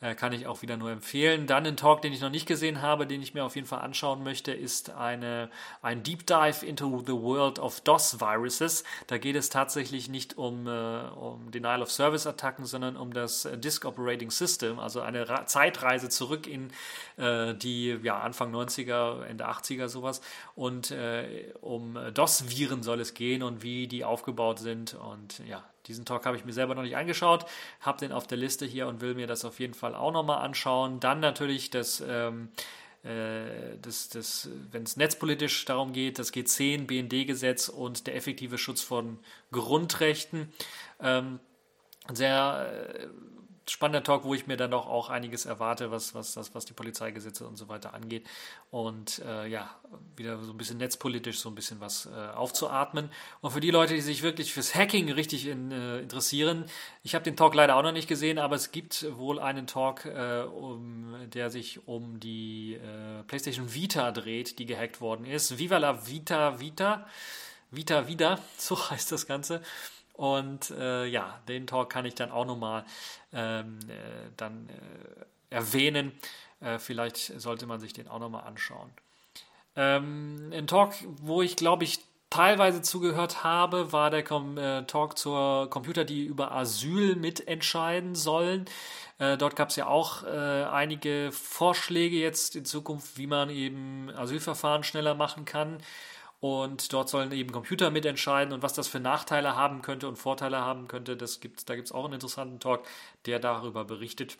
Äh, 0.00 0.14
kann 0.14 0.32
ich 0.32 0.46
auch 0.46 0.62
wieder 0.62 0.76
nur 0.76 0.92
empfehlen. 0.92 1.48
Dann 1.48 1.66
ein 1.66 1.76
Talk, 1.76 2.02
den 2.02 2.12
ich 2.12 2.20
noch 2.20 2.30
nicht 2.30 2.46
gesehen 2.46 2.82
habe, 2.82 3.04
den 3.04 3.20
ich 3.20 3.34
mir 3.34 3.44
auf 3.44 3.56
jeden 3.56 3.66
Fall 3.66 3.80
anschauen 3.80 4.22
möchte, 4.22 4.52
ist 4.52 4.90
eine, 4.90 5.50
ein 5.82 6.04
Deep 6.04 6.24
Dive 6.24 6.64
into 6.64 7.02
the 7.04 7.14
World 7.14 7.58
of 7.58 7.80
DOS-Viruses. 7.80 8.84
Da 9.08 9.18
geht 9.18 9.34
es 9.34 9.48
tatsächlich 9.48 10.08
nicht 10.08 10.38
um, 10.38 10.68
äh, 10.68 11.00
um 11.16 11.50
Denial 11.50 11.82
of 11.82 11.90
Service-Attacken, 11.90 12.64
sondern 12.64 12.96
um 12.96 13.12
das 13.12 13.44
äh, 13.44 13.58
Disk 13.58 13.84
Operating 13.84 14.30
System, 14.30 14.78
also 14.78 15.00
eine 15.00 15.28
Ra 15.28 15.46
Zeitreise 15.46 16.08
zurück 16.08 16.46
in 16.46 16.70
äh, 17.16 17.54
die 17.56 17.98
ja, 18.00 18.20
Anfang 18.20 18.54
90er, 18.54 19.24
Ende 19.24 19.48
80er 19.48 19.88
sowas. 19.88 20.20
Und 20.54 20.92
äh, 20.92 21.52
um 21.60 21.98
DOS-Viren 22.14 22.84
soll 22.84 23.00
es 23.00 23.14
gehen 23.14 23.42
und 23.42 23.64
wie 23.64 23.88
die 23.88 24.04
aufgebaut 24.04 24.60
sind. 24.60 24.94
Und 24.94 25.40
ja, 25.48 25.64
diesen 25.88 26.04
Talk 26.04 26.26
habe 26.26 26.36
ich 26.36 26.44
mir 26.44 26.52
selber 26.52 26.74
noch 26.74 26.82
nicht 26.82 26.96
angeschaut, 26.96 27.46
habe 27.80 27.98
den 27.98 28.12
auf 28.12 28.26
der 28.26 28.38
Liste 28.38 28.66
hier 28.66 28.86
und 28.86 29.00
will 29.00 29.14
mir 29.14 29.26
das 29.26 29.44
auf 29.44 29.58
jeden 29.58 29.74
Fall 29.74 29.94
auch 29.94 30.12
nochmal 30.12 30.44
anschauen. 30.44 31.00
Dann 31.00 31.20
natürlich 31.20 31.70
das, 31.70 32.02
ähm, 32.06 32.50
äh, 33.02 33.76
das, 33.82 34.10
das 34.10 34.48
wenn 34.70 34.84
es 34.84 34.96
netzpolitisch 34.96 35.64
darum 35.64 35.92
geht, 35.92 36.18
das 36.18 36.32
G10, 36.32 36.86
BND-Gesetz 36.86 37.68
und 37.68 38.06
der 38.06 38.14
effektive 38.14 38.58
Schutz 38.58 38.82
von 38.82 39.18
Grundrechten. 39.50 40.52
Ähm, 41.00 41.40
sehr 42.12 42.88
äh, 42.94 43.06
spannender 43.70 44.02
Talk, 44.02 44.24
wo 44.24 44.34
ich 44.34 44.46
mir 44.46 44.56
dann 44.56 44.70
doch 44.70 44.86
auch 44.86 45.10
einiges 45.10 45.46
erwarte, 45.46 45.90
was, 45.90 46.14
was, 46.14 46.36
was, 46.36 46.54
was 46.54 46.64
die 46.64 46.72
Polizeigesetze 46.72 47.46
und 47.46 47.56
so 47.56 47.68
weiter 47.68 47.94
angeht. 47.94 48.26
Und 48.70 49.20
äh, 49.26 49.46
ja, 49.48 49.70
wieder 50.16 50.42
so 50.42 50.52
ein 50.52 50.56
bisschen 50.56 50.78
netzpolitisch 50.78 51.38
so 51.38 51.48
ein 51.48 51.54
bisschen 51.54 51.80
was 51.80 52.06
äh, 52.06 52.30
aufzuatmen. 52.34 53.10
Und 53.40 53.50
für 53.50 53.60
die 53.60 53.70
Leute, 53.70 53.94
die 53.94 54.00
sich 54.00 54.22
wirklich 54.22 54.52
fürs 54.52 54.74
Hacking 54.74 55.10
richtig 55.10 55.46
in, 55.46 55.70
äh, 55.70 56.00
interessieren, 56.00 56.64
ich 57.02 57.14
habe 57.14 57.24
den 57.24 57.36
Talk 57.36 57.54
leider 57.54 57.76
auch 57.76 57.82
noch 57.82 57.92
nicht 57.92 58.08
gesehen, 58.08 58.38
aber 58.38 58.56
es 58.56 58.70
gibt 58.70 59.06
wohl 59.16 59.38
einen 59.38 59.66
Talk, 59.66 60.04
äh, 60.04 60.42
um, 60.42 61.14
der 61.26 61.50
sich 61.50 61.86
um 61.86 62.20
die 62.20 62.74
äh, 62.74 63.22
PlayStation 63.24 63.74
Vita 63.74 64.12
dreht, 64.12 64.58
die 64.58 64.66
gehackt 64.66 65.00
worden 65.00 65.24
ist. 65.26 65.58
Viva 65.58 65.78
la 65.78 66.06
Vita 66.06 66.60
Vita. 66.60 67.06
Vita 67.70 68.06
Vida, 68.06 68.38
so 68.56 68.90
heißt 68.90 69.12
das 69.12 69.26
Ganze. 69.26 69.62
Und 70.18 70.72
äh, 70.72 71.06
ja, 71.06 71.38
den 71.46 71.68
Talk 71.68 71.90
kann 71.90 72.04
ich 72.04 72.16
dann 72.16 72.32
auch 72.32 72.44
nochmal 72.44 72.84
ähm, 73.32 73.78
äh, 73.88 74.30
dann 74.36 74.68
äh, 74.68 75.54
erwähnen. 75.54 76.10
Äh, 76.60 76.80
vielleicht 76.80 77.40
sollte 77.40 77.66
man 77.66 77.78
sich 77.78 77.92
den 77.92 78.08
auch 78.08 78.18
nochmal 78.18 78.42
anschauen. 78.42 78.90
Ähm, 79.76 80.50
ein 80.52 80.66
Talk, 80.66 80.92
wo 81.22 81.40
ich 81.40 81.54
glaube 81.54 81.84
ich 81.84 82.00
teilweise 82.30 82.82
zugehört 82.82 83.44
habe, 83.44 83.92
war 83.92 84.10
der 84.10 84.24
Com 84.24 84.58
äh, 84.58 84.82
Talk 84.86 85.16
zur 85.16 85.70
Computer, 85.70 86.04
die 86.04 86.24
über 86.24 86.50
Asyl 86.50 87.14
mitentscheiden 87.14 88.16
sollen. 88.16 88.64
Äh, 89.20 89.36
dort 89.36 89.54
gab 89.54 89.68
es 89.68 89.76
ja 89.76 89.86
auch 89.86 90.24
einige 90.24 91.30
Vorschläge 91.30 92.16
jetzt 92.16 92.56
in 92.56 92.64
Zukunft, 92.64 93.18
wie 93.18 93.28
man 93.28 93.50
eben 93.50 94.10
Asylverfahren 94.16 94.82
schneller 94.82 95.14
machen 95.14 95.44
kann. 95.44 95.78
Und 96.40 96.92
dort 96.92 97.08
sollen 97.08 97.32
eben 97.32 97.50
Computer 97.50 97.90
mitentscheiden 97.90 98.54
und 98.54 98.62
was 98.62 98.72
das 98.72 98.86
für 98.86 99.00
Nachteile 99.00 99.56
haben 99.56 99.82
könnte 99.82 100.06
und 100.06 100.16
Vorteile 100.16 100.58
haben 100.58 100.86
könnte. 100.86 101.16
Das 101.16 101.40
gibt's, 101.40 101.64
da 101.64 101.74
gibt 101.74 101.88
es 101.88 101.92
auch 101.92 102.04
einen 102.04 102.14
interessanten 102.14 102.60
Talk, 102.60 102.86
der 103.26 103.40
darüber 103.40 103.84
berichtet 103.84 104.38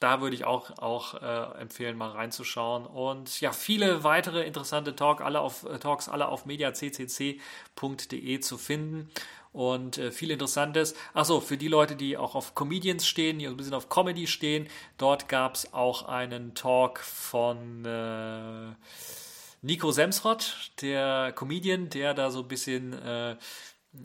da 0.00 0.20
würde 0.20 0.36
ich 0.36 0.44
auch, 0.44 0.78
auch 0.78 1.14
äh, 1.14 1.60
empfehlen, 1.60 1.96
mal 1.96 2.10
reinzuschauen. 2.10 2.86
Und 2.86 3.40
ja, 3.40 3.52
viele 3.52 4.04
weitere 4.04 4.44
interessante 4.46 4.94
Talk, 4.94 5.20
alle 5.20 5.40
auf, 5.40 5.64
äh, 5.64 5.78
Talks, 5.78 6.08
alle 6.08 6.28
auf 6.28 6.46
mediaccc.de 6.46 7.40
zu 8.40 8.58
finden. 8.58 9.10
Und 9.52 9.98
äh, 9.98 10.12
viel 10.12 10.30
Interessantes. 10.30 10.94
Achso, 11.14 11.40
für 11.40 11.56
die 11.56 11.68
Leute, 11.68 11.96
die 11.96 12.16
auch 12.16 12.36
auf 12.36 12.54
Comedians 12.54 13.06
stehen, 13.08 13.38
die 13.38 13.48
ein 13.48 13.56
bisschen 13.56 13.74
auf 13.74 13.88
Comedy 13.88 14.26
stehen, 14.28 14.68
dort 14.98 15.28
gab 15.28 15.54
es 15.56 15.72
auch 15.72 16.04
einen 16.06 16.54
Talk 16.54 17.00
von 17.00 17.84
äh, 17.84 18.74
Nico 19.60 19.90
Semsrott, 19.90 20.70
der 20.80 21.32
Comedian, 21.32 21.90
der 21.90 22.14
da 22.14 22.30
so 22.30 22.40
ein 22.40 22.48
bisschen 22.48 22.92
äh, 22.92 23.36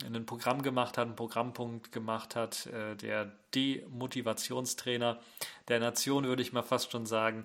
ein 0.04 0.26
Programm 0.26 0.62
gemacht 0.62 0.98
hat, 0.98 1.06
einen 1.06 1.16
Programmpunkt 1.16 1.92
gemacht 1.92 2.34
hat, 2.34 2.66
äh, 2.66 2.96
der 2.96 3.32
Demotivationstrainer 3.54 5.20
der 5.68 5.80
Nation, 5.80 6.24
würde 6.24 6.42
ich 6.42 6.52
mal 6.52 6.62
fast 6.62 6.90
schon 6.90 7.06
sagen. 7.06 7.44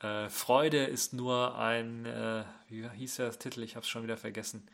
Äh, 0.00 0.28
Freude 0.28 0.84
ist 0.84 1.14
nur 1.14 1.58
ein, 1.58 2.04
äh, 2.04 2.44
wie 2.68 2.88
hieß 2.88 3.16
der 3.16 3.38
Titel? 3.38 3.62
Ich 3.62 3.76
habe 3.76 3.84
es 3.84 3.88
schon 3.88 4.02
wieder 4.02 4.18
vergessen. 4.18 4.68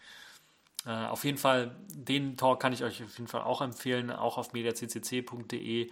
Äh, 0.84 0.90
auf 0.90 1.24
jeden 1.24 1.38
Fall, 1.38 1.76
den 1.92 2.36
Talk 2.36 2.60
kann 2.60 2.72
ich 2.72 2.82
euch 2.82 3.04
auf 3.04 3.16
jeden 3.16 3.28
Fall 3.28 3.42
auch 3.42 3.62
empfehlen, 3.62 4.10
auch 4.10 4.38
auf 4.38 4.52
mediaccc.de 4.52 5.90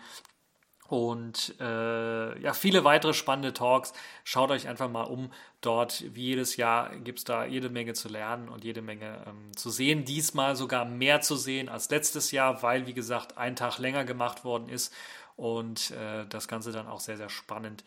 und 0.90 1.55
äh, 1.61 2.42
ja, 2.42 2.53
viele 2.53 2.83
weitere 2.83 3.14
spannende 3.14 3.53
Talks. 3.53 3.92
Schaut 4.24 4.50
euch 4.50 4.66
einfach 4.66 4.90
mal 4.90 5.05
um. 5.05 5.33
Dort, 5.61 6.03
wie 6.16 6.24
jedes 6.24 6.57
Jahr, 6.57 6.96
gibt 6.96 7.20
es 7.20 7.24
da 7.24 7.44
jede 7.44 7.68
Menge 7.70 7.92
zu 7.92 8.09
lernen 8.09 8.48
und 8.48 8.64
jede 8.64 8.83
Menge 8.83 9.24
ähm, 9.29 9.57
zu 9.57 9.70
sehen. 9.70 10.05
Diesmal 10.05 10.57
sogar 10.57 10.85
mehr 10.85 11.20
zu 11.20 11.37
sehen 11.37 11.68
als 11.68 11.90
letztes 11.90 12.33
Jahr, 12.33 12.64
weil, 12.64 12.88
wie 12.88 12.92
gesagt, 12.92 13.38
ein 13.38 13.55
Tag 13.55 13.79
länger 13.79 14.05
gemacht 14.05 14.44
worden 14.44 14.68
ist 14.68 14.92
und 15.37 15.92
äh, 15.92 16.26
das 16.26 16.48
Ganze 16.48 16.72
dann 16.72 16.88
auch 16.88 16.98
sehr, 16.98 17.16
sehr 17.16 17.29
spannend 17.29 17.85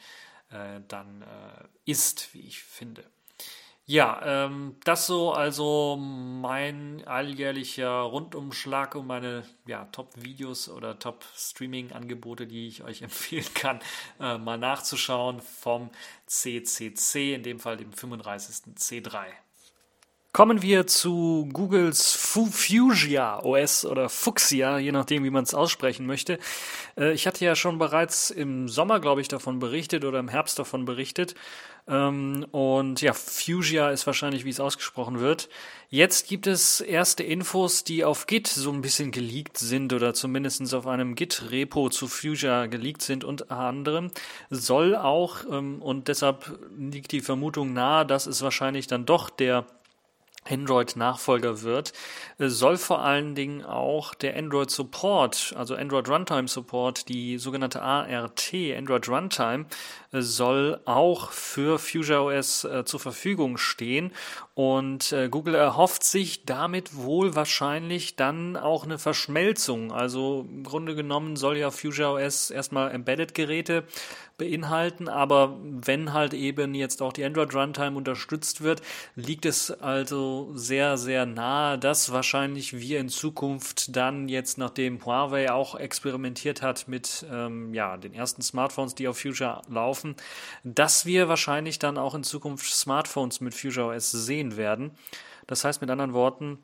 äh, 0.52 0.80
dann 0.88 1.24
äh, 1.24 1.66
ist, 1.84 2.34
wie 2.34 2.48
ich 2.48 2.64
finde. 2.64 3.04
Ja, 3.86 4.46
ähm, 4.46 4.78
das 4.86 5.08
so 5.08 5.34
also 5.34 5.98
mein 5.98 7.04
alljährlicher 7.06 7.90
Rundumschlag 7.90 8.96
um 8.96 9.08
meine 9.08 9.44
ja, 9.66 9.84
Top-Videos 9.92 10.70
oder 10.70 11.00
Top-Streaming-Angebote, 11.00 12.48
die 12.48 12.68
ich 12.68 12.84
euch 12.84 13.02
empfehlen 13.02 13.54
kann, 13.54 13.82
äh, 14.22 14.38
mal 14.38 14.58
nachzuschauen 14.58 15.42
vom 15.42 15.90
CCC, 16.28 17.34
in 17.36 17.44
dem 17.44 17.60
Fall 17.60 17.76
dem 17.76 17.92
35. 17.92 18.74
C3. 18.78 19.26
Kommen 20.34 20.64
wir 20.64 20.88
zu 20.88 21.48
Googles 21.54 22.14
Fuchsia 22.14 23.44
OS 23.44 23.86
oder 23.86 24.10
Fuchsia, 24.10 24.80
je 24.80 24.92
nachdem, 24.92 25.24
wie 25.24 25.30
man 25.30 25.44
es 25.44 25.54
aussprechen 25.54 26.08
möchte. 26.08 26.40
Äh, 26.98 27.14
ich 27.14 27.28
hatte 27.28 27.46
ja 27.46 27.56
schon 27.56 27.78
bereits 27.78 28.32
im 28.32 28.68
Sommer, 28.68 29.00
glaube 29.00 29.22
ich, 29.22 29.28
davon 29.28 29.60
berichtet 29.60 30.06
oder 30.06 30.18
im 30.18 30.30
Herbst 30.30 30.58
davon 30.58 30.86
berichtet. 30.86 31.36
Ähm, 31.88 32.48
und 32.50 33.00
ja, 33.02 33.14
Fuchsia 33.14 33.92
ist 33.92 34.08
wahrscheinlich, 34.08 34.44
wie 34.44 34.50
es 34.50 34.60
ausgesprochen 34.60 35.20
wird. 35.20 35.50
Jetzt 35.90 36.28
gibt 36.28 36.48
es 36.48 36.82
erste 36.82 37.22
Infos, 37.22 37.84
die 37.84 38.04
auf 38.04 38.26
Git 38.26 38.48
so 38.48 38.72
ein 38.72 38.82
bisschen 38.82 39.12
geleakt 39.12 39.60
sind 39.60 39.94
oder 39.94 40.16
zumindest 40.16 40.74
auf 40.74 40.88
einem 40.88 41.14
Git-Repo 41.14 41.90
zu 41.90 42.08
Fuchsia 42.08 42.66
geleakt 42.66 43.04
sind. 43.04 43.24
Unter 43.24 43.52
anderem 43.52 44.10
soll 44.50 44.96
auch, 44.96 45.46
ähm, 45.52 45.80
und 45.80 46.08
deshalb 46.08 46.58
liegt 46.76 47.12
die 47.12 47.22
Vermutung 47.22 47.74
nahe, 47.74 48.04
dass 48.04 48.26
es 48.26 48.42
wahrscheinlich 48.42 48.88
dann 48.88 49.06
doch 49.06 49.30
der 49.30 49.68
Android-Nachfolger 50.50 51.62
wird, 51.62 51.94
äh, 52.40 52.48
soll 52.48 52.78
vor 52.78 53.02
allen 53.02 53.36
Dingen 53.36 53.64
auch 53.64 54.14
der 54.14 54.36
Android 54.38 54.72
Support, 54.72 55.54
also 55.58 55.76
Android 55.76 56.10
Runtime 56.10 56.48
Support, 56.48 57.10
die 57.10 57.38
sogenannte 57.38 57.82
ART, 57.82 58.54
Android 58.54 59.08
Runtime, 59.08 59.66
soll 60.22 60.80
auch 60.86 61.32
für 61.32 61.80
Fusion 61.80 62.18
OS 62.18 62.64
äh, 62.64 62.86
zur 62.86 63.00
Verfügung 63.00 63.58
stehen. 63.58 64.12
Und 64.56 65.12
äh, 65.12 65.30
Google 65.30 65.56
erhofft 65.56 66.04
sich 66.04 66.46
damit 66.46 66.96
wohl 66.96 67.36
wahrscheinlich 67.36 68.16
dann 68.16 68.56
auch 68.56 68.84
eine 68.84 69.00
Verschmelzung. 69.00 69.92
Also 69.92 70.46
im 70.48 70.64
Grunde 70.64 70.96
genommen 70.96 71.36
soll 71.36 71.58
ja 71.58 71.72
Fusion 71.72 72.18
OS 72.18 72.52
erstmal 72.52 72.92
Embedded-Geräte 72.92 73.84
beinhalten, 74.38 75.08
aber 75.08 75.58
wenn 75.62 76.12
halt 76.12 76.34
eben 76.34 76.74
jetzt 76.74 77.02
auch 77.02 77.14
die 77.14 77.24
Android 77.24 77.54
Runtime 77.54 77.96
unterstützt 77.96 78.62
wird, 78.62 78.82
liegt 79.16 79.46
es 79.46 79.72
also 79.72 80.52
sehr, 80.56 80.98
sehr 80.98 81.26
nahe, 81.26 81.78
dass 81.78 82.12
wahrscheinlich 82.12 82.78
wir 82.78 83.00
in 83.00 83.10
Zukunft 83.10 83.96
dann 83.96 84.28
jetzt, 84.28 84.58
nachdem 84.58 85.06
Huawei 85.06 85.52
auch 85.52 85.76
experimentiert 85.76 86.62
hat 86.62 86.88
mit 86.88 87.26
ähm, 87.32 87.74
ja, 87.74 87.96
den 87.98 88.14
ersten 88.14 88.42
Smartphones, 88.42 88.96
die 88.96 89.08
auf 89.08 89.20
Future 89.20 89.62
laufen, 89.70 90.03
dass 90.64 91.06
wir 91.06 91.28
wahrscheinlich 91.28 91.80
dann 91.80 91.98
auch 91.98 92.16
in 92.16 92.24
Zukunft 92.24 92.66
Smartphones 92.66 93.42
mit 93.42 93.54
Future 93.54 93.96
OS 93.96 94.12
sehen 94.12 94.58
werden. 94.58 94.92
Das 95.48 95.64
heißt 95.64 95.82
mit 95.82 95.90
anderen 95.90 96.14
Worten, 96.14 96.60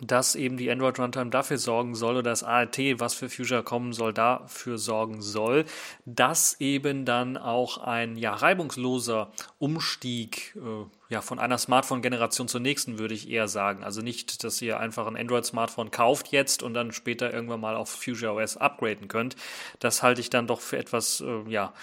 dass 0.00 0.34
eben 0.34 0.56
die 0.56 0.70
Android 0.70 0.98
Runtime 0.98 1.30
dafür 1.30 1.58
sorgen 1.58 1.94
soll 1.94 2.14
oder 2.16 2.30
das 2.30 2.42
ART, 2.42 2.78
was 2.98 3.14
für 3.14 3.28
Future 3.28 3.62
kommen 3.62 3.92
soll, 3.92 4.12
dafür 4.12 4.78
sorgen 4.78 5.22
soll, 5.22 5.64
dass 6.04 6.60
eben 6.60 7.04
dann 7.04 7.36
auch 7.36 7.78
ein 7.78 8.16
ja, 8.16 8.34
reibungsloser 8.34 9.30
Umstieg 9.58 10.56
äh, 10.56 10.84
ja, 11.10 11.20
von 11.20 11.38
einer 11.38 11.58
Smartphone-Generation 11.58 12.48
zur 12.48 12.60
nächsten, 12.60 12.98
würde 12.98 13.14
ich 13.14 13.28
eher 13.28 13.46
sagen. 13.46 13.84
Also 13.84 14.00
nicht, 14.00 14.42
dass 14.42 14.62
ihr 14.62 14.80
einfach 14.80 15.06
ein 15.06 15.16
Android-Smartphone 15.16 15.90
kauft 15.90 16.28
jetzt 16.28 16.62
und 16.62 16.72
dann 16.72 16.92
später 16.92 17.32
irgendwann 17.32 17.60
mal 17.60 17.76
auf 17.76 17.90
Fusion 17.90 18.36
OS 18.36 18.56
upgraden 18.56 19.08
könnt. 19.08 19.36
Das 19.80 20.02
halte 20.02 20.22
ich 20.22 20.30
dann 20.30 20.46
doch 20.46 20.60
für 20.60 20.78
etwas, 20.78 21.20
äh, 21.20 21.50
ja, 21.50 21.74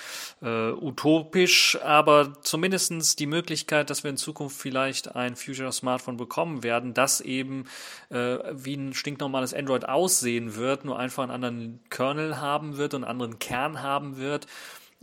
äh, 0.42 0.72
utopisch, 0.72 1.78
aber 1.84 2.42
zumindestens 2.42 3.16
die 3.16 3.28
Möglichkeit, 3.28 3.92
dass 3.92 4.04
wir 4.04 4.10
in 4.10 4.18
Zukunft 4.18 4.58
vielleicht 4.60 5.16
ein 5.16 5.36
Fusion-Smartphone 5.36 6.18
bekommen 6.18 6.64
werden, 6.64 6.96
das 6.96 7.22
eben 7.22 7.66
äh, 8.10 8.38
wie 8.52 8.76
ein 8.76 8.94
stinknormales 8.94 9.54
Android 9.54 9.88
aussehen 9.88 10.56
wird, 10.56 10.84
nur 10.84 10.98
einfach 10.98 11.24
einen 11.24 11.32
anderen 11.32 11.80
Kernel 11.92 12.42
haben 12.42 12.78
wird 12.78 12.96
und 12.96 13.04
einen 13.04 13.12
anderen 13.12 13.38
Kern 13.38 13.84
haben 13.84 14.18
wird 14.18 14.48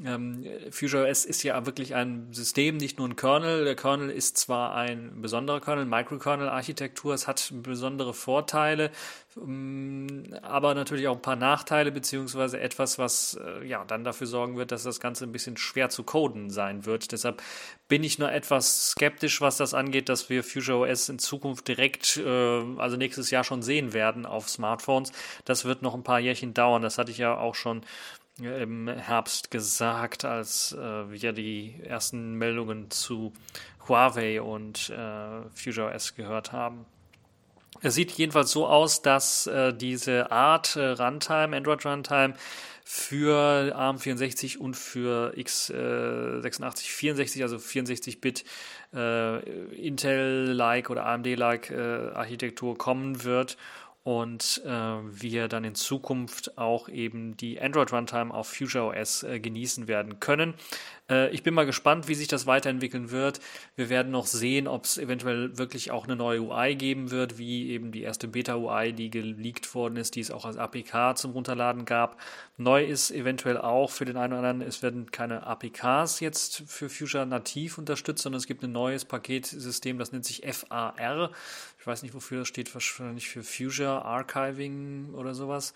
ähm, 0.04 0.44
FutureOS 0.70 1.24
ist 1.24 1.42
ja 1.42 1.66
wirklich 1.66 1.96
ein 1.96 2.32
System, 2.32 2.76
nicht 2.76 2.98
nur 2.98 3.08
ein 3.08 3.16
Kernel. 3.16 3.64
Der 3.64 3.74
Kernel 3.74 4.10
ist 4.10 4.36
zwar 4.36 4.74
ein 4.74 5.20
besonderer 5.20 5.60
Kernel, 5.60 5.86
Microkernel-Architektur, 5.86 7.14
es 7.14 7.26
hat 7.26 7.52
besondere 7.62 8.14
Vorteile, 8.14 8.92
ähm, 9.36 10.36
aber 10.42 10.74
natürlich 10.74 11.08
auch 11.08 11.16
ein 11.16 11.22
paar 11.22 11.34
Nachteile, 11.34 11.90
beziehungsweise 11.90 12.60
etwas, 12.60 12.98
was 13.00 13.40
äh, 13.44 13.66
ja 13.66 13.84
dann 13.84 14.04
dafür 14.04 14.28
sorgen 14.28 14.56
wird, 14.56 14.70
dass 14.70 14.84
das 14.84 15.00
Ganze 15.00 15.24
ein 15.24 15.32
bisschen 15.32 15.56
schwer 15.56 15.90
zu 15.90 16.04
coden 16.04 16.50
sein 16.50 16.86
wird. 16.86 17.10
Deshalb 17.10 17.42
bin 17.88 18.04
ich 18.04 18.20
nur 18.20 18.30
etwas 18.30 18.90
skeptisch, 18.90 19.40
was 19.40 19.56
das 19.56 19.74
angeht, 19.74 20.08
dass 20.08 20.30
wir 20.30 20.44
FutureOS 20.44 21.08
in 21.08 21.18
Zukunft 21.18 21.66
direkt, 21.66 22.18
äh, 22.18 22.62
also 22.76 22.96
nächstes 22.96 23.32
Jahr 23.32 23.42
schon 23.42 23.62
sehen 23.62 23.92
werden 23.92 24.26
auf 24.26 24.48
Smartphones. 24.48 25.10
Das 25.44 25.64
wird 25.64 25.82
noch 25.82 25.94
ein 25.94 26.04
paar 26.04 26.20
Jährchen 26.20 26.54
dauern. 26.54 26.82
Das 26.82 26.98
hatte 26.98 27.10
ich 27.10 27.18
ja 27.18 27.36
auch 27.36 27.56
schon 27.56 27.82
im 28.40 28.88
Herbst 28.88 29.50
gesagt, 29.50 30.24
als 30.24 30.72
äh, 30.72 31.10
wir 31.10 31.32
die 31.32 31.74
ersten 31.84 32.34
Meldungen 32.34 32.90
zu 32.90 33.32
Huawei 33.88 34.40
und 34.40 34.90
äh, 34.90 35.42
FutureOS 35.54 36.14
gehört 36.14 36.52
haben. 36.52 36.86
Es 37.80 37.94
sieht 37.94 38.12
jedenfalls 38.12 38.50
so 38.50 38.66
aus, 38.66 39.02
dass 39.02 39.46
äh, 39.46 39.72
diese 39.72 40.30
Art 40.30 40.76
äh, 40.76 40.90
Runtime, 40.90 41.56
Android 41.56 41.84
Runtime, 41.84 42.34
für 42.90 43.76
ARM64 43.76 44.56
und 44.56 44.74
für 44.74 45.34
x86 45.36 46.90
64, 46.90 47.42
also 47.42 47.56
64-Bit 47.56 48.44
äh, 48.94 49.40
Intel-like 49.74 50.88
oder 50.88 51.04
AMD-like 51.04 51.70
äh, 51.70 51.76
Architektur 52.14 52.78
kommen 52.78 53.24
wird 53.24 53.58
und 54.08 54.62
äh, 54.64 54.70
wir 54.70 55.48
dann 55.48 55.64
in 55.64 55.74
Zukunft 55.74 56.56
auch 56.56 56.88
eben 56.88 57.36
die 57.36 57.60
Android 57.60 57.92
Runtime 57.92 58.32
auf 58.32 58.48
Future 58.48 58.86
OS 58.86 59.22
äh, 59.22 59.38
genießen 59.38 59.86
werden 59.86 60.18
können. 60.18 60.54
Äh, 61.10 61.28
ich 61.28 61.42
bin 61.42 61.52
mal 61.52 61.66
gespannt, 61.66 62.08
wie 62.08 62.14
sich 62.14 62.26
das 62.26 62.46
weiterentwickeln 62.46 63.10
wird. 63.10 63.40
Wir 63.76 63.90
werden 63.90 64.10
noch 64.10 64.26
sehen, 64.26 64.66
ob 64.66 64.86
es 64.86 64.96
eventuell 64.96 65.58
wirklich 65.58 65.90
auch 65.90 66.04
eine 66.04 66.16
neue 66.16 66.40
UI 66.40 66.74
geben 66.74 67.10
wird, 67.10 67.36
wie 67.36 67.68
eben 67.68 67.92
die 67.92 68.00
erste 68.00 68.28
Beta-UI, 68.28 68.94
die 68.94 69.10
geleakt 69.10 69.74
worden 69.74 69.96
ist, 69.96 70.14
die 70.14 70.20
es 70.20 70.30
auch 70.30 70.46
als 70.46 70.56
APK 70.56 71.14
zum 71.18 71.32
Runterladen 71.32 71.84
gab. 71.84 72.18
Neu 72.56 72.84
ist 72.86 73.10
eventuell 73.10 73.58
auch 73.58 73.90
für 73.90 74.06
den 74.06 74.16
einen 74.16 74.32
oder 74.32 74.48
anderen, 74.48 74.66
es 74.66 74.82
werden 74.82 75.10
keine 75.10 75.46
APKs 75.46 76.20
jetzt 76.20 76.62
für 76.66 76.88
Fuchsia 76.88 77.26
nativ 77.26 77.76
unterstützt, 77.76 78.22
sondern 78.22 78.38
es 78.38 78.46
gibt 78.46 78.62
ein 78.62 78.72
neues 78.72 79.04
Paketsystem, 79.04 79.98
das 79.98 80.12
nennt 80.12 80.24
sich 80.24 80.42
FAR. 80.50 81.30
Weiß 81.88 82.02
nicht, 82.02 82.12
wofür 82.12 82.40
das 82.40 82.48
steht, 82.48 82.74
wahrscheinlich 82.74 83.30
für 83.30 83.42
Fuchsia 83.42 84.02
Archiving 84.02 85.14
oder 85.14 85.34
sowas. 85.34 85.72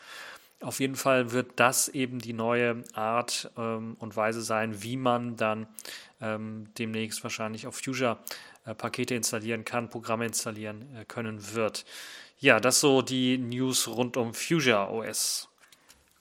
Auf 0.61 0.79
jeden 0.79 0.95
Fall 0.95 1.33
wird 1.33 1.53
das 1.57 1.89
eben 1.89 2.19
die 2.19 2.35
neue 2.35 2.85
Art 2.93 3.51
ähm, 3.57 3.97
und 3.99 4.15
Weise 4.15 4.43
sein, 4.43 4.83
wie 4.83 4.99
man 4.99 5.37
dann 5.39 5.67
ähm, 6.21 6.69
demnächst 6.77 7.23
wahrscheinlich 7.23 7.67
auf 7.67 7.77
Fuchsia 7.77 8.19
äh, 8.67 8.75
Pakete 8.75 9.15
installieren 9.15 9.65
kann, 9.65 9.89
Programme 9.89 10.27
installieren 10.27 10.95
äh, 10.95 11.07
können 11.07 11.55
wird. 11.55 11.87
Ja, 12.39 12.61
das 12.61 12.81
so 12.81 13.01
die 13.01 13.39
News 13.39 13.89
rund 13.89 14.19
um 14.19 14.35
Fuchsia 14.35 14.87
OS. 14.91 15.49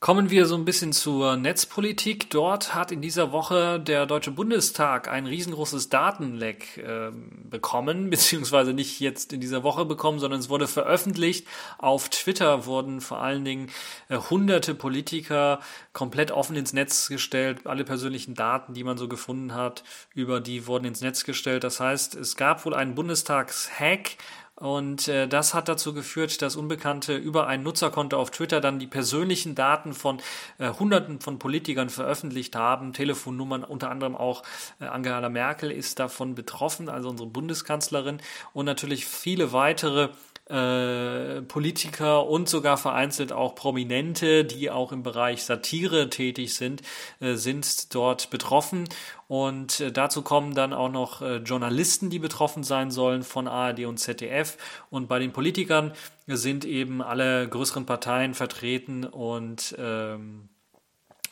Kommen 0.02 0.32
wir 0.32 0.48
so 0.48 0.56
ein 0.56 0.66
bisschen 0.66 0.94
zur 0.94 1.38
Netzpolitik. 1.38 2.32
Dort 2.32 2.74
hat 2.74 2.92
in 2.92 3.04
dieser 3.04 3.32
Woche 3.32 3.80
der 3.80 4.08
Deutsche 4.08 4.32
Bundestag 4.32 5.08
ein 5.08 5.28
riesengroßes 5.28 5.90
Datenleck 5.90 6.78
äh, 6.78 7.12
bekommen, 7.44 8.10
beziehungsweise 8.10 8.74
nicht 8.74 9.00
jetzt 9.00 9.32
in 9.32 9.42
dieser 9.42 9.62
Woche 9.62 9.86
bekommen, 9.86 10.18
sondern 10.18 10.40
es 10.40 10.50
wurde 10.50 10.68
veröffentlicht. 10.68 11.48
Auf 11.78 12.10
Twitter 12.10 12.66
wurden 12.66 13.00
vor 13.00 13.20
allen 13.20 13.46
Dingen 13.46 13.70
äh, 14.10 14.18
hunderte 14.18 14.74
Politiker 14.74 15.60
komplett 15.94 16.32
offen 16.32 16.56
ins 16.56 16.74
Netz 16.74 17.08
gestellt. 17.08 17.68
Alle 17.68 17.84
persönlichen 17.84 18.34
Daten, 18.34 18.74
die 18.74 18.84
man 18.84 18.98
so 18.98 19.08
gefunden 19.08 19.54
hat, 19.54 19.84
über 20.16 20.42
die 20.42 20.66
wurden 20.66 20.86
ins 20.86 21.02
Netz 21.02 21.26
gestellt. 21.26 21.64
Das 21.64 21.80
heißt, 21.80 22.16
es 22.16 22.36
gab 22.36 22.66
wohl 22.66 22.74
einen 22.74 22.96
Bundestagshack 22.96 24.18
und 24.62 25.08
äh, 25.08 25.28
das 25.28 25.56
hat 25.56 25.67
dazu 25.69 25.91
geführt, 25.91 26.39
dass 26.43 26.56
Unbekannte 26.56 27.15
über 27.17 27.47
ein 27.47 27.63
Nutzerkonto 27.63 28.15
auf 28.15 28.30
Twitter 28.30 28.62
dann 28.62 28.78
die 28.78 28.86
persönlichen 28.86 29.56
Daten 29.56 29.95
von 29.95 30.21
äh, 30.60 30.69
Hunderten 30.69 31.19
von 31.19 31.39
Politikern 31.39 31.89
veröffentlicht 31.89 32.56
haben. 32.56 32.93
Telefonnummern, 32.93 33.63
unter 33.63 33.89
anderem 33.89 34.15
auch 34.15 34.43
äh, 34.80 34.86
Angela 34.86 35.30
Merkel 35.30 35.71
ist 35.71 35.97
davon 35.97 36.36
betroffen, 36.36 36.89
also 36.89 37.10
unsere 37.10 37.28
Bundeskanzlerin. 37.28 38.21
Und 38.54 38.65
natürlich 38.65 39.08
viele 39.08 39.52
weitere 39.52 40.10
äh, 40.52 41.42
Politiker 41.44 42.28
und 42.28 42.50
sogar 42.50 42.78
vereinzelt 42.78 43.32
auch 43.32 43.56
Prominente, 43.56 44.44
die 44.44 44.70
auch 44.70 44.92
im 44.92 45.02
Bereich 45.02 45.44
Satire 45.44 46.10
tätig 46.10 46.54
sind, 46.56 46.82
äh, 47.20 47.36
sind 47.36 47.96
dort 47.96 48.30
betroffen. 48.30 48.90
Und 49.28 49.80
äh, 49.80 49.92
dazu 49.92 50.22
kommen 50.22 50.54
dann 50.54 50.74
auch 50.74 50.92
noch 50.92 51.22
Journalisten, 51.44 52.10
die 52.10 52.20
betroffen 52.20 52.64
sein 52.64 52.92
sollen 52.92 53.24
von 53.24 53.48
ARD 53.48 53.86
und 53.86 53.98
ZDF. 53.98 54.58
Und 54.90 55.08
bei 55.08 55.20
den 55.20 55.32
Politikern 55.32 55.94
sind 56.28 56.66
eben 56.66 57.02
alle 57.02 57.48
größeren 57.48 57.86
Parteien 57.86 58.34
vertreten 58.34 59.06
und 59.06 59.76
ähm, 59.80 60.50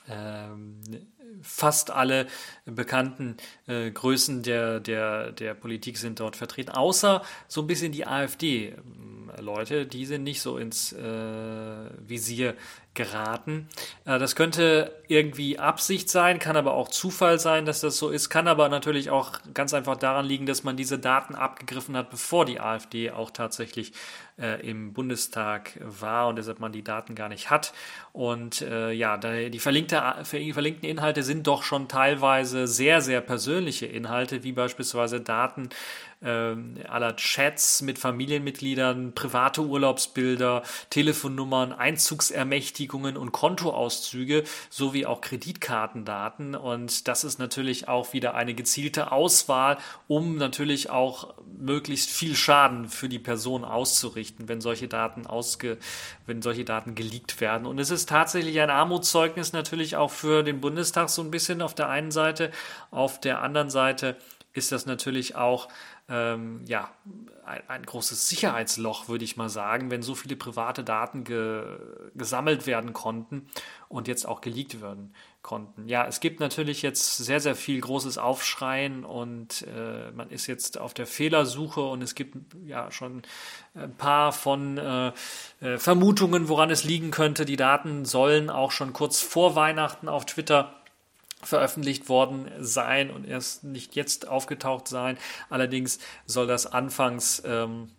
ähm, 0.09 0.81
fast 1.41 1.91
alle 1.91 2.27
bekannten 2.65 3.37
äh, 3.67 3.91
Größen 3.91 4.43
der, 4.43 4.79
der, 4.79 5.31
der 5.31 5.53
Politik 5.53 5.97
sind 5.97 6.19
dort 6.19 6.35
vertreten, 6.35 6.71
außer 6.71 7.23
so 7.47 7.61
ein 7.61 7.67
bisschen 7.67 7.91
die 7.91 8.05
AfD-Leute, 9.39 9.85
die 9.85 10.05
sind 10.05 10.23
nicht 10.23 10.41
so 10.41 10.57
ins 10.57 10.93
äh, 10.93 11.05
Visier 11.99 12.55
geraten. 12.93 13.67
Äh, 14.05 14.19
das 14.19 14.35
könnte 14.35 14.93
irgendwie 15.07 15.57
Absicht 15.59 16.09
sein, 16.09 16.39
kann 16.39 16.57
aber 16.57 16.73
auch 16.73 16.89
Zufall 16.89 17.39
sein, 17.39 17.65
dass 17.65 17.81
das 17.81 17.97
so 17.97 18.09
ist, 18.09 18.29
kann 18.29 18.47
aber 18.47 18.69
natürlich 18.69 19.09
auch 19.09 19.39
ganz 19.53 19.73
einfach 19.73 19.95
daran 19.95 20.25
liegen, 20.25 20.45
dass 20.45 20.63
man 20.63 20.75
diese 20.75 20.99
Daten 20.99 21.35
abgegriffen 21.35 21.95
hat, 21.95 22.09
bevor 22.09 22.45
die 22.45 22.59
AfD 22.59 23.11
auch 23.11 23.31
tatsächlich 23.31 23.93
äh, 24.37 24.67
im 24.67 24.93
Bundestag 24.93 25.79
war 25.81 26.27
und 26.27 26.37
deshalb 26.37 26.59
man 26.59 26.71
die 26.71 26.83
Daten 26.83 27.15
gar 27.15 27.29
nicht 27.29 27.49
hat. 27.49 27.73
Und 28.11 28.61
äh, 28.61 28.91
ja, 28.91 29.17
die 29.17 29.59
verlinkte, 29.59 30.01
verlinkten 30.23 30.89
Inhalte 30.89 31.23
sind 31.23 31.47
doch 31.47 31.63
schon 31.63 31.87
teilweise 31.87 32.67
sehr, 32.67 33.01
sehr 33.01 33.21
persönliche 33.21 33.85
Inhalte, 33.85 34.43
wie 34.43 34.51
beispielsweise 34.51 35.21
Daten 35.21 35.69
äh, 36.21 36.55
aller 36.87 37.15
Chats 37.15 37.81
mit 37.81 37.97
Familienmitgliedern, 37.97 39.13
private 39.13 39.61
Urlaubsbilder, 39.61 40.63
Telefonnummern, 40.89 41.71
Einzugsermächtigungen 41.71 43.15
und 43.15 43.31
Kontoauszüge 43.31 44.43
sowie 44.69 45.05
auch 45.05 45.21
Kreditkartendaten. 45.21 46.55
Und 46.55 47.07
das 47.07 47.23
ist 47.23 47.39
natürlich 47.39 47.87
auch 47.87 48.13
wieder 48.13 48.35
eine 48.35 48.53
gezielte 48.53 49.11
Auswahl, 49.11 49.77
um 50.07 50.35
natürlich 50.35 50.89
auch 50.89 51.33
möglichst 51.57 52.09
viel 52.09 52.35
Schaden 52.35 52.89
für 52.89 53.09
die 53.09 53.19
Person 53.19 53.63
auszurichten, 53.63 54.47
wenn 54.47 54.61
solche 54.61 54.87
Daten 54.87 55.25
ausge, 55.25 55.77
wenn 56.25 56.41
solche 56.41 56.65
Daten 56.65 56.95
geleakt 56.95 57.41
werden. 57.41 57.65
Und 57.65 57.79
es 57.79 57.91
ist 57.91 58.09
tatsächlich 58.09 58.59
ein 58.59 58.69
Armutszeugnis 58.69 59.53
natürlich 59.53 59.95
auch 59.95 60.11
für 60.11 60.43
den 60.43 60.61
Bundestag 60.61 61.09
so 61.09 61.21
ein 61.21 61.31
bisschen 61.31 61.61
auf 61.61 61.75
der 61.75 61.89
einen 61.89 62.11
Seite, 62.11 62.51
auf 62.91 63.19
der 63.19 63.41
anderen 63.41 63.69
Seite 63.69 64.17
ist 64.53 64.71
das 64.71 64.85
natürlich 64.85 65.35
auch 65.35 65.67
ähm, 66.09 66.61
ja, 66.65 66.89
ein, 67.45 67.61
ein, 67.67 67.83
großes 67.83 68.27
Sicherheitsloch, 68.27 69.07
würde 69.07 69.23
ich 69.23 69.37
mal 69.37 69.49
sagen, 69.49 69.91
wenn 69.91 70.01
so 70.01 70.15
viele 70.15 70.35
private 70.35 70.83
Daten 70.83 71.23
ge, 71.23 71.63
gesammelt 72.15 72.65
werden 72.65 72.93
konnten 72.93 73.47
und 73.87 74.07
jetzt 74.07 74.27
auch 74.27 74.41
geleakt 74.41 74.81
werden 74.81 75.13
konnten. 75.41 75.87
Ja, 75.87 76.05
es 76.07 76.19
gibt 76.19 76.39
natürlich 76.39 76.81
jetzt 76.81 77.17
sehr, 77.17 77.39
sehr 77.39 77.55
viel 77.55 77.79
großes 77.79 78.17
Aufschreien 78.17 79.05
und 79.05 79.65
äh, 79.67 80.11
man 80.11 80.29
ist 80.29 80.47
jetzt 80.47 80.79
auf 80.79 80.93
der 80.93 81.07
Fehlersuche 81.07 81.81
und 81.81 82.01
es 82.01 82.15
gibt 82.15 82.35
ja 82.65 82.91
schon 82.91 83.21
ein 83.75 83.95
paar 83.95 84.31
von 84.31 84.77
äh, 84.77 85.11
äh, 85.61 85.77
Vermutungen, 85.77 86.49
woran 86.49 86.71
es 86.71 86.83
liegen 86.83 87.11
könnte. 87.11 87.45
Die 87.45 87.55
Daten 87.55 88.05
sollen 88.05 88.49
auch 88.49 88.71
schon 88.71 88.93
kurz 88.93 89.21
vor 89.21 89.55
Weihnachten 89.55 90.07
auf 90.07 90.25
Twitter 90.25 90.78
veröffentlicht 91.41 92.09
worden 92.09 92.51
sein 92.59 93.11
und 93.11 93.25
erst 93.25 93.63
nicht 93.63 93.95
jetzt 93.95 94.27
aufgetaucht 94.27 94.87
sein. 94.87 95.17
Allerdings 95.49 95.99
soll 96.25 96.47
das 96.47 96.65
anfangs 96.65 97.41
ähm, 97.45 97.89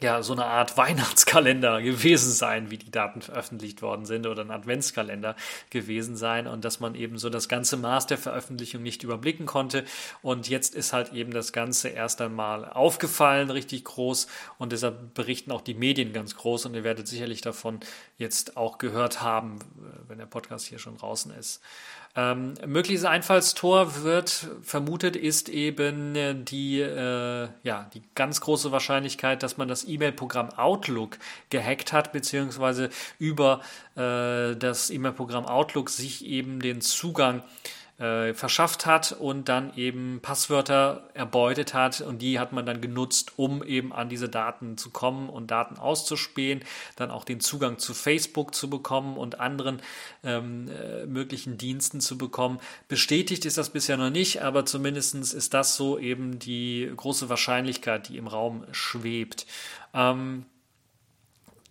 ja 0.00 0.22
so 0.22 0.32
eine 0.32 0.44
Art 0.44 0.76
Weihnachtskalender 0.76 1.82
gewesen 1.82 2.32
sein, 2.32 2.70
wie 2.70 2.78
die 2.78 2.90
Daten 2.90 3.20
veröffentlicht 3.20 3.82
worden 3.82 4.06
sind 4.06 4.26
oder 4.26 4.42
ein 4.42 4.50
Adventskalender 4.50 5.36
gewesen 5.70 6.16
sein 6.16 6.46
und 6.46 6.64
dass 6.64 6.80
man 6.80 6.94
eben 6.94 7.18
so 7.18 7.30
das 7.30 7.48
ganze 7.48 7.76
Maß 7.76 8.06
der 8.06 8.18
Veröffentlichung 8.18 8.82
nicht 8.82 9.02
überblicken 9.02 9.46
konnte 9.46 9.84
und 10.22 10.48
jetzt 10.48 10.74
ist 10.74 10.92
halt 10.92 11.12
eben 11.12 11.32
das 11.32 11.52
Ganze 11.52 11.88
erst 11.88 12.20
einmal 12.20 12.64
aufgefallen, 12.64 13.50
richtig 13.50 13.84
groß 13.84 14.28
und 14.58 14.72
deshalb 14.72 15.14
berichten 15.14 15.52
auch 15.52 15.62
die 15.62 15.74
Medien 15.74 16.12
ganz 16.12 16.36
groß 16.36 16.66
und 16.66 16.74
ihr 16.74 16.84
werdet 16.84 17.08
sicherlich 17.08 17.40
davon 17.40 17.80
jetzt 18.16 18.56
auch 18.56 18.78
gehört 18.78 19.22
haben, 19.22 19.58
wenn 20.06 20.18
der 20.18 20.26
Podcast 20.26 20.66
hier 20.66 20.78
schon 20.78 20.96
draußen 20.96 21.32
ist. 21.32 21.60
Ähm, 22.18 22.54
mögliches 22.66 23.04
Einfallstor 23.04 24.02
wird 24.02 24.48
vermutet, 24.62 25.14
ist 25.14 25.48
eben 25.48 26.16
äh, 26.16 26.34
die, 26.34 26.80
äh, 26.80 27.48
ja, 27.62 27.88
die 27.94 28.02
ganz 28.16 28.40
große 28.40 28.72
Wahrscheinlichkeit, 28.72 29.44
dass 29.44 29.56
man 29.56 29.68
das 29.68 29.86
E-Mail-Programm 29.86 30.50
Outlook 30.50 31.18
gehackt 31.50 31.92
hat, 31.92 32.10
beziehungsweise 32.10 32.90
über 33.20 33.60
äh, 33.94 34.56
das 34.56 34.90
E-Mail-Programm 34.90 35.46
Outlook 35.46 35.90
sich 35.90 36.26
eben 36.26 36.58
den 36.58 36.80
Zugang 36.80 37.38
äh, 37.38 37.77
äh, 37.98 38.32
verschafft 38.32 38.86
hat 38.86 39.12
und 39.12 39.48
dann 39.48 39.76
eben 39.76 40.20
Passwörter 40.22 41.08
erbeutet 41.14 41.74
hat 41.74 42.00
und 42.00 42.22
die 42.22 42.38
hat 42.38 42.52
man 42.52 42.64
dann 42.64 42.80
genutzt, 42.80 43.32
um 43.36 43.62
eben 43.64 43.92
an 43.92 44.08
diese 44.08 44.28
Daten 44.28 44.78
zu 44.78 44.90
kommen 44.90 45.28
und 45.28 45.50
Daten 45.50 45.78
auszuspähen, 45.78 46.62
dann 46.96 47.10
auch 47.10 47.24
den 47.24 47.40
Zugang 47.40 47.78
zu 47.78 47.94
Facebook 47.94 48.54
zu 48.54 48.70
bekommen 48.70 49.16
und 49.16 49.40
anderen 49.40 49.82
ähm, 50.22 50.68
äh, 50.68 51.06
möglichen 51.06 51.58
Diensten 51.58 52.00
zu 52.00 52.16
bekommen. 52.16 52.60
Bestätigt 52.86 53.44
ist 53.44 53.58
das 53.58 53.70
bisher 53.70 53.96
noch 53.96 54.10
nicht, 54.10 54.42
aber 54.42 54.64
zumindest 54.64 55.16
ist 55.16 55.52
das 55.52 55.74
so 55.74 55.98
eben 55.98 56.38
die 56.38 56.90
große 56.96 57.28
Wahrscheinlichkeit, 57.28 58.08
die 58.08 58.16
im 58.16 58.28
Raum 58.28 58.64
schwebt. 58.70 59.46
Ähm, 59.92 60.46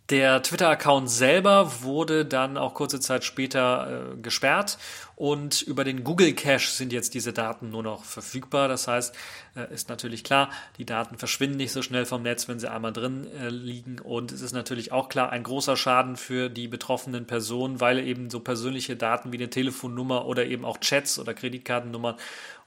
der 0.10 0.42
Twitter-Account 0.42 1.10
selber 1.10 1.84
wurde 1.84 2.26
dann 2.26 2.58
auch 2.58 2.74
kurze 2.74 3.02
Zeit 3.02 3.26
später 3.26 4.13
äh, 4.13 4.22
gesperrt 4.22 4.78
und 5.17 5.63
über 5.63 5.84
den 5.84 6.03
Google 6.03 6.34
Cache 6.34 6.69
sind 6.69 6.93
jetzt 6.93 7.15
diese 7.15 7.34
Daten 7.34 7.71
nur 7.71 7.82
noch 7.82 8.03
verfügbar. 8.03 8.67
Das 8.67 8.88
heißt, 8.88 9.15
äh, 9.56 9.73
ist 9.73 9.89
natürlich 9.89 10.23
klar, 10.23 10.51
die 10.77 10.86
Daten 10.86 11.17
verschwinden 11.17 11.58
nicht 11.58 11.71
so 11.71 11.82
schnell 11.82 12.06
vom 12.06 12.21
Netz, 12.21 12.47
wenn 12.47 12.60
sie 12.60 12.69
einmal 12.69 12.93
drin 12.93 13.25
äh, 13.34 13.49
liegen. 13.49 13.99
Und 13.99 14.32
es 14.32 14.41
ist 14.41 14.53
natürlich 14.53 14.91
auch 14.91 15.10
klar 15.10 15.32
ein 15.32 15.41
großer 15.41 15.75
Schaden 15.75 16.17
für 16.17 16.49
die 16.49 16.67
betroffenen 16.67 17.25
Personen, 17.25 17.82
weil 17.82 17.97
eben 17.97 18.30
so 18.30 18.41
persönliche 18.41 18.95
Daten 18.95 19.32
wie 19.32 19.38
eine 19.38 19.49
Telefonnummer 19.49 20.27
oder 20.27 20.45
eben 20.45 20.63
auch 20.63 20.77
Chats 20.77 21.17
oder 21.17 21.34
Kreditkartennummern 21.34 22.17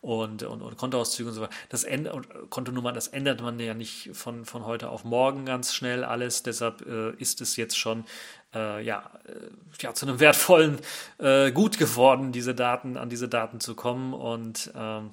und, 0.00 0.42
und, 0.42 0.62
und 0.62 0.76
Kontoauszüge 0.76 1.28
und 1.28 1.34
so 1.34 1.42
weiter. 1.42 1.54
Das 1.68 1.84
ändert, 1.84 2.50
Kontonummern, 2.50 2.94
das 2.94 3.06
ändert 3.06 3.42
man 3.42 3.60
ja 3.60 3.74
nicht 3.74 4.10
von, 4.14 4.44
von 4.44 4.64
heute 4.64 4.88
auf 4.88 5.04
morgen 5.04 5.44
ganz 5.44 5.74
schnell 5.74 6.04
alles. 6.04 6.42
Deshalb 6.42 6.84
äh, 6.86 7.12
ist 7.18 7.40
es 7.42 7.56
jetzt 7.56 7.78
schon 7.78 8.04
äh, 8.54 8.82
ja, 8.82 9.10
äh, 9.26 9.32
ja, 9.80 9.94
zu 9.94 10.06
einem 10.06 10.20
wertvollen 10.20 10.78
äh, 11.18 11.52
Gut 11.52 11.78
geworden, 11.78 12.32
diese 12.32 12.54
Daten, 12.54 12.96
an 12.96 13.08
diese 13.08 13.28
Daten 13.28 13.60
zu 13.60 13.74
kommen. 13.74 14.12
Und 14.12 14.70
ähm, 14.76 15.10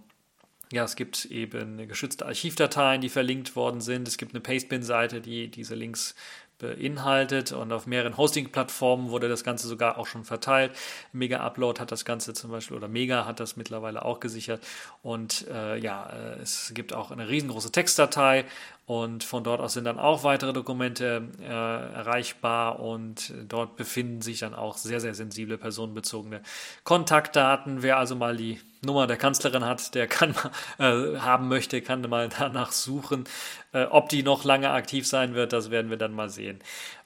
ja, 0.71 0.83
es 0.83 0.95
gibt 0.95 1.25
eben 1.25 1.87
geschützte 1.87 2.25
Archivdateien, 2.25 3.01
die 3.01 3.09
verlinkt 3.09 3.55
worden 3.55 3.81
sind. 3.81 4.07
Es 4.07 4.17
gibt 4.17 4.33
eine 4.33 4.41
Pastebin-Seite, 4.41 5.21
die 5.21 5.49
diese 5.49 5.75
Links 5.75 6.15
beinhaltet 6.59 7.51
und 7.51 7.71
auf 7.71 7.85
mehreren 7.85 8.17
Hosting-Plattformen 8.17 9.09
wurde 9.09 9.29
das 9.29 9.43
Ganze 9.43 9.67
sogar 9.67 9.97
auch 9.97 10.07
schon 10.07 10.23
verteilt. 10.23 10.71
Mega 11.13 11.39
Upload 11.39 11.79
hat 11.79 11.91
das 11.91 12.03
Ganze 12.03 12.33
zum 12.33 12.51
Beispiel 12.51 12.75
oder 12.75 12.87
Mega 12.87 13.25
hat 13.25 13.39
das 13.39 13.57
mittlerweile 13.57 14.03
auch 14.03 14.19
gesichert 14.19 14.65
und 15.03 15.45
äh, 15.49 15.77
ja, 15.77 16.09
äh, 16.09 16.41
es 16.41 16.71
gibt 16.73 16.93
auch 16.93 17.11
eine 17.11 17.29
riesengroße 17.29 17.71
Textdatei 17.71 18.45
und 18.87 19.25
von 19.25 19.43
dort 19.43 19.59
aus 19.59 19.73
sind 19.73 19.83
dann 19.83 19.99
auch 19.99 20.23
weitere 20.23 20.53
Dokumente 20.53 21.27
äh, 21.41 21.43
erreichbar 21.43 22.79
und 22.79 23.33
dort 23.49 23.75
befinden 23.75 24.21
sich 24.21 24.39
dann 24.39 24.53
auch 24.53 24.77
sehr, 24.77 25.01
sehr 25.01 25.13
sensible 25.13 25.57
personenbezogene 25.57 26.41
Kontaktdaten. 26.85 27.83
Wer 27.83 27.97
also 27.97 28.15
mal 28.15 28.37
die 28.37 28.61
Nummer 28.85 29.05
der 29.05 29.17
Kanzlerin 29.17 29.65
hat, 29.65 29.93
der 29.93 30.07
kann 30.07 30.33
äh, 30.79 31.17
haben 31.17 31.49
möchte, 31.49 31.81
kann 31.81 32.01
mal 32.03 32.29
danach 32.39 32.71
suchen. 32.71 33.25
Äh, 33.73 33.83
ob 33.87 34.07
die 34.07 34.23
noch 34.23 34.45
lange 34.45 34.69
aktiv 34.69 35.05
sein 35.05 35.33
wird, 35.33 35.51
das 35.51 35.69
werden 35.69 35.89
wir 35.89 35.97
dann 35.97 36.13
mal 36.13 36.29
sehen. 36.29 36.59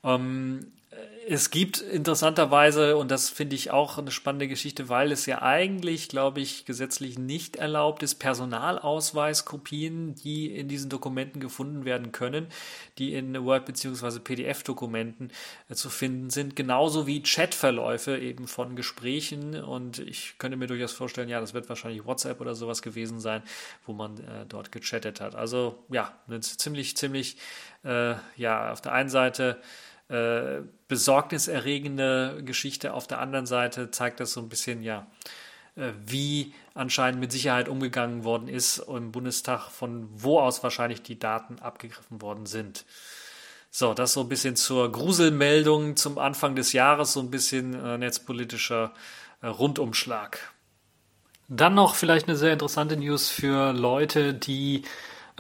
Ähm, 0.04 0.72
es 1.28 1.52
gibt 1.52 1.80
interessanterweise, 1.80 2.98
und 2.98 3.12
das 3.12 3.30
finde 3.30 3.56
ich 3.56 3.72
auch 3.72 3.98
eine 3.98 4.12
spannende 4.12 4.48
Geschichte, 4.48 4.90
weil 4.90 5.12
es 5.12 5.26
ja 5.26 5.42
eigentlich, 5.42 6.10
glaube 6.10 6.42
ich, 6.42 6.66
gesetzlich 6.66 7.20
nicht 7.20 7.58
erlaubt 7.58 8.02
ist, 8.02 8.16
Personalausweiskopien, 8.16 10.16
die 10.16 10.56
in 10.56 10.68
diesen 10.68 10.90
Dokumenten 10.90 11.40
gefunden 11.40 11.86
werden 11.86 12.12
können, 12.12 12.48
die 12.98 13.14
in 13.14 13.44
Word- 13.44 13.66
bzw. 13.66 14.20
PDF-Dokumenten 14.20 15.32
äh, 15.70 15.76
zu 15.76 15.90
finden 15.90 16.30
sind, 16.30 16.56
genauso 16.56 17.08
wie 17.08 17.22
Chatverläufe 17.22 18.18
eben 18.18 18.48
von 18.48 18.76
Gesprächen. 18.76 19.62
Und 19.62 20.00
ich 20.00 20.38
könnte 20.40 20.58
mir 20.58 20.68
durchaus 20.68 20.92
vorstellen, 20.92 21.30
ja, 21.30 21.40
das 21.40 21.54
wird 21.54 21.70
wahrscheinlich 21.70 22.06
WhatsApp 22.06 22.42
oder 22.42 22.56
sowas 22.56 22.82
gewesen 22.82 23.20
sein, 23.20 23.44
wo 23.86 23.94
man 23.94 24.18
äh, 24.18 24.46
dort 24.48 24.72
gechattet 24.72 25.22
hat. 25.22 25.36
Also 25.36 25.84
ja, 25.90 26.14
ziemlich, 26.40 26.98
ziemlich, 26.98 27.38
äh, 27.84 28.16
ja, 28.38 28.72
auf 28.72 28.82
der 28.82 28.94
einen 28.94 29.10
Seite 29.10 29.62
äh, 30.12 30.62
besorgniserregende 30.88 32.42
Geschichte. 32.44 32.94
Auf 32.94 33.08
der 33.08 33.20
anderen 33.20 33.46
Seite 33.46 33.92
zeigt 33.92 34.20
das 34.20 34.34
so 34.34 34.42
ein 34.42 34.50
bisschen, 34.50 34.84
ja, 34.84 35.08
äh, 35.78 35.92
wie 36.06 36.54
anscheinend 36.74 37.22
mit 37.22 37.32
Sicherheit 37.32 37.70
umgegangen 37.70 38.26
worden 38.26 38.50
ist 38.50 38.80
im 38.80 39.14
Bundestag, 39.14 39.70
von 39.70 40.10
wo 40.12 40.40
aus 40.40 40.64
wahrscheinlich 40.64 41.02
die 41.02 41.18
Daten 41.18 41.60
abgegriffen 41.60 42.22
worden 42.22 42.46
sind. 42.46 42.86
So, 43.70 43.94
das 43.94 44.12
so 44.12 44.22
ein 44.22 44.28
bisschen 44.28 44.58
zur 44.58 44.92
Gruselmeldung 44.92 45.96
zum 45.96 46.18
Anfang 46.18 46.56
des 46.56 46.74
Jahres, 46.74 47.14
so 47.14 47.22
ein 47.22 47.32
bisschen 47.32 47.74
äh, 47.74 47.98
netzpolitischer 47.98 48.94
äh, 49.42 49.48
Rundumschlag. 49.48 50.52
Dann 51.48 51.74
noch 51.74 51.96
vielleicht 51.96 52.28
eine 52.28 52.36
sehr 52.36 52.52
interessante 52.52 52.98
News 52.98 53.30
für 53.30 53.72
Leute, 53.72 54.34
die 54.34 54.84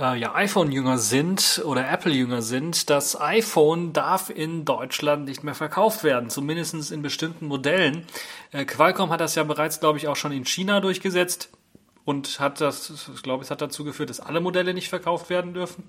äh, 0.01 0.15
ja, 0.15 0.35
iPhone-Jünger 0.35 0.97
sind 0.97 1.61
oder 1.65 1.89
Apple-Jünger 1.89 2.41
sind, 2.41 2.89
das 2.89 3.19
iPhone 3.19 3.93
darf 3.93 4.29
in 4.29 4.65
Deutschland 4.65 5.25
nicht 5.25 5.43
mehr 5.43 5.55
verkauft 5.55 6.03
werden, 6.03 6.29
zumindest 6.29 6.91
in 6.91 7.01
bestimmten 7.01 7.47
Modellen. 7.47 8.05
Äh, 8.51 8.65
Qualcomm 8.65 9.09
hat 9.11 9.21
das 9.21 9.35
ja 9.35 9.43
bereits, 9.43 9.79
glaube 9.79 9.97
ich, 9.97 10.07
auch 10.07 10.15
schon 10.15 10.31
in 10.31 10.45
China 10.45 10.79
durchgesetzt 10.79 11.49
und 12.05 12.39
hat 12.39 12.61
das, 12.61 13.09
ich 13.13 13.23
glaube, 13.23 13.43
es 13.43 13.51
hat 13.51 13.61
dazu 13.61 13.83
geführt, 13.83 14.09
dass 14.09 14.19
alle 14.19 14.41
Modelle 14.41 14.73
nicht 14.73 14.89
verkauft 14.89 15.29
werden 15.29 15.53
dürfen. 15.53 15.83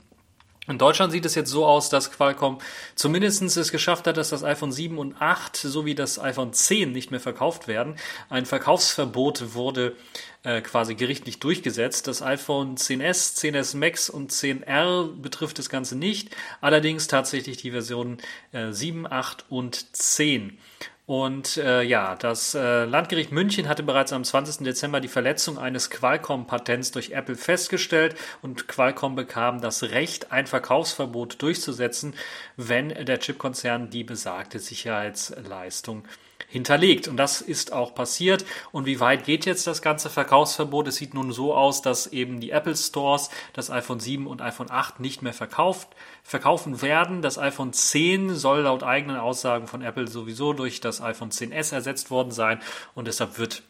In 0.69 0.79
Deutschland 0.79 1.11
sieht 1.11 1.25
es 1.25 1.35
jetzt 1.35 1.51
so 1.51 1.67
aus, 1.67 1.89
dass 1.89 2.13
Qualcomm 2.13 2.59
zumindest 2.95 3.43
es 3.43 3.73
geschafft 3.73 4.07
hat, 4.07 4.17
dass 4.17 4.31
das 4.31 4.45
iPhone 4.45 4.71
7 4.71 4.97
und 4.97 5.21
8 5.21 5.57
sowie 5.57 5.97
das 5.97 6.21
iPhone 6.21 6.53
10 6.53 6.93
nicht 6.93 7.11
mehr 7.11 7.19
verkauft 7.19 7.67
werden. 7.67 7.97
Ein 8.31 8.47
Verkaufsverbot 8.47 9.55
wurde 9.55 9.97
äh, 10.45 10.61
quasi 10.61 10.95
gerichtlich 10.95 11.41
durchgesetzt. 11.41 12.07
Das 12.07 12.23
iPhone 12.23 12.77
10s, 12.77 13.37
10s 13.41 13.77
Max 13.77 14.09
und 14.09 14.31
10R 14.31 15.21
betrifft 15.21 15.59
das 15.59 15.69
Ganze 15.69 15.97
nicht. 15.97 16.31
Allerdings 16.61 17.09
tatsächlich 17.09 17.57
die 17.57 17.73
Versionen 17.73 18.19
äh, 18.53 18.71
7, 18.71 19.11
8 19.11 19.47
und 19.49 19.97
10. 19.97 20.59
Und 21.05 21.57
äh, 21.57 21.83
ja, 21.83 22.15
das 22.15 22.55
äh, 22.55 22.85
Landgericht 22.85 23.33
München 23.33 23.69
hatte 23.69 23.83
bereits 23.83 24.13
am 24.13 24.23
20. 24.23 24.65
Dezember 24.65 25.01
die 25.01 25.09
Verletzung 25.09 25.59
eines 25.59 25.91
Qualcomm-Patents 25.91 26.93
durch 26.93 27.11
Apple 27.11 27.35
festgestellt 27.35 28.15
und 28.41 28.69
Qualcomm 28.69 29.17
bekam 29.17 29.61
das 29.61 29.83
Recht, 29.83 30.31
ein 30.31 30.47
Verkaufsverbot 30.47 31.43
durchzusetzen, 31.43 32.15
wenn 32.57 32.91
der 32.91 33.19
Chipkonzern 33.19 33.91
die 33.91 34.05
besagte 34.05 34.61
Sicherheitsleistung 34.61 36.05
hinterlegt. 36.53 37.09
Und 37.09 37.17
das 37.17 37.41
ist 37.41 37.73
auch 37.73 37.95
passiert. 37.95 38.45
Und 38.73 38.85
wie 38.85 39.01
weit 39.01 39.25
geht 39.25 39.47
jetzt 39.47 39.67
das 39.67 39.81
ganze 39.81 40.11
Verkaufsverbot? 40.11 40.87
Es 40.87 40.97
sieht 40.97 41.15
nun 41.15 41.33
so 41.33 41.55
aus, 41.55 41.81
dass 41.81 42.09
eben 42.09 42.41
die 42.41 42.51
Apple 42.51 42.77
Stores 42.77 43.31
das 43.55 43.71
iPhone 43.71 44.01
7 44.01 44.27
und 44.27 44.43
iPhone 44.43 44.71
8 44.71 45.01
nicht 45.01 45.23
mehr 45.23 45.33
verkauft, 45.33 45.89
verkaufen 46.23 46.83
werden. 46.83 47.23
Das 47.23 47.39
iPhone 47.39 47.73
10 47.73 48.37
soll 48.37 48.61
laut 48.61 48.83
eigenen 48.83 49.17
Aussagen 49.17 49.67
von 49.67 49.81
Apple 49.81 50.09
sowieso 50.09 50.53
durch 50.53 50.81
das 50.81 51.01
iPhone 51.01 51.31
10s 51.31 51.73
ersetzt 51.73 52.11
worden 52.11 52.33
sein. 52.33 52.61
Und 52.95 53.09
deshalb 53.09 53.39
wird 53.39 53.63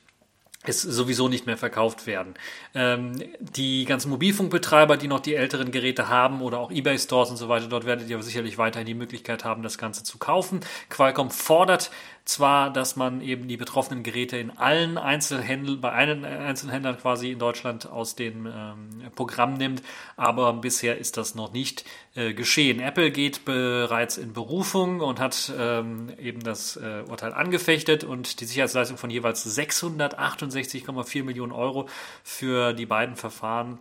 es 0.65 0.83
sowieso 0.83 1.29
nicht 1.29 1.47
mehr 1.47 1.57
verkauft 1.57 2.07
werden. 2.07 2.35
Ähm, 2.75 3.21
die 3.41 3.85
ganzen 3.85 4.11
Mobilfunkbetreiber, 4.11 4.97
die 4.97 5.09
noch 5.09 5.21
die 5.21 5.35
älteren 5.35 5.73
Geräte 5.73 6.09
haben 6.09 6.41
oder 6.41 6.59
auch 6.59 6.71
eBay-Stores 6.71 7.31
und 7.31 7.37
so 7.37 7.49
weiter, 7.49 7.67
dort 7.67 7.85
werdet 7.85 8.09
ihr 8.09 8.23
sicherlich 8.23 8.59
weiterhin 8.59 8.87
die 8.87 8.95
Möglichkeit 8.95 9.45
haben, 9.45 9.63
das 9.63 9.77
Ganze 9.77 10.05
zu 10.05 10.19
kaufen. 10.19 10.61
Qualcomm 10.89 11.31
fordert 11.31 11.91
zwar, 12.25 12.73
dass 12.73 12.97
man 12.97 13.21
eben 13.21 13.49
die 13.49 13.57
betroffenen 13.57 14.03
Geräte 14.03 14.37
in 14.37 14.51
allen 14.51 14.97
Einzelhändlern, 14.97 15.81
bei 15.81 15.93
allen 15.93 16.25
Einzelhändlern 16.25 16.99
quasi 16.99 17.33
in 17.33 17.39
Deutschland 17.39 17.87
aus 17.87 18.15
dem 18.15 18.47
ähm, 18.47 19.11
Programm 19.15 19.55
nimmt, 19.55 19.83
aber 20.17 20.53
bisher 20.53 20.99
ist 20.99 21.17
das 21.17 21.35
noch 21.35 21.53
nicht 21.53 21.85
äh, 22.15 22.33
geschehen. 22.33 22.81
Apple 22.81 23.11
geht 23.11 23.45
bereits 23.45 24.19
in 24.19 24.33
Berufung 24.33 25.01
und 25.01 25.19
hat 25.19 25.53
ähm, 25.59 26.13
eben 26.19 26.41
das 26.41 26.77
äh, 26.77 27.03
Urteil 27.09 27.33
angefechtet 27.33 28.05
und 28.05 28.41
die 28.41 28.45
Sicherheitsleistung 28.45 28.99
von 28.99 29.11
jeweils 29.11 29.47
668,4 29.59 31.25
Millionen 31.25 31.53
Euro 31.53 31.89
für 32.23 32.73
die 32.73 32.87
beiden 32.87 33.17
Verfahren 33.17 33.79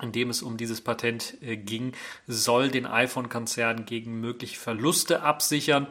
in 0.00 0.12
dem 0.12 0.30
es 0.30 0.42
um 0.42 0.56
dieses 0.56 0.80
Patent 0.80 1.36
äh, 1.42 1.56
ging, 1.56 1.92
soll 2.26 2.70
den 2.70 2.86
iPhone-Konzern 2.86 3.84
gegen 3.84 4.20
mögliche 4.20 4.56
Verluste 4.56 5.22
absichern 5.22 5.88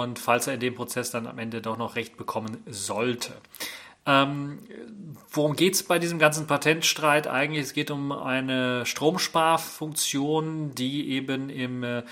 und 0.00 0.18
falls 0.18 0.46
er 0.46 0.54
in 0.54 0.60
dem 0.60 0.74
Prozess 0.74 1.10
dann 1.10 1.26
am 1.26 1.38
Ende 1.38 1.60
doch 1.60 1.76
noch 1.76 1.96
Recht 1.96 2.16
bekommen 2.16 2.62
sollte. 2.66 3.32
Ähm, 4.04 4.58
worum 5.30 5.54
geht 5.54 5.74
es 5.74 5.82
bei 5.84 5.98
diesem 5.98 6.18
ganzen 6.18 6.46
Patentstreit 6.46 7.28
eigentlich? 7.28 7.62
Es 7.62 7.72
geht 7.72 7.90
um 7.90 8.10
eine 8.10 8.84
Stromsparfunktion, 8.84 10.74
die 10.74 11.10
eben 11.10 11.50
im 11.50 11.84
äh, 11.84 12.02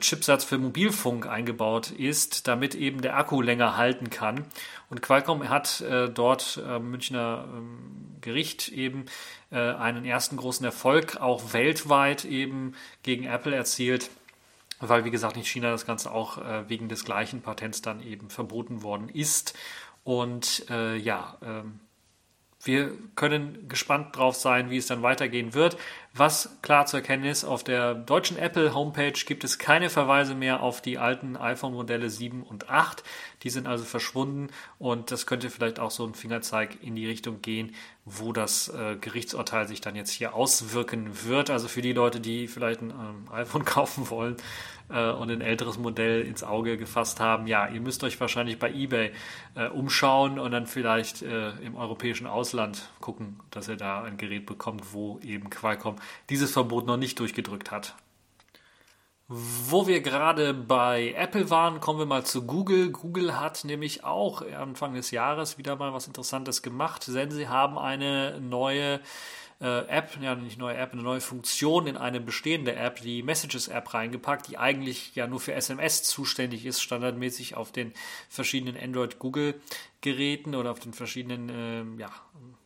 Chipsatz 0.00 0.44
für 0.44 0.56
Mobilfunk 0.58 1.26
eingebaut 1.26 1.90
ist, 1.90 2.48
damit 2.48 2.74
eben 2.74 3.02
der 3.02 3.16
Akku 3.16 3.42
länger 3.42 3.76
halten 3.76 4.08
kann. 4.08 4.46
Und 4.88 5.02
Qualcomm 5.02 5.48
hat 5.50 5.82
äh, 5.82 6.08
dort 6.08 6.62
äh, 6.66 6.78
Münchner 6.78 7.44
ähm, 7.46 8.16
Gericht 8.22 8.68
eben 8.68 9.04
äh, 9.50 9.58
einen 9.58 10.04
ersten 10.04 10.36
großen 10.36 10.64
Erfolg 10.64 11.20
auch 11.20 11.52
weltweit 11.52 12.24
eben 12.24 12.74
gegen 13.02 13.24
Apple 13.24 13.54
erzielt 13.54 14.10
weil 14.80 15.04
wie 15.04 15.10
gesagt 15.10 15.36
in 15.36 15.44
China 15.44 15.70
das 15.70 15.86
Ganze 15.86 16.10
auch 16.10 16.38
äh, 16.38 16.68
wegen 16.68 16.88
des 16.88 17.04
gleichen 17.04 17.42
Patents 17.42 17.82
dann 17.82 18.02
eben 18.02 18.30
verboten 18.30 18.82
worden 18.82 19.08
ist. 19.08 19.56
Und 20.04 20.64
äh, 20.70 20.96
ja, 20.96 21.36
ähm, 21.42 21.80
wir 22.62 22.92
können 23.14 23.68
gespannt 23.68 24.16
drauf 24.16 24.34
sein, 24.34 24.70
wie 24.70 24.78
es 24.78 24.86
dann 24.86 25.02
weitergehen 25.02 25.54
wird. 25.54 25.76
Was 26.18 26.58
klar 26.62 26.84
zu 26.86 26.96
erkennen 26.96 27.22
ist, 27.22 27.44
auf 27.44 27.62
der 27.62 27.94
deutschen 27.94 28.36
Apple 28.38 28.74
Homepage 28.74 29.12
gibt 29.12 29.44
es 29.44 29.56
keine 29.56 29.88
Verweise 29.88 30.34
mehr 30.34 30.64
auf 30.64 30.82
die 30.82 30.98
alten 30.98 31.36
iPhone-Modelle 31.36 32.10
7 32.10 32.42
und 32.42 32.68
8. 32.68 33.04
Die 33.44 33.50
sind 33.50 33.68
also 33.68 33.84
verschwunden 33.84 34.48
und 34.80 35.12
das 35.12 35.28
könnte 35.28 35.48
vielleicht 35.48 35.78
auch 35.78 35.92
so 35.92 36.04
ein 36.04 36.14
Fingerzeig 36.14 36.82
in 36.82 36.96
die 36.96 37.06
Richtung 37.06 37.40
gehen, 37.40 37.72
wo 38.04 38.32
das 38.32 38.68
äh, 38.68 38.96
Gerichtsurteil 39.00 39.68
sich 39.68 39.80
dann 39.80 39.94
jetzt 39.94 40.10
hier 40.10 40.34
auswirken 40.34 41.24
wird. 41.24 41.50
Also 41.50 41.68
für 41.68 41.82
die 41.82 41.92
Leute, 41.92 42.18
die 42.18 42.48
vielleicht 42.48 42.82
ein 42.82 42.90
ähm, 42.90 43.32
iPhone 43.32 43.64
kaufen 43.64 44.10
wollen, 44.10 44.38
äh, 44.90 45.10
und 45.10 45.30
ein 45.30 45.40
älteres 45.40 45.78
Modell 45.78 46.22
ins 46.22 46.42
Auge 46.42 46.76
gefasst 46.76 47.20
haben, 47.20 47.46
ja, 47.46 47.68
ihr 47.68 47.80
müsst 47.80 48.02
euch 48.04 48.20
wahrscheinlich 48.20 48.58
bei 48.58 48.72
eBay 48.72 49.12
äh, 49.54 49.66
umschauen 49.68 50.38
und 50.38 50.50
dann 50.50 50.66
vielleicht 50.66 51.22
äh, 51.22 51.50
im 51.62 51.76
europäischen 51.76 52.26
Ausland 52.26 52.88
gucken, 53.00 53.40
dass 53.50 53.68
ihr 53.68 53.76
da 53.76 54.02
ein 54.02 54.16
Gerät 54.16 54.46
bekommt, 54.46 54.92
wo 54.92 55.18
eben 55.22 55.50
Qualcomm 55.50 55.96
dieses 56.30 56.52
Verbot 56.52 56.86
noch 56.86 56.96
nicht 56.96 57.18
durchgedrückt 57.20 57.70
hat. 57.70 57.94
Wo 59.30 59.86
wir 59.86 60.00
gerade 60.00 60.54
bei 60.54 61.12
Apple 61.14 61.50
waren, 61.50 61.80
kommen 61.80 61.98
wir 61.98 62.06
mal 62.06 62.24
zu 62.24 62.46
Google. 62.46 62.90
Google 62.90 63.38
hat 63.38 63.62
nämlich 63.64 64.02
auch 64.02 64.40
Anfang 64.40 64.94
des 64.94 65.10
Jahres 65.10 65.58
wieder 65.58 65.76
mal 65.76 65.92
was 65.92 66.06
Interessantes 66.06 66.62
gemacht, 66.62 67.06
denn 67.08 67.30
sie 67.30 67.46
haben 67.46 67.76
eine 67.76 68.40
neue 68.40 69.00
äh, 69.60 69.86
App, 69.88 70.16
ja 70.20 70.34
nicht 70.34 70.58
neue 70.58 70.76
App, 70.76 70.92
eine 70.92 71.02
neue 71.02 71.20
Funktion 71.20 71.86
in 71.86 71.96
eine 71.96 72.20
bestehende 72.20 72.74
App, 72.74 73.00
die 73.02 73.22
Messages-App 73.22 73.92
reingepackt, 73.92 74.48
die 74.48 74.56
eigentlich 74.56 75.14
ja 75.14 75.26
nur 75.26 75.40
für 75.40 75.52
SMS 75.52 76.04
zuständig 76.04 76.64
ist, 76.64 76.80
standardmäßig 76.80 77.56
auf 77.56 77.72
den 77.72 77.92
verschiedenen 78.28 78.82
Android-Google-Geräten 78.82 80.54
oder 80.54 80.70
auf 80.70 80.80
den 80.80 80.92
verschiedenen 80.92 81.48
äh, 81.98 82.00
ja, 82.00 82.10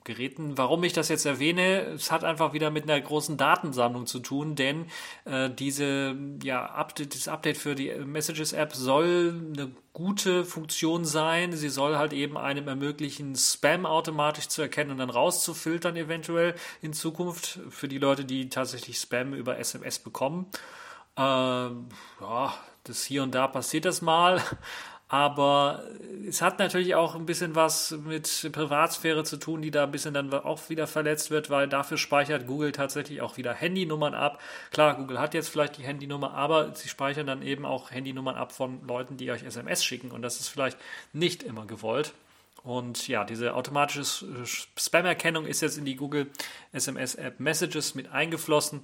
Geräten. 0.04 0.58
Warum 0.58 0.82
ich 0.84 0.92
das 0.92 1.08
jetzt 1.08 1.26
erwähne, 1.26 1.82
es 1.94 2.10
hat 2.10 2.24
einfach 2.24 2.52
wieder 2.52 2.70
mit 2.70 2.84
einer 2.84 3.00
großen 3.00 3.36
Datensammlung 3.36 4.06
zu 4.06 4.20
tun, 4.20 4.54
denn 4.54 4.86
äh, 5.24 5.50
diese, 5.50 6.16
ja, 6.42 6.66
Update, 6.66 7.14
das 7.14 7.28
Update 7.28 7.56
für 7.56 7.74
die 7.74 7.90
Messages-App 7.90 8.74
soll 8.74 9.34
eine 9.54 9.70
gute 9.92 10.44
Funktion 10.44 11.04
sein. 11.04 11.52
Sie 11.52 11.68
soll 11.68 11.96
halt 11.96 12.12
eben 12.12 12.36
einem 12.36 12.68
ermöglichen, 12.68 13.36
Spam 13.36 13.86
automatisch 13.86 14.48
zu 14.48 14.62
erkennen 14.62 14.90
und 14.90 14.98
dann 14.98 15.10
rauszufiltern, 15.10 15.96
eventuell 15.96 16.54
in 16.80 16.92
Zukunft 16.92 17.60
für 17.68 17.88
die 17.88 17.98
Leute, 17.98 18.24
die 18.24 18.48
tatsächlich 18.48 18.98
Spam 18.98 19.34
über 19.34 19.58
SMS 19.58 19.98
bekommen. 19.98 20.46
Ähm, 21.16 21.88
ja, 22.20 22.54
das 22.84 23.04
hier 23.04 23.22
und 23.22 23.34
da 23.34 23.46
passiert 23.46 23.84
das 23.84 24.02
mal. 24.02 24.42
Aber 25.12 25.84
es 26.26 26.40
hat 26.40 26.58
natürlich 26.58 26.94
auch 26.94 27.14
ein 27.14 27.26
bisschen 27.26 27.54
was 27.54 27.90
mit 27.90 28.48
Privatsphäre 28.50 29.24
zu 29.24 29.36
tun, 29.36 29.60
die 29.60 29.70
da 29.70 29.82
ein 29.82 29.90
bisschen 29.90 30.14
dann 30.14 30.32
auch 30.32 30.70
wieder 30.70 30.86
verletzt 30.86 31.30
wird, 31.30 31.50
weil 31.50 31.68
dafür 31.68 31.98
speichert 31.98 32.46
Google 32.46 32.72
tatsächlich 32.72 33.20
auch 33.20 33.36
wieder 33.36 33.52
Handynummern 33.52 34.14
ab. 34.14 34.40
Klar, 34.70 34.96
Google 34.96 35.20
hat 35.20 35.34
jetzt 35.34 35.50
vielleicht 35.50 35.76
die 35.76 35.82
Handynummer, 35.82 36.32
aber 36.32 36.74
sie 36.74 36.88
speichern 36.88 37.26
dann 37.26 37.42
eben 37.42 37.66
auch 37.66 37.90
Handynummern 37.90 38.36
ab 38.36 38.52
von 38.52 38.80
Leuten, 38.86 39.18
die 39.18 39.30
euch 39.30 39.42
SMS 39.42 39.84
schicken. 39.84 40.12
Und 40.12 40.22
das 40.22 40.40
ist 40.40 40.48
vielleicht 40.48 40.78
nicht 41.12 41.42
immer 41.42 41.66
gewollt. 41.66 42.14
Und 42.64 43.06
ja, 43.06 43.24
diese 43.24 43.52
automatische 43.52 44.46
Spam-Erkennung 44.46 45.44
ist 45.44 45.60
jetzt 45.60 45.76
in 45.76 45.84
die 45.84 45.96
Google 45.96 46.30
SMS 46.72 47.16
App 47.16 47.38
Messages 47.38 47.94
mit 47.94 48.10
eingeflossen. 48.10 48.82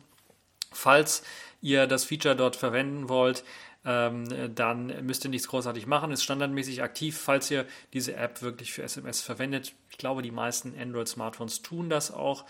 Falls 0.72 1.22
ihr 1.62 1.86
das 1.86 2.04
Feature 2.04 2.36
dort 2.36 2.56
verwenden 2.56 3.08
wollt, 3.08 3.44
ähm, 3.84 4.54
dann 4.54 5.06
müsst 5.06 5.24
ihr 5.24 5.30
nichts 5.30 5.48
großartig 5.48 5.86
machen. 5.86 6.10
Ist 6.10 6.24
standardmäßig 6.24 6.82
aktiv, 6.82 7.16
falls 7.18 7.50
ihr 7.50 7.66
diese 7.92 8.14
App 8.16 8.42
wirklich 8.42 8.72
für 8.72 8.82
SMS 8.82 9.20
verwendet. 9.20 9.74
Ich 9.90 9.98
glaube, 9.98 10.22
die 10.22 10.30
meisten 10.30 10.74
Android-Smartphones 10.78 11.62
tun 11.62 11.88
das 11.88 12.10
auch. 12.10 12.44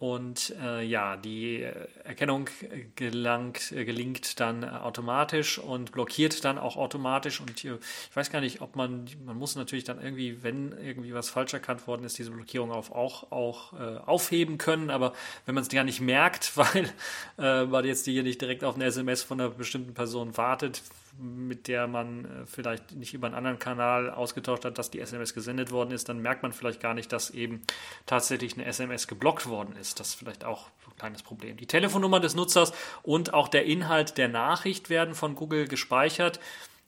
Und 0.00 0.54
äh, 0.62 0.84
ja, 0.84 1.16
die 1.16 1.66
Erkennung 2.04 2.48
gelangt, 2.94 3.72
äh, 3.72 3.84
gelingt 3.84 4.38
dann 4.38 4.62
automatisch 4.62 5.58
und 5.58 5.90
blockiert 5.90 6.44
dann 6.44 6.56
auch 6.56 6.76
automatisch. 6.76 7.40
Und 7.40 7.58
hier, 7.58 7.80
ich 8.08 8.16
weiß 8.16 8.30
gar 8.30 8.40
nicht, 8.40 8.60
ob 8.60 8.76
man, 8.76 9.10
man 9.24 9.36
muss 9.36 9.56
natürlich 9.56 9.82
dann 9.82 10.00
irgendwie, 10.00 10.44
wenn 10.44 10.70
irgendwie 10.70 11.14
was 11.14 11.30
falsch 11.30 11.52
erkannt 11.52 11.88
worden 11.88 12.04
ist, 12.04 12.16
diese 12.16 12.30
Blockierung 12.30 12.70
auf, 12.70 12.92
auch, 12.92 13.32
auch 13.32 13.72
äh, 13.72 13.98
aufheben 14.06 14.56
können. 14.56 14.90
Aber 14.90 15.14
wenn 15.46 15.56
man 15.56 15.62
es 15.62 15.68
gar 15.68 15.82
nicht 15.82 16.00
merkt, 16.00 16.56
weil 16.56 16.88
äh, 17.36 17.64
man 17.64 17.84
jetzt 17.84 18.04
hier 18.04 18.22
nicht 18.22 18.40
direkt 18.40 18.62
auf 18.62 18.76
eine 18.76 18.84
SMS 18.84 19.24
von 19.24 19.40
einer 19.40 19.50
bestimmten 19.50 19.94
Person 19.94 20.36
wartet, 20.36 20.80
mit 21.18 21.68
der 21.68 21.86
man 21.86 22.24
äh, 22.24 22.46
vielleicht 22.46 22.94
nicht 22.94 23.14
über 23.14 23.26
einen 23.26 23.34
anderen 23.34 23.58
Kanal 23.58 24.10
ausgetauscht 24.10 24.64
hat, 24.64 24.78
dass 24.78 24.90
die 24.90 25.00
SMS 25.00 25.34
gesendet 25.34 25.70
worden 25.70 25.90
ist, 25.90 26.08
dann 26.08 26.20
merkt 26.20 26.42
man 26.42 26.52
vielleicht 26.52 26.80
gar 26.80 26.94
nicht, 26.94 27.12
dass 27.12 27.30
eben 27.30 27.62
tatsächlich 28.06 28.54
eine 28.54 28.64
SMS 28.66 29.08
geblockt 29.08 29.46
worden 29.46 29.76
ist. 29.76 30.00
Das 30.00 30.08
ist 30.08 30.14
vielleicht 30.14 30.44
auch 30.44 30.68
ein 30.86 30.96
kleines 30.96 31.22
Problem. 31.22 31.56
Die 31.56 31.66
Telefonnummer 31.66 32.20
des 32.20 32.34
Nutzers 32.34 32.72
und 33.02 33.34
auch 33.34 33.48
der 33.48 33.64
Inhalt 33.64 34.16
der 34.16 34.28
Nachricht 34.28 34.90
werden 34.90 35.14
von 35.14 35.34
Google 35.34 35.66
gespeichert. 35.66 36.40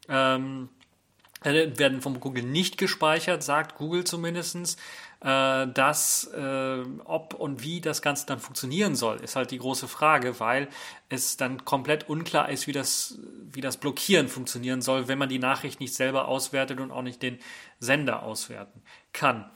Ähm, 0.08 0.68
äh, 0.68 0.79
werden 1.42 2.02
von 2.02 2.20
Google 2.20 2.44
nicht 2.44 2.78
gespeichert, 2.78 3.42
sagt 3.42 3.76
Google 3.76 4.04
zumindest. 4.04 4.78
Äh, 5.22 5.66
dass 5.74 6.30
äh, 6.32 6.82
ob 7.04 7.34
und 7.34 7.62
wie 7.62 7.82
das 7.82 8.00
Ganze 8.00 8.24
dann 8.24 8.38
funktionieren 8.38 8.96
soll, 8.96 9.18
ist 9.20 9.36
halt 9.36 9.50
die 9.50 9.58
große 9.58 9.86
Frage, 9.86 10.40
weil 10.40 10.68
es 11.10 11.36
dann 11.36 11.66
komplett 11.66 12.08
unklar 12.08 12.48
ist, 12.48 12.66
wie 12.66 12.72
das, 12.72 13.18
wie 13.52 13.60
das 13.60 13.76
Blockieren 13.76 14.28
funktionieren 14.28 14.80
soll, 14.80 15.08
wenn 15.08 15.18
man 15.18 15.28
die 15.28 15.38
Nachricht 15.38 15.78
nicht 15.78 15.94
selber 15.94 16.26
auswertet 16.26 16.80
und 16.80 16.90
auch 16.90 17.02
nicht 17.02 17.20
den 17.20 17.38
Sender 17.80 18.22
auswerten 18.22 18.80
kann. 19.12 19.50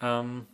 Ähm, 0.00 0.46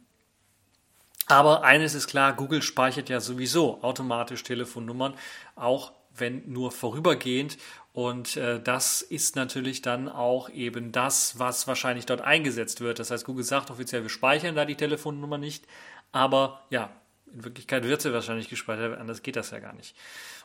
aber 1.29 1.63
eines 1.63 1.95
ist 1.95 2.09
klar, 2.09 2.33
Google 2.35 2.63
speichert 2.63 3.09
ja 3.09 3.21
sowieso 3.21 3.81
automatisch 3.85 4.43
Telefonnummern, 4.43 5.15
auch 5.55 5.93
wenn 6.13 6.51
nur 6.51 6.73
vorübergehend. 6.73 7.57
Und 7.97 8.37
äh, 8.37 8.61
das 8.61 9.01
ist 9.01 9.37
natürlich 9.37 9.81
dann 9.81 10.11
auch 10.11 10.51
eben 10.51 10.93
das, 10.93 11.39
was 11.39 11.67
wahrscheinlich 11.67 12.05
dort 12.05 12.21
eingesetzt 12.21 12.83
wird. 12.83 12.99
Das 12.99 13.11
heißt, 13.11 13.25
Google 13.25 13.43
sagt 13.43 13.71
offiziell, 13.71 14.03
wir 14.03 14.11
speichern 14.11 14.55
da 14.55 14.67
die 14.67 14.75
Telefonnummer 14.75 15.39
nicht, 15.39 15.67
aber 16.13 16.61
ja, 16.69 16.91
in 17.33 17.43
Wirklichkeit 17.43 17.85
wird 17.85 18.03
sie 18.03 18.13
wahrscheinlich 18.13 18.51
gespeichert, 18.51 18.99
anders 18.99 19.23
geht 19.23 19.37
das 19.37 19.51
ja 19.51 19.61
gar 19.61 19.73
nicht. 19.73 19.97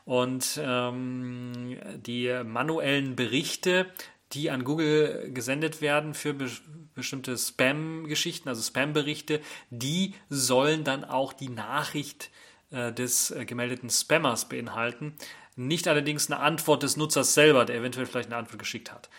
Und 0.05 0.61
ähm, 0.63 1.77
die 1.97 2.33
manuellen 2.45 3.17
Berichte, 3.17 3.85
die 4.31 4.49
an 4.49 4.63
Google 4.63 5.29
gesendet 5.33 5.81
werden 5.81 6.13
für 6.13 6.33
be 6.33 6.49
bestimmte 6.93 7.37
Spam-Geschichten, 7.37 8.47
also 8.47 8.61
Spam-Berichte, 8.61 9.41
die 9.71 10.13
sollen 10.29 10.85
dann 10.85 11.03
auch 11.03 11.33
die 11.33 11.49
Nachricht 11.49 12.29
äh, 12.71 12.93
des 12.93 13.31
äh, 13.31 13.43
gemeldeten 13.43 13.89
Spammers 13.89 14.47
beinhalten 14.47 15.17
nicht 15.55 15.87
allerdings 15.87 16.31
eine 16.31 16.39
Antwort 16.39 16.83
des 16.83 16.97
Nutzers 16.97 17.33
selber, 17.33 17.65
der 17.65 17.77
eventuell 17.77 18.05
vielleicht 18.05 18.29
eine 18.29 18.37
Antwort 18.37 18.59
geschickt 18.59 18.91
hat. 18.91 19.09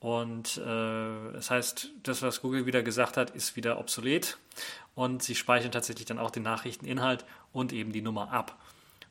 Und 0.00 0.58
äh, 0.58 1.32
das 1.32 1.50
heißt, 1.50 1.90
das, 2.02 2.20
was 2.20 2.42
Google 2.42 2.66
wieder 2.66 2.82
gesagt 2.82 3.16
hat, 3.16 3.30
ist 3.30 3.56
wieder 3.56 3.78
obsolet 3.78 4.36
und 4.94 5.22
sie 5.22 5.34
speichern 5.34 5.72
tatsächlich 5.72 6.06
dann 6.06 6.18
auch 6.18 6.30
den 6.30 6.42
Nachrichteninhalt 6.42 7.24
und 7.52 7.72
eben 7.72 7.92
die 7.92 8.02
Nummer 8.02 8.30
ab. 8.30 8.58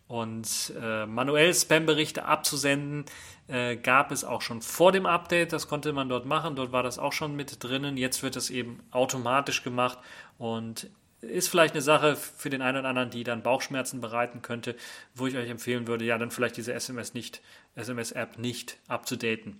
Und 0.08 0.74
äh, 0.80 1.08
manuell 1.08 1.54
Spam-Berichte 1.54 2.26
abzusenden 2.26 3.06
äh, 3.48 3.76
gab 3.78 4.12
es 4.12 4.24
auch 4.24 4.42
schon 4.42 4.62
vor 4.62 4.92
dem 4.92 5.08
Update. 5.08 5.54
Das 5.54 5.68
konnte 5.68 5.94
man 5.94 6.10
dort 6.10 6.26
machen. 6.26 6.56
Dort 6.56 6.72
war 6.72 6.84
das 6.84 7.00
auch 7.00 7.14
schon 7.14 7.36
mit 7.36 7.64
drinnen. 7.64 7.98
Jetzt 7.98 8.22
wird 8.22 8.36
es 8.36 8.52
eben 8.52 8.84
automatisch 8.92 9.64
gemacht 9.64 9.98
und 10.38 10.90
ist 11.24 11.48
vielleicht 11.48 11.74
eine 11.74 11.82
Sache 11.82 12.16
für 12.16 12.50
den 12.50 12.62
einen 12.62 12.80
oder 12.80 12.90
anderen, 12.90 13.10
die 13.10 13.24
dann 13.24 13.44
Bauchschmerzen 13.44 14.02
bereiten 14.02 14.42
könnte, 14.42 14.76
wo 15.16 15.28
ich 15.28 15.36
euch 15.36 15.50
empfehlen 15.50 15.88
würde, 15.88 16.06
ja, 16.06 16.18
dann 16.18 16.32
vielleicht 16.32 16.58
diese 16.58 16.74
SMS 16.74 17.14
nicht, 17.14 17.42
SMS-App 17.76 18.38
nicht 18.38 18.78
abzudaten. 18.88 19.60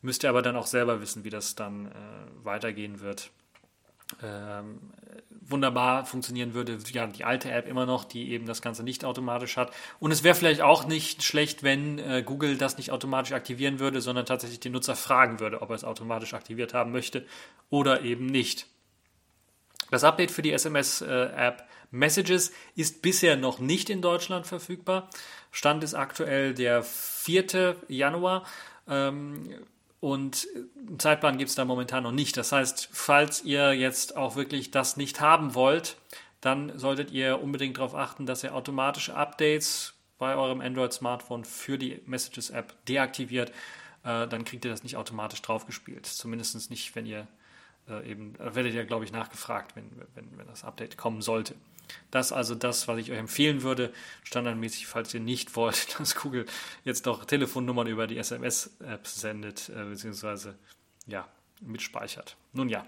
Müsst 0.00 0.24
ihr 0.24 0.30
aber 0.30 0.42
dann 0.42 0.56
auch 0.56 0.66
selber 0.66 1.00
wissen, 1.00 1.24
wie 1.24 1.30
das 1.30 1.54
dann 1.54 1.86
äh, 1.86 1.90
weitergehen 2.44 3.00
wird. 3.00 3.30
Ähm, 4.22 4.92
wunderbar 5.30 6.04
funktionieren 6.04 6.54
würde, 6.54 6.78
ja, 6.92 7.06
die 7.06 7.24
alte 7.24 7.50
App 7.50 7.68
immer 7.68 7.86
noch, 7.86 8.04
die 8.04 8.30
eben 8.30 8.46
das 8.46 8.62
Ganze 8.62 8.82
nicht 8.82 9.04
automatisch 9.04 9.56
hat. 9.56 9.72
Und 10.00 10.10
es 10.10 10.22
wäre 10.22 10.34
vielleicht 10.34 10.60
auch 10.60 10.86
nicht 10.86 11.22
schlecht, 11.22 11.62
wenn 11.62 11.98
äh, 11.98 12.22
Google 12.24 12.56
das 12.56 12.76
nicht 12.76 12.90
automatisch 12.90 13.32
aktivieren 13.32 13.78
würde, 13.78 14.00
sondern 14.00 14.26
tatsächlich 14.26 14.60
den 14.60 14.72
Nutzer 14.72 14.96
fragen 14.96 15.40
würde, 15.40 15.62
ob 15.62 15.70
er 15.70 15.76
es 15.76 15.84
automatisch 15.84 16.34
aktiviert 16.34 16.74
haben 16.74 16.92
möchte 16.92 17.26
oder 17.70 18.02
eben 18.02 18.26
nicht. 18.26 18.66
Das 19.92 20.04
Update 20.04 20.30
für 20.30 20.40
die 20.40 20.52
SMS-App 20.52 21.64
Messages 21.90 22.50
ist 22.74 23.02
bisher 23.02 23.36
noch 23.36 23.58
nicht 23.58 23.90
in 23.90 24.00
Deutschland 24.00 24.46
verfügbar. 24.46 25.10
Stand 25.50 25.84
ist 25.84 25.92
aktuell 25.92 26.54
der 26.54 26.82
4. 26.82 27.76
Januar. 27.88 28.46
Ähm, 28.88 29.50
und 30.00 30.48
einen 30.88 30.98
Zeitplan 30.98 31.36
gibt 31.36 31.50
es 31.50 31.56
da 31.56 31.66
momentan 31.66 32.04
noch 32.04 32.12
nicht. 32.12 32.38
Das 32.38 32.52
heißt, 32.52 32.88
falls 32.90 33.44
ihr 33.44 33.74
jetzt 33.74 34.16
auch 34.16 34.34
wirklich 34.34 34.70
das 34.70 34.96
nicht 34.96 35.20
haben 35.20 35.54
wollt, 35.54 35.98
dann 36.40 36.78
solltet 36.78 37.10
ihr 37.10 37.42
unbedingt 37.42 37.76
darauf 37.76 37.94
achten, 37.94 38.24
dass 38.24 38.42
ihr 38.42 38.54
automatische 38.54 39.14
Updates 39.14 39.92
bei 40.16 40.34
eurem 40.36 40.62
Android-Smartphone 40.62 41.44
für 41.44 41.76
die 41.76 42.00
Messages-App 42.06 42.72
deaktiviert. 42.86 43.50
Äh, 44.04 44.26
dann 44.26 44.46
kriegt 44.46 44.64
ihr 44.64 44.70
das 44.70 44.84
nicht 44.84 44.96
automatisch 44.96 45.42
draufgespielt. 45.42 46.06
Zumindest 46.06 46.70
nicht, 46.70 46.96
wenn 46.96 47.04
ihr 47.04 47.28
äh, 47.88 48.10
eben, 48.10 48.34
da 48.34 48.54
werdet 48.54 48.74
ihr, 48.74 48.84
glaube 48.84 49.04
ich, 49.04 49.12
nachgefragt, 49.12 49.76
wenn, 49.76 49.90
wenn, 50.14 50.38
wenn 50.38 50.46
das 50.46 50.64
Update 50.64 50.96
kommen 50.96 51.22
sollte. 51.22 51.54
Das 52.10 52.26
ist 52.26 52.32
also 52.32 52.54
das, 52.54 52.88
was 52.88 52.98
ich 52.98 53.10
euch 53.10 53.18
empfehlen 53.18 53.62
würde, 53.62 53.92
standardmäßig, 54.24 54.86
falls 54.86 55.12
ihr 55.14 55.20
nicht 55.20 55.56
wollt, 55.56 55.94
dass 55.98 56.14
Google 56.14 56.46
jetzt 56.84 57.06
noch 57.06 57.24
Telefonnummern 57.24 57.86
über 57.86 58.06
die 58.06 58.18
SMS-App 58.18 59.06
sendet, 59.06 59.68
äh, 59.68 59.84
beziehungsweise 59.84 60.56
ja, 61.06 61.26
mitspeichert. 61.60 62.36
Nun 62.52 62.68
ja, 62.68 62.86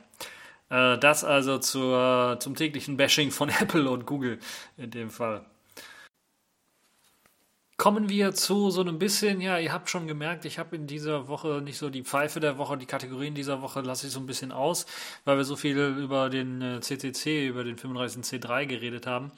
äh, 0.70 0.98
das 0.98 1.24
also 1.24 1.58
zur, 1.58 2.38
zum 2.40 2.54
täglichen 2.54 2.96
Bashing 2.96 3.30
von 3.30 3.48
Apple 3.60 3.90
und 3.90 4.06
Google 4.06 4.38
in 4.76 4.90
dem 4.90 5.10
Fall. 5.10 5.44
Kommen 7.76 8.08
wir 8.08 8.32
zu 8.34 8.70
so 8.70 8.82
einem 8.82 9.00
bisschen, 9.00 9.40
ja, 9.40 9.58
ihr 9.58 9.72
habt 9.72 9.90
schon 9.90 10.06
gemerkt, 10.06 10.44
ich 10.44 10.60
habe 10.60 10.76
in 10.76 10.86
dieser 10.86 11.26
Woche 11.26 11.60
nicht 11.60 11.76
so 11.76 11.90
die 11.90 12.04
Pfeife 12.04 12.38
der 12.38 12.56
Woche, 12.56 12.78
die 12.78 12.86
Kategorien 12.86 13.34
dieser 13.34 13.62
Woche 13.62 13.80
lasse 13.80 14.06
ich 14.06 14.12
so 14.12 14.20
ein 14.20 14.26
bisschen 14.26 14.52
aus, 14.52 14.86
weil 15.24 15.38
wir 15.38 15.44
so 15.44 15.56
viel 15.56 15.76
über 15.76 16.30
den 16.30 16.80
CCC, 16.80 17.26
äh, 17.26 17.46
über 17.48 17.64
den 17.64 17.76
35C3 17.76 18.66
geredet 18.66 19.08
haben. 19.08 19.32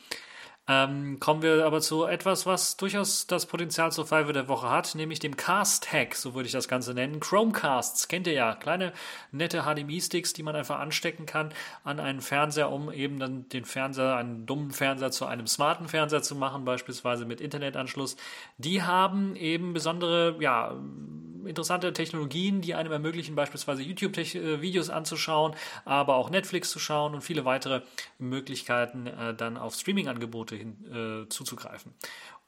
Ähm, 0.69 1.21
kommen 1.21 1.43
wir 1.43 1.65
aber 1.65 1.81
zu 1.81 2.07
etwas, 2.07 2.45
was 2.45 2.77
durchaus 2.77 3.29
das 3.29 3.47
Potenzial 3.47 3.93
zur 3.93 4.05
Five 4.05 4.33
der 4.33 4.49
Woche 4.49 4.69
hat, 4.69 4.97
nämlich 4.97 5.21
dem 5.21 5.37
Cast-Hack, 5.37 6.17
so 6.17 6.35
würde 6.35 6.47
ich 6.47 6.53
das 6.53 6.67
Ganze 6.67 6.93
nennen. 6.93 7.21
Chromecasts, 7.21 8.09
kennt 8.09 8.27
ihr 8.27 8.33
ja, 8.33 8.57
kleine 8.57 8.93
nette 9.31 9.63
HDMI-Sticks, 9.63 10.33
die 10.33 10.43
man 10.43 10.57
einfach 10.57 10.81
anstecken 10.81 11.25
kann 11.25 11.53
an 11.85 12.01
einen 12.01 12.21
Fernseher, 12.21 12.73
um 12.73 12.91
eben 12.91 13.21
dann 13.21 13.49
den 13.51 13.65
Fernseher, 13.65 14.17
einen 14.17 14.45
dummen 14.45 14.73
Fernseher 14.73 15.13
zu 15.13 15.27
einem 15.27 15.47
smarten 15.47 15.87
Fernseher 15.87 16.23
zu 16.23 16.35
machen, 16.35 16.65
beispielsweise 16.65 17.27
mit 17.27 17.41
Internetanschluss. 17.41 18.17
Die 18.59 18.83
haben 18.83 19.37
eben 19.37 19.73
besondere, 19.73 20.37
ja, 20.41 20.75
interessante 21.47 21.93
Technologien, 21.93 22.61
die 22.61 22.75
einem 22.75 22.93
ermöglichen, 22.93 23.35
beispielsweise 23.35 23.83
YouTube-Videos 23.83 24.91
anzuschauen, 24.91 25.55
aber 25.85 26.17
auch 26.17 26.31
Netflix 26.31 26.71
zu 26.71 26.79
schauen 26.79 27.15
und 27.15 27.23
viele 27.23 27.45
weitere 27.45 27.83
Möglichkeiten, 28.19 29.07
äh, 29.07 29.35
dann 29.35 29.57
auf 29.57 29.75
Streaming-Angebote 29.75 30.56
hin, 30.57 31.25
äh, 31.25 31.29
zuzugreifen. 31.29 31.95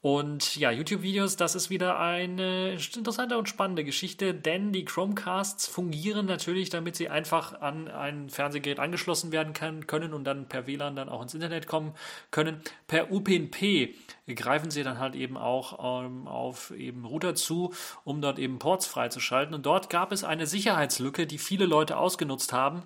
Und 0.01 0.55
ja, 0.55 0.71
YouTube-Videos, 0.71 1.35
das 1.35 1.55
ist 1.55 1.69
wieder 1.69 1.99
eine 1.99 2.77
interessante 2.95 3.37
und 3.37 3.49
spannende 3.49 3.83
Geschichte, 3.83 4.33
denn 4.33 4.71
die 4.71 4.85
Chromecasts 4.85 5.67
fungieren 5.67 6.25
natürlich, 6.25 6.69
damit 6.69 6.95
sie 6.95 7.09
einfach 7.09 7.59
an 7.59 7.89
ein 7.89 8.29
Fernsehgerät 8.29 8.79
angeschlossen 8.79 9.33
werden 9.33 9.51
kann, 9.51 9.87
können 9.87 10.13
und 10.13 10.23
dann 10.23 10.47
per 10.47 10.67
WLAN 10.67 10.95
dann 10.95 11.09
auch 11.09 11.21
ins 11.21 11.33
Internet 11.33 11.67
kommen 11.67 11.95
können. 12.31 12.61
Per 12.87 13.11
UPnP 13.11 13.93
greifen 14.35 14.71
sie 14.71 14.83
dann 14.83 14.99
halt 14.99 15.15
eben 15.15 15.35
auch 15.35 16.05
ähm, 16.05 16.29
auf 16.29 16.71
eben 16.71 17.03
Router 17.03 17.35
zu, 17.35 17.73
um 18.05 18.21
dort 18.21 18.39
eben 18.39 18.57
Ports 18.57 18.85
freizuschalten. 18.85 19.53
Und 19.53 19.65
dort 19.65 19.89
gab 19.89 20.13
es 20.13 20.23
eine 20.23 20.47
Sicherheitslücke, 20.47 21.27
die 21.27 21.39
viele 21.39 21.65
Leute 21.65 21.97
ausgenutzt 21.97 22.53
haben 22.53 22.83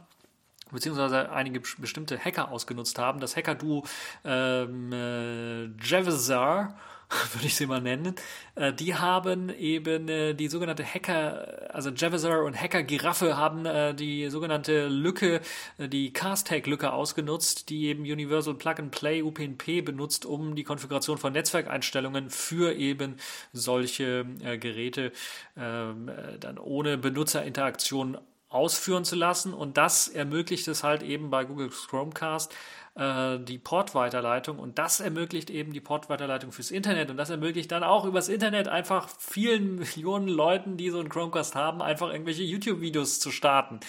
beziehungsweise 0.74 1.32
einige 1.32 1.62
bestimmte 1.78 2.18
Hacker 2.18 2.52
ausgenutzt 2.52 3.00
haben. 3.00 3.20
Das 3.20 3.36
Hacker-Duo 3.36 3.84
ähm, 4.26 4.92
äh, 4.92 5.66
Javazar 5.84 6.76
würde 7.34 7.48
ich 7.48 7.56
sie 7.56 7.66
mal 7.66 7.82
nennen, 7.82 8.16
äh, 8.56 8.74
die 8.74 8.96
haben 8.96 9.50
eben 9.50 10.08
äh, 10.08 10.34
die 10.34 10.48
sogenannte 10.48 10.84
Hacker, 10.84 11.70
also 11.74 11.90
Javazar 11.90 12.44
und 12.44 12.60
Hacker 12.60 12.84
Giraffe 12.84 13.38
haben 13.38 13.66
äh, 13.66 13.94
die 13.94 14.30
sogenannte 14.30 14.88
Lücke, 14.88 15.42
die 15.78 16.14
Cast-Hack-Lücke 16.14 16.92
ausgenutzt, 16.92 17.70
die 17.70 17.88
eben 17.88 18.04
Universal 18.04 18.56
Plug-and-Play 18.56 19.22
UPnP 19.22 19.82
benutzt, 19.84 20.26
um 20.26 20.56
die 20.56 20.64
Konfiguration 20.64 21.18
von 21.18 21.34
Netzwerkeinstellungen 21.34 22.30
für 22.30 22.74
eben 22.74 23.18
solche 23.52 24.26
Geräte 24.60 25.12
ähm, 25.58 26.12
dann 26.40 26.58
ohne 26.58 26.98
Benutzerinteraktion 26.98 28.18
ausführen 28.54 29.06
zu 29.06 29.16
lassen. 29.16 29.54
Und 29.54 29.78
das 29.78 30.08
ermöglicht 30.08 30.68
es 30.68 30.84
halt 30.84 31.04
eben 31.04 31.30
bei 31.30 31.46
Google 31.46 31.70
Chromecast, 31.70 32.54
äh, 32.96 33.40
die 33.40 33.58
Portweiterleitung 33.58 34.60
und 34.60 34.78
das 34.78 35.00
ermöglicht 35.00 35.50
eben 35.50 35.74
die 35.74 35.82
Portweiterleitung 35.82 36.52
fürs 36.52 36.70
Internet 36.70 37.10
und 37.10 37.18
das 37.18 37.32
ermöglicht 37.32 37.72
dann 37.72 37.84
auch 37.84 38.06
übers 38.06 38.30
Internet 38.30 38.68
einfach 38.68 39.10
vielen 39.18 39.76
Millionen 39.80 40.28
Leuten, 40.28 40.78
die 40.78 40.92
so 40.92 41.00
einen 41.00 41.10
Chromecast 41.10 41.56
haben, 41.56 41.82
einfach 41.82 42.12
irgendwelche 42.12 42.44
YouTube-Videos 42.44 43.20
zu 43.20 43.32
starten 43.32 43.80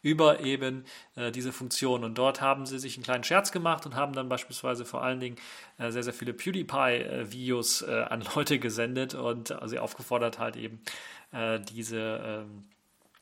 über 0.00 0.40
eben 0.40 0.84
äh, 1.16 1.30
diese 1.30 1.52
Funktion. 1.52 2.04
Und 2.04 2.16
dort 2.16 2.40
haben 2.40 2.64
sie 2.64 2.78
sich 2.78 2.96
einen 2.96 3.04
kleinen 3.04 3.24
Scherz 3.24 3.52
gemacht 3.52 3.84
und 3.84 3.96
haben 3.96 4.14
dann 4.14 4.30
beispielsweise 4.30 4.86
vor 4.86 5.02
allen 5.02 5.20
Dingen 5.20 5.36
äh, 5.78 5.90
sehr, 5.90 6.02
sehr 6.02 6.14
viele 6.14 6.32
PewDiePie-Videos 6.32 7.82
äh, 7.82 8.04
an 8.08 8.24
Leute 8.34 8.58
gesendet 8.58 9.14
und 9.14 9.54
sie 9.66 9.78
aufgefordert 9.78 10.38
halt 10.38 10.56
eben 10.56 10.80
äh, 11.32 11.60
diese 11.60 12.20
ähm, 12.24 12.64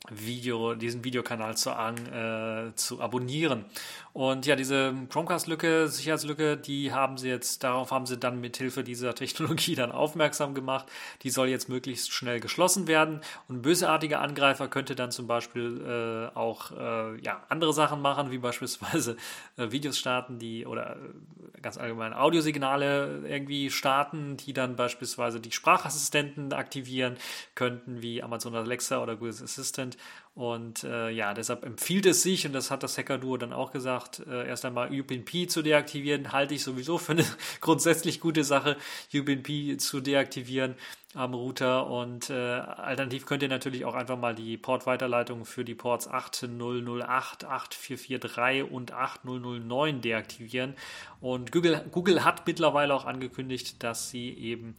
Video, 0.09 0.75
diesen 0.75 1.03
Videokanal 1.03 1.55
zu, 1.55 1.71
an, 1.71 1.95
äh, 2.07 2.75
zu 2.75 2.99
abonnieren. 3.01 3.65
Und 4.13 4.45
ja, 4.45 4.55
diese 4.55 4.93
Chromecast-Lücke, 5.09 5.87
Sicherheitslücke, 5.87 6.55
die 6.55 6.93
haben 6.93 7.17
sie 7.17 7.29
jetzt, 7.29 7.63
darauf 7.63 7.89
haben 7.89 8.05
sie 8.05 8.17
dann 8.17 8.39
mit 8.39 8.57
Hilfe 8.57 8.83
dieser 8.83 9.15
Technologie 9.15 9.73
dann 9.73 9.91
aufmerksam 9.91 10.53
gemacht. 10.53 10.85
Die 11.23 11.31
soll 11.31 11.49
jetzt 11.49 11.67
möglichst 11.67 12.11
schnell 12.11 12.39
geschlossen 12.39 12.87
werden. 12.87 13.21
Und 13.47 13.57
ein 13.57 13.61
bösartiger 13.63 14.21
Angreifer 14.21 14.67
könnte 14.67 14.93
dann 14.93 15.09
zum 15.09 15.25
Beispiel 15.25 16.29
äh, 16.33 16.37
auch 16.37 16.71
äh, 16.71 17.19
ja, 17.21 17.41
andere 17.49 17.73
Sachen 17.73 18.01
machen, 18.01 18.29
wie 18.29 18.37
beispielsweise 18.37 19.17
äh, 19.57 19.71
Videos 19.71 19.97
starten, 19.97 20.37
die 20.37 20.67
oder 20.67 20.95
äh, 20.95 21.61
ganz 21.63 21.79
allgemein 21.79 22.13
Audiosignale 22.13 23.23
irgendwie 23.27 23.71
starten, 23.71 24.37
die 24.37 24.53
dann 24.53 24.75
beispielsweise 24.75 25.39
die 25.39 25.51
Sprachassistenten 25.51 26.53
aktivieren 26.53 27.17
könnten, 27.55 28.03
wie 28.03 28.21
Amazon 28.21 28.53
Alexa 28.55 29.01
oder 29.01 29.15
Google 29.15 29.33
Assistant. 29.41 29.97
Und 30.35 30.83
äh, 30.83 31.11
ja, 31.11 31.35
deshalb 31.35 31.63
empfiehlt 31.63 32.07
es 32.07 32.23
sich, 32.23 32.47
und 32.47 32.53
das 32.53 32.71
hat 32.71 32.81
das 32.81 32.97
Hacker-Duo 32.97 33.37
dann 33.37 33.53
auch 33.53 33.71
gesagt, 33.71 34.23
äh, 34.27 34.47
erst 34.47 34.65
einmal 34.65 34.89
UPnP 34.89 35.47
zu 35.47 35.61
deaktivieren, 35.61 36.31
halte 36.31 36.55
ich 36.55 36.63
sowieso 36.63 36.97
für 36.97 37.11
eine 37.11 37.25
grundsätzlich 37.61 38.19
gute 38.19 38.43
Sache, 38.43 38.75
UPnP 39.13 39.77
zu 39.77 40.01
deaktivieren 40.01 40.73
am 41.13 41.35
Router. 41.35 41.85
Und 41.85 42.31
äh, 42.31 42.33
alternativ 42.33 43.27
könnt 43.27 43.43
ihr 43.43 43.49
natürlich 43.49 43.85
auch 43.85 43.93
einfach 43.93 44.17
mal 44.17 44.33
die 44.33 44.57
Portweiterleitung 44.57 45.45
für 45.45 45.63
die 45.63 45.75
Ports 45.75 46.07
8008, 46.07 47.45
8443 47.45 48.71
und 48.71 48.91
8009 48.91 50.01
deaktivieren. 50.01 50.73
Und 51.21 51.51
Google, 51.51 51.85
Google 51.91 52.23
hat 52.23 52.47
mittlerweile 52.47 52.95
auch 52.95 53.05
angekündigt, 53.05 53.83
dass 53.83 54.09
sie 54.09 54.29
eben 54.29 54.75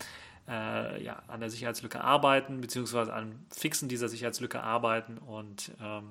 äh, 0.48 1.02
ja, 1.02 1.22
an 1.28 1.40
der 1.40 1.50
Sicherheitslücke 1.50 2.02
arbeiten, 2.02 2.60
beziehungsweise 2.60 3.12
an 3.12 3.44
Fixen 3.50 3.88
dieser 3.88 4.08
Sicherheitslücke 4.08 4.62
arbeiten 4.62 5.18
und 5.18 5.72
ähm, 5.82 6.10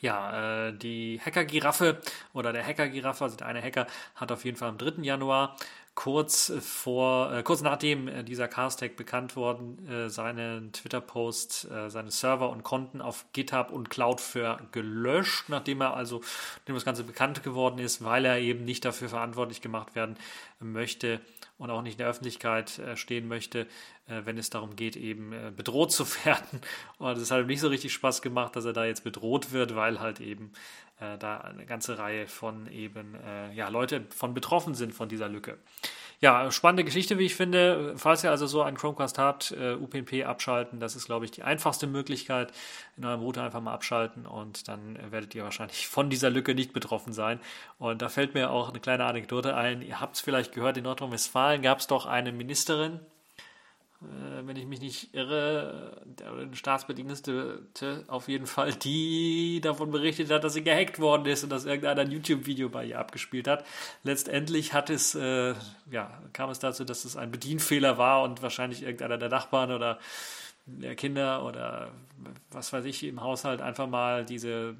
ja, 0.00 0.68
äh, 0.68 0.72
die 0.72 1.20
Hacker-Giraffe 1.24 2.00
oder 2.32 2.52
der 2.52 2.64
Hacker-Giraffe, 2.64 3.24
also 3.24 3.36
der 3.36 3.46
eine 3.46 3.62
Hacker, 3.62 3.86
hat 4.14 4.30
auf 4.30 4.44
jeden 4.44 4.56
Fall 4.56 4.68
am 4.68 4.78
3. 4.78 5.02
Januar 5.02 5.56
kurz 5.98 6.52
vor, 6.60 7.32
äh, 7.32 7.42
kurz 7.42 7.60
nachdem 7.60 8.06
äh, 8.06 8.22
dieser 8.22 8.46
Cast-Hack 8.46 8.94
bekannt 8.94 9.34
worden, 9.34 9.84
äh, 9.88 10.08
seinen 10.08 10.72
Twitter-Post, 10.72 11.68
äh, 11.72 11.90
seine 11.90 12.12
Server 12.12 12.50
und 12.50 12.62
Konten 12.62 13.00
auf 13.00 13.24
GitHub 13.32 13.72
und 13.72 13.90
Cloudflare 13.90 14.60
gelöscht, 14.70 15.48
nachdem 15.48 15.80
er 15.80 15.96
also, 15.96 16.20
nachdem 16.58 16.76
das 16.76 16.84
Ganze 16.84 17.02
bekannt 17.02 17.42
geworden 17.42 17.80
ist, 17.80 18.04
weil 18.04 18.24
er 18.26 18.38
eben 18.38 18.64
nicht 18.64 18.84
dafür 18.84 19.08
verantwortlich 19.08 19.60
gemacht 19.60 19.96
werden 19.96 20.16
möchte 20.60 21.20
und 21.56 21.70
auch 21.70 21.82
nicht 21.82 21.94
in 21.94 21.98
der 21.98 22.08
Öffentlichkeit 22.08 22.78
äh, 22.78 22.96
stehen 22.96 23.28
möchte, 23.28 23.66
äh, 24.06 24.22
wenn 24.24 24.38
es 24.38 24.50
darum 24.50 24.76
geht, 24.76 24.96
eben 24.96 25.32
bedroht 25.56 25.92
zu 25.92 26.06
werden. 26.24 26.60
Und 26.98 27.16
es 27.16 27.30
hat 27.30 27.40
ihm 27.40 27.46
nicht 27.46 27.60
so 27.60 27.68
richtig 27.68 27.92
Spaß 27.92 28.22
gemacht, 28.22 28.56
dass 28.56 28.64
er 28.64 28.72
da 28.72 28.84
jetzt 28.84 29.04
bedroht 29.04 29.52
wird, 29.52 29.74
weil 29.74 30.00
halt 30.00 30.20
eben 30.20 30.52
äh, 31.00 31.16
da 31.18 31.38
eine 31.38 31.64
ganze 31.64 31.98
Reihe 31.98 32.26
von 32.26 32.70
eben 32.70 33.14
äh, 33.14 33.52
ja, 33.52 33.68
Leute 33.68 34.04
von 34.10 34.34
betroffen 34.34 34.74
sind 34.74 34.94
von 34.94 35.08
dieser 35.08 35.28
Lücke. 35.28 35.58
Ja, 36.20 36.50
spannende 36.50 36.82
Geschichte, 36.82 37.16
wie 37.18 37.26
ich 37.26 37.36
finde. 37.36 37.94
Falls 37.96 38.24
ihr 38.24 38.30
also 38.30 38.48
so 38.48 38.62
einen 38.62 38.76
Chromecast 38.76 39.18
habt, 39.18 39.52
äh, 39.52 39.74
UPnP 39.74 40.24
abschalten, 40.24 40.80
das 40.80 40.96
ist, 40.96 41.06
glaube 41.06 41.24
ich, 41.24 41.30
die 41.30 41.44
einfachste 41.44 41.86
Möglichkeit. 41.86 42.52
In 42.96 43.04
eurem 43.04 43.20
Router 43.20 43.44
einfach 43.44 43.60
mal 43.60 43.72
abschalten 43.72 44.26
und 44.26 44.66
dann 44.66 44.98
werdet 45.12 45.36
ihr 45.36 45.44
wahrscheinlich 45.44 45.86
von 45.86 46.10
dieser 46.10 46.30
Lücke 46.30 46.56
nicht 46.56 46.72
betroffen 46.72 47.12
sein. 47.12 47.38
Und 47.78 48.02
da 48.02 48.08
fällt 48.08 48.34
mir 48.34 48.50
auch 48.50 48.70
eine 48.70 48.80
kleine 48.80 49.04
Anekdote 49.04 49.54
ein. 49.54 49.80
Ihr 49.80 50.00
habt 50.00 50.16
es 50.16 50.20
vielleicht 50.20 50.52
gehört, 50.52 50.76
in 50.76 50.84
Nordrhein-Westfalen 50.84 51.62
gab 51.62 51.78
es 51.78 51.86
doch 51.86 52.04
eine 52.06 52.32
Ministerin, 52.32 52.98
wenn 54.00 54.56
ich 54.56 54.66
mich 54.66 54.80
nicht 54.80 55.12
irre, 55.12 56.00
der 56.06 56.54
Staatsbedienstete 56.54 58.04
auf 58.06 58.28
jeden 58.28 58.46
Fall, 58.46 58.72
die 58.72 59.60
davon 59.60 59.90
berichtet 59.90 60.30
hat, 60.30 60.44
dass 60.44 60.54
sie 60.54 60.62
gehackt 60.62 61.00
worden 61.00 61.26
ist 61.26 61.42
und 61.42 61.50
dass 61.50 61.64
irgendeiner 61.64 62.02
ein 62.02 62.10
YouTube-Video 62.12 62.68
bei 62.68 62.84
ihr 62.84 62.98
abgespielt 62.98 63.48
hat. 63.48 63.64
Letztendlich 64.04 64.72
hat 64.72 64.88
es, 64.88 65.16
äh, 65.16 65.54
ja, 65.90 66.22
kam 66.32 66.50
es 66.50 66.60
dazu, 66.60 66.84
dass 66.84 67.04
es 67.04 67.16
ein 67.16 67.32
Bedienfehler 67.32 67.98
war 67.98 68.22
und 68.22 68.40
wahrscheinlich 68.40 68.82
irgendeiner 68.82 69.18
der 69.18 69.30
Nachbarn 69.30 69.72
oder 69.72 69.98
der 70.66 70.94
Kinder 70.94 71.44
oder 71.44 71.90
was 72.50 72.72
weiß 72.72 72.84
ich 72.84 73.02
im 73.02 73.20
Haushalt 73.20 73.60
einfach 73.60 73.88
mal 73.88 74.24
diese 74.24 74.76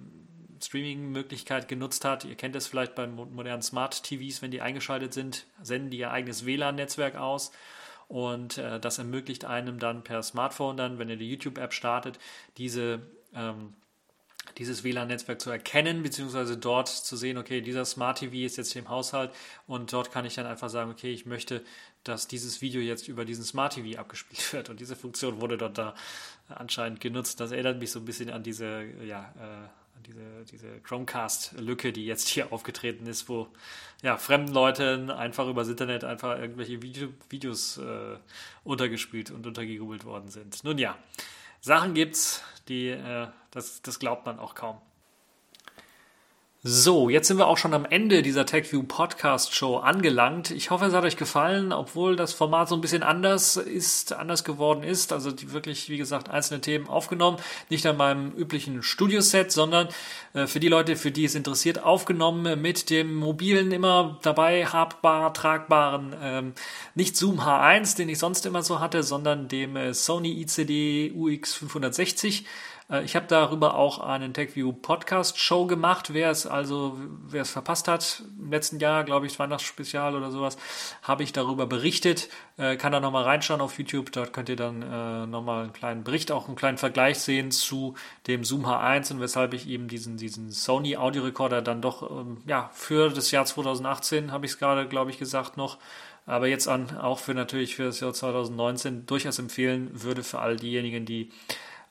Streaming-Möglichkeit 0.62 1.66
genutzt 1.66 2.04
hat. 2.04 2.24
Ihr 2.24 2.36
kennt 2.36 2.54
es 2.54 2.68
vielleicht 2.68 2.94
bei 2.94 3.08
modernen 3.08 3.62
Smart-TVs, 3.62 4.42
wenn 4.42 4.52
die 4.52 4.60
eingeschaltet 4.60 5.12
sind, 5.12 5.46
senden 5.60 5.90
die 5.90 5.98
ihr 5.98 6.12
eigenes 6.12 6.46
WLAN-Netzwerk 6.46 7.16
aus 7.16 7.50
und 8.08 8.58
äh, 8.58 8.80
das 8.80 8.98
ermöglicht 8.98 9.44
einem 9.44 9.78
dann 9.78 10.02
per 10.02 10.22
Smartphone 10.22 10.76
dann, 10.76 10.98
wenn 10.98 11.08
ihr 11.08 11.16
die 11.16 11.30
YouTube-App 11.30 11.72
startet, 11.72 12.18
diese 12.56 13.00
ähm, 13.34 13.74
dieses 14.56 14.82
WLAN-Netzwerk 14.82 15.40
zu 15.40 15.50
erkennen, 15.50 16.02
beziehungsweise 16.02 16.56
dort 16.56 16.88
zu 16.88 17.16
sehen, 17.16 17.38
okay, 17.38 17.60
dieser 17.60 17.84
Smart 17.84 18.18
TV 18.18 18.36
ist 18.46 18.56
jetzt 18.56 18.74
im 18.76 18.88
Haushalt 18.88 19.30
und 19.66 19.92
dort 19.92 20.10
kann 20.10 20.24
ich 20.24 20.34
dann 20.34 20.46
einfach 20.46 20.70
sagen, 20.70 20.90
okay, 20.90 21.12
ich 21.12 21.26
möchte, 21.26 21.62
dass 22.02 22.28
dieses 22.28 22.60
Video 22.60 22.80
jetzt 22.80 23.08
über 23.08 23.24
diesen 23.24 23.44
Smart 23.44 23.74
TV 23.74 23.98
abgespielt 23.98 24.52
wird 24.52 24.70
und 24.70 24.80
diese 24.80 24.96
Funktion 24.96 25.40
wurde 25.40 25.58
dort 25.58 25.78
da 25.78 25.94
anscheinend 26.48 27.00
genutzt. 27.00 27.40
Das 27.40 27.52
erinnert 27.52 27.78
mich 27.78 27.90
so 27.90 27.98
ein 27.98 28.04
bisschen 28.04 28.30
an 28.30 28.42
diese, 28.42 28.84
ja, 29.04 29.34
äh, 29.38 29.68
diese, 30.06 30.44
diese 30.50 30.80
Chromecast-Lücke, 30.80 31.92
die 31.92 32.06
jetzt 32.06 32.28
hier 32.28 32.52
aufgetreten 32.52 33.06
ist, 33.06 33.28
wo 33.28 33.48
ja, 34.02 34.16
fremden 34.16 34.52
Leuten 34.52 35.10
einfach 35.10 35.48
übers 35.48 35.68
Internet 35.68 36.04
einfach 36.04 36.38
irgendwelche 36.38 36.82
Video, 36.82 37.08
Videos 37.28 37.78
äh, 37.78 38.16
untergespielt 38.64 39.30
und 39.30 39.46
untergejubelt 39.46 40.04
worden 40.04 40.28
sind. 40.28 40.62
Nun 40.64 40.78
ja, 40.78 40.96
Sachen 41.60 41.94
gibt's, 41.94 42.42
die, 42.68 42.88
äh, 42.88 43.28
das, 43.50 43.82
das 43.82 43.98
glaubt 43.98 44.26
man 44.26 44.38
auch 44.38 44.54
kaum. 44.54 44.80
So, 46.70 47.08
jetzt 47.08 47.28
sind 47.28 47.38
wir 47.38 47.46
auch 47.46 47.56
schon 47.56 47.72
am 47.72 47.86
Ende 47.86 48.20
dieser 48.20 48.44
TechView 48.44 48.82
Podcast 48.82 49.54
Show 49.54 49.78
angelangt. 49.78 50.50
Ich 50.50 50.68
hoffe, 50.70 50.84
es 50.84 50.92
hat 50.92 51.02
euch 51.02 51.16
gefallen, 51.16 51.72
obwohl 51.72 52.14
das 52.14 52.34
Format 52.34 52.68
so 52.68 52.74
ein 52.74 52.82
bisschen 52.82 53.02
anders 53.02 53.56
ist, 53.56 54.12
anders 54.12 54.44
geworden 54.44 54.82
ist. 54.82 55.14
Also 55.14 55.30
die 55.30 55.52
wirklich, 55.52 55.88
wie 55.88 55.96
gesagt, 55.96 56.28
einzelne 56.28 56.60
Themen 56.60 56.86
aufgenommen. 56.86 57.38
Nicht 57.70 57.86
an 57.86 57.96
meinem 57.96 58.32
üblichen 58.32 58.82
Studioset, 58.82 59.50
sondern 59.50 59.88
äh, 60.34 60.46
für 60.46 60.60
die 60.60 60.68
Leute, 60.68 60.96
für 60.96 61.10
die 61.10 61.24
es 61.24 61.34
interessiert, 61.34 61.82
aufgenommen 61.82 62.60
mit 62.60 62.90
dem 62.90 63.14
mobilen, 63.14 63.72
immer 63.72 64.18
dabei 64.20 64.66
habbar, 64.66 65.32
tragbaren, 65.32 66.14
ähm, 66.22 66.52
nicht 66.94 67.16
Zoom 67.16 67.40
H1, 67.40 67.96
den 67.96 68.10
ich 68.10 68.18
sonst 68.18 68.44
immer 68.44 68.62
so 68.62 68.78
hatte, 68.78 69.02
sondern 69.02 69.48
dem 69.48 69.74
äh, 69.74 69.94
Sony 69.94 70.38
ICD 70.42 71.14
UX 71.16 71.54
560 71.54 72.42
äh, 72.42 72.46
ich 73.04 73.14
habe 73.16 73.26
darüber 73.26 73.74
auch 73.74 73.98
einen 73.98 74.32
TechView 74.32 74.72
Podcast 74.72 75.38
Show 75.38 75.66
gemacht. 75.66 76.14
Wer 76.14 76.30
es 76.30 76.46
also, 76.46 76.98
wer 77.28 77.42
es 77.42 77.50
verpasst 77.50 77.86
hat, 77.86 78.22
im 78.38 78.50
letzten 78.50 78.80
Jahr, 78.80 79.04
glaube 79.04 79.26
ich, 79.26 79.38
Weihnachtsspezial 79.38 80.14
oder 80.14 80.30
sowas, 80.30 80.56
habe 81.02 81.22
ich 81.22 81.34
darüber 81.34 81.66
berichtet. 81.66 82.30
Äh, 82.56 82.76
kann 82.76 82.92
da 82.92 83.00
nochmal 83.00 83.24
reinschauen 83.24 83.60
auf 83.60 83.76
YouTube. 83.78 84.10
Dort 84.12 84.32
könnt 84.32 84.48
ihr 84.48 84.56
dann 84.56 84.80
äh, 84.80 85.26
nochmal 85.26 85.64
einen 85.64 85.74
kleinen 85.74 86.02
Bericht, 86.02 86.32
auch 86.32 86.46
einen 86.46 86.56
kleinen 86.56 86.78
Vergleich 86.78 87.18
sehen 87.18 87.50
zu 87.50 87.94
dem 88.26 88.42
Zoom 88.42 88.64
H1 88.64 89.12
und 89.12 89.20
weshalb 89.20 89.52
ich 89.52 89.68
eben 89.68 89.88
diesen, 89.88 90.16
diesen 90.16 90.50
Sony 90.50 90.96
Audio 90.96 91.24
Recorder 91.24 91.60
dann 91.60 91.82
doch, 91.82 92.10
ähm, 92.10 92.38
ja, 92.46 92.70
für 92.72 93.10
das 93.10 93.30
Jahr 93.30 93.44
2018 93.44 94.32
habe 94.32 94.46
ich 94.46 94.52
es 94.52 94.58
gerade, 94.58 94.88
glaube 94.88 95.10
ich, 95.10 95.18
gesagt 95.18 95.58
noch, 95.58 95.76
aber 96.24 96.46
jetzt 96.46 96.68
an, 96.68 96.96
auch 96.98 97.18
für 97.18 97.34
natürlich 97.34 97.76
für 97.76 97.84
das 97.84 98.00
Jahr 98.00 98.14
2019 98.14 99.04
durchaus 99.04 99.38
empfehlen 99.38 99.90
würde 99.92 100.22
für 100.22 100.38
all 100.38 100.56
diejenigen, 100.56 101.04
die 101.04 101.30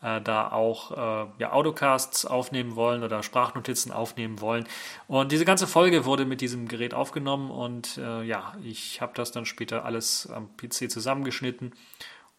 äh, 0.01 0.21
da 0.21 0.51
auch 0.51 0.91
äh, 0.91 1.29
ja, 1.39 1.51
Autocasts 1.51 2.25
aufnehmen 2.25 2.75
wollen 2.75 3.03
oder 3.03 3.23
Sprachnotizen 3.23 3.91
aufnehmen 3.91 4.41
wollen. 4.41 4.67
Und 5.07 5.31
diese 5.31 5.45
ganze 5.45 5.67
Folge 5.67 6.05
wurde 6.05 6.25
mit 6.25 6.41
diesem 6.41 6.67
Gerät 6.67 6.93
aufgenommen 6.93 7.51
und 7.51 7.97
äh, 7.97 8.23
ja, 8.23 8.53
ich 8.63 9.01
habe 9.01 9.13
das 9.15 9.31
dann 9.31 9.45
später 9.45 9.85
alles 9.85 10.29
am 10.31 10.55
PC 10.57 10.91
zusammengeschnitten. 10.91 11.73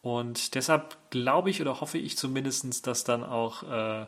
Und 0.01 0.55
deshalb 0.55 0.97
glaube 1.09 1.49
ich 1.49 1.61
oder 1.61 1.81
hoffe 1.81 1.97
ich 1.97 2.17
zumindest, 2.17 2.87
dass 2.87 3.03
dann 3.03 3.23
auch 3.23 3.63
äh, 3.63 4.01
äh 4.01 4.05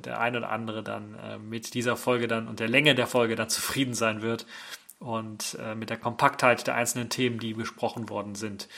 der 0.00 0.20
ein 0.20 0.36
oder 0.36 0.50
andere 0.50 0.82
dann 0.82 1.14
äh, 1.14 1.38
mit 1.38 1.74
dieser 1.74 1.96
Folge 1.96 2.28
dann 2.28 2.48
und 2.48 2.60
der 2.60 2.68
Länge 2.68 2.94
der 2.94 3.06
Folge 3.06 3.36
dann 3.36 3.50
zufrieden 3.50 3.94
sein 3.94 4.22
wird 4.22 4.46
und 5.02 5.58
äh, 5.60 5.74
mit 5.74 5.90
der 5.90 5.98
Kompaktheit 5.98 6.66
der 6.66 6.76
einzelnen 6.76 7.10
Themen, 7.10 7.38
die 7.38 7.54
besprochen 7.54 8.08
worden 8.08 8.34
sind. 8.34 8.68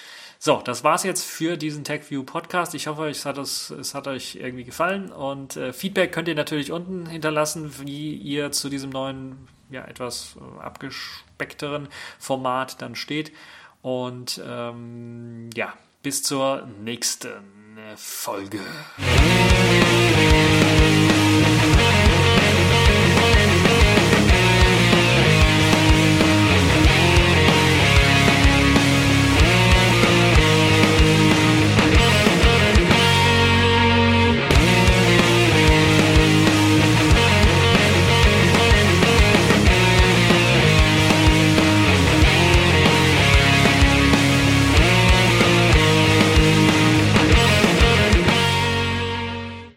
So, 0.47 0.61
das 0.63 0.85
war's 0.85 1.05
jetzt 1.05 1.25
für 1.25 1.57
diesen 1.57 1.85
TechView 1.85 2.23
Podcast. 2.23 2.75
Ich 2.75 2.87
hoffe, 2.87 3.09
es 3.09 3.25
hat, 3.25 3.39
es, 3.39 3.71
es 3.71 3.95
hat 3.95 4.07
euch 4.07 4.37
irgendwie 4.37 4.65
gefallen 4.65 5.11
und 5.11 5.57
äh, 5.57 5.73
Feedback 5.73 6.13
könnt 6.13 6.29
ihr 6.29 6.35
natürlich 6.35 6.71
unten 6.71 7.07
hinterlassen, 7.07 7.73
wie 7.81 8.13
ihr 8.13 8.53
zu 8.53 8.69
diesem 8.69 8.91
neuen, 8.91 9.49
ja, 9.71 9.87
etwas 9.87 10.37
äh, 10.37 10.63
abgespeckteren 10.63 11.89
Format 12.19 12.83
dann 12.83 12.95
steht. 12.95 13.33
Und 13.81 14.39
ähm, 14.47 15.49
ja, 15.55 15.73
bis 16.03 16.23
zur 16.23 16.69
nächsten 16.79 17.31
Folge. 17.97 18.61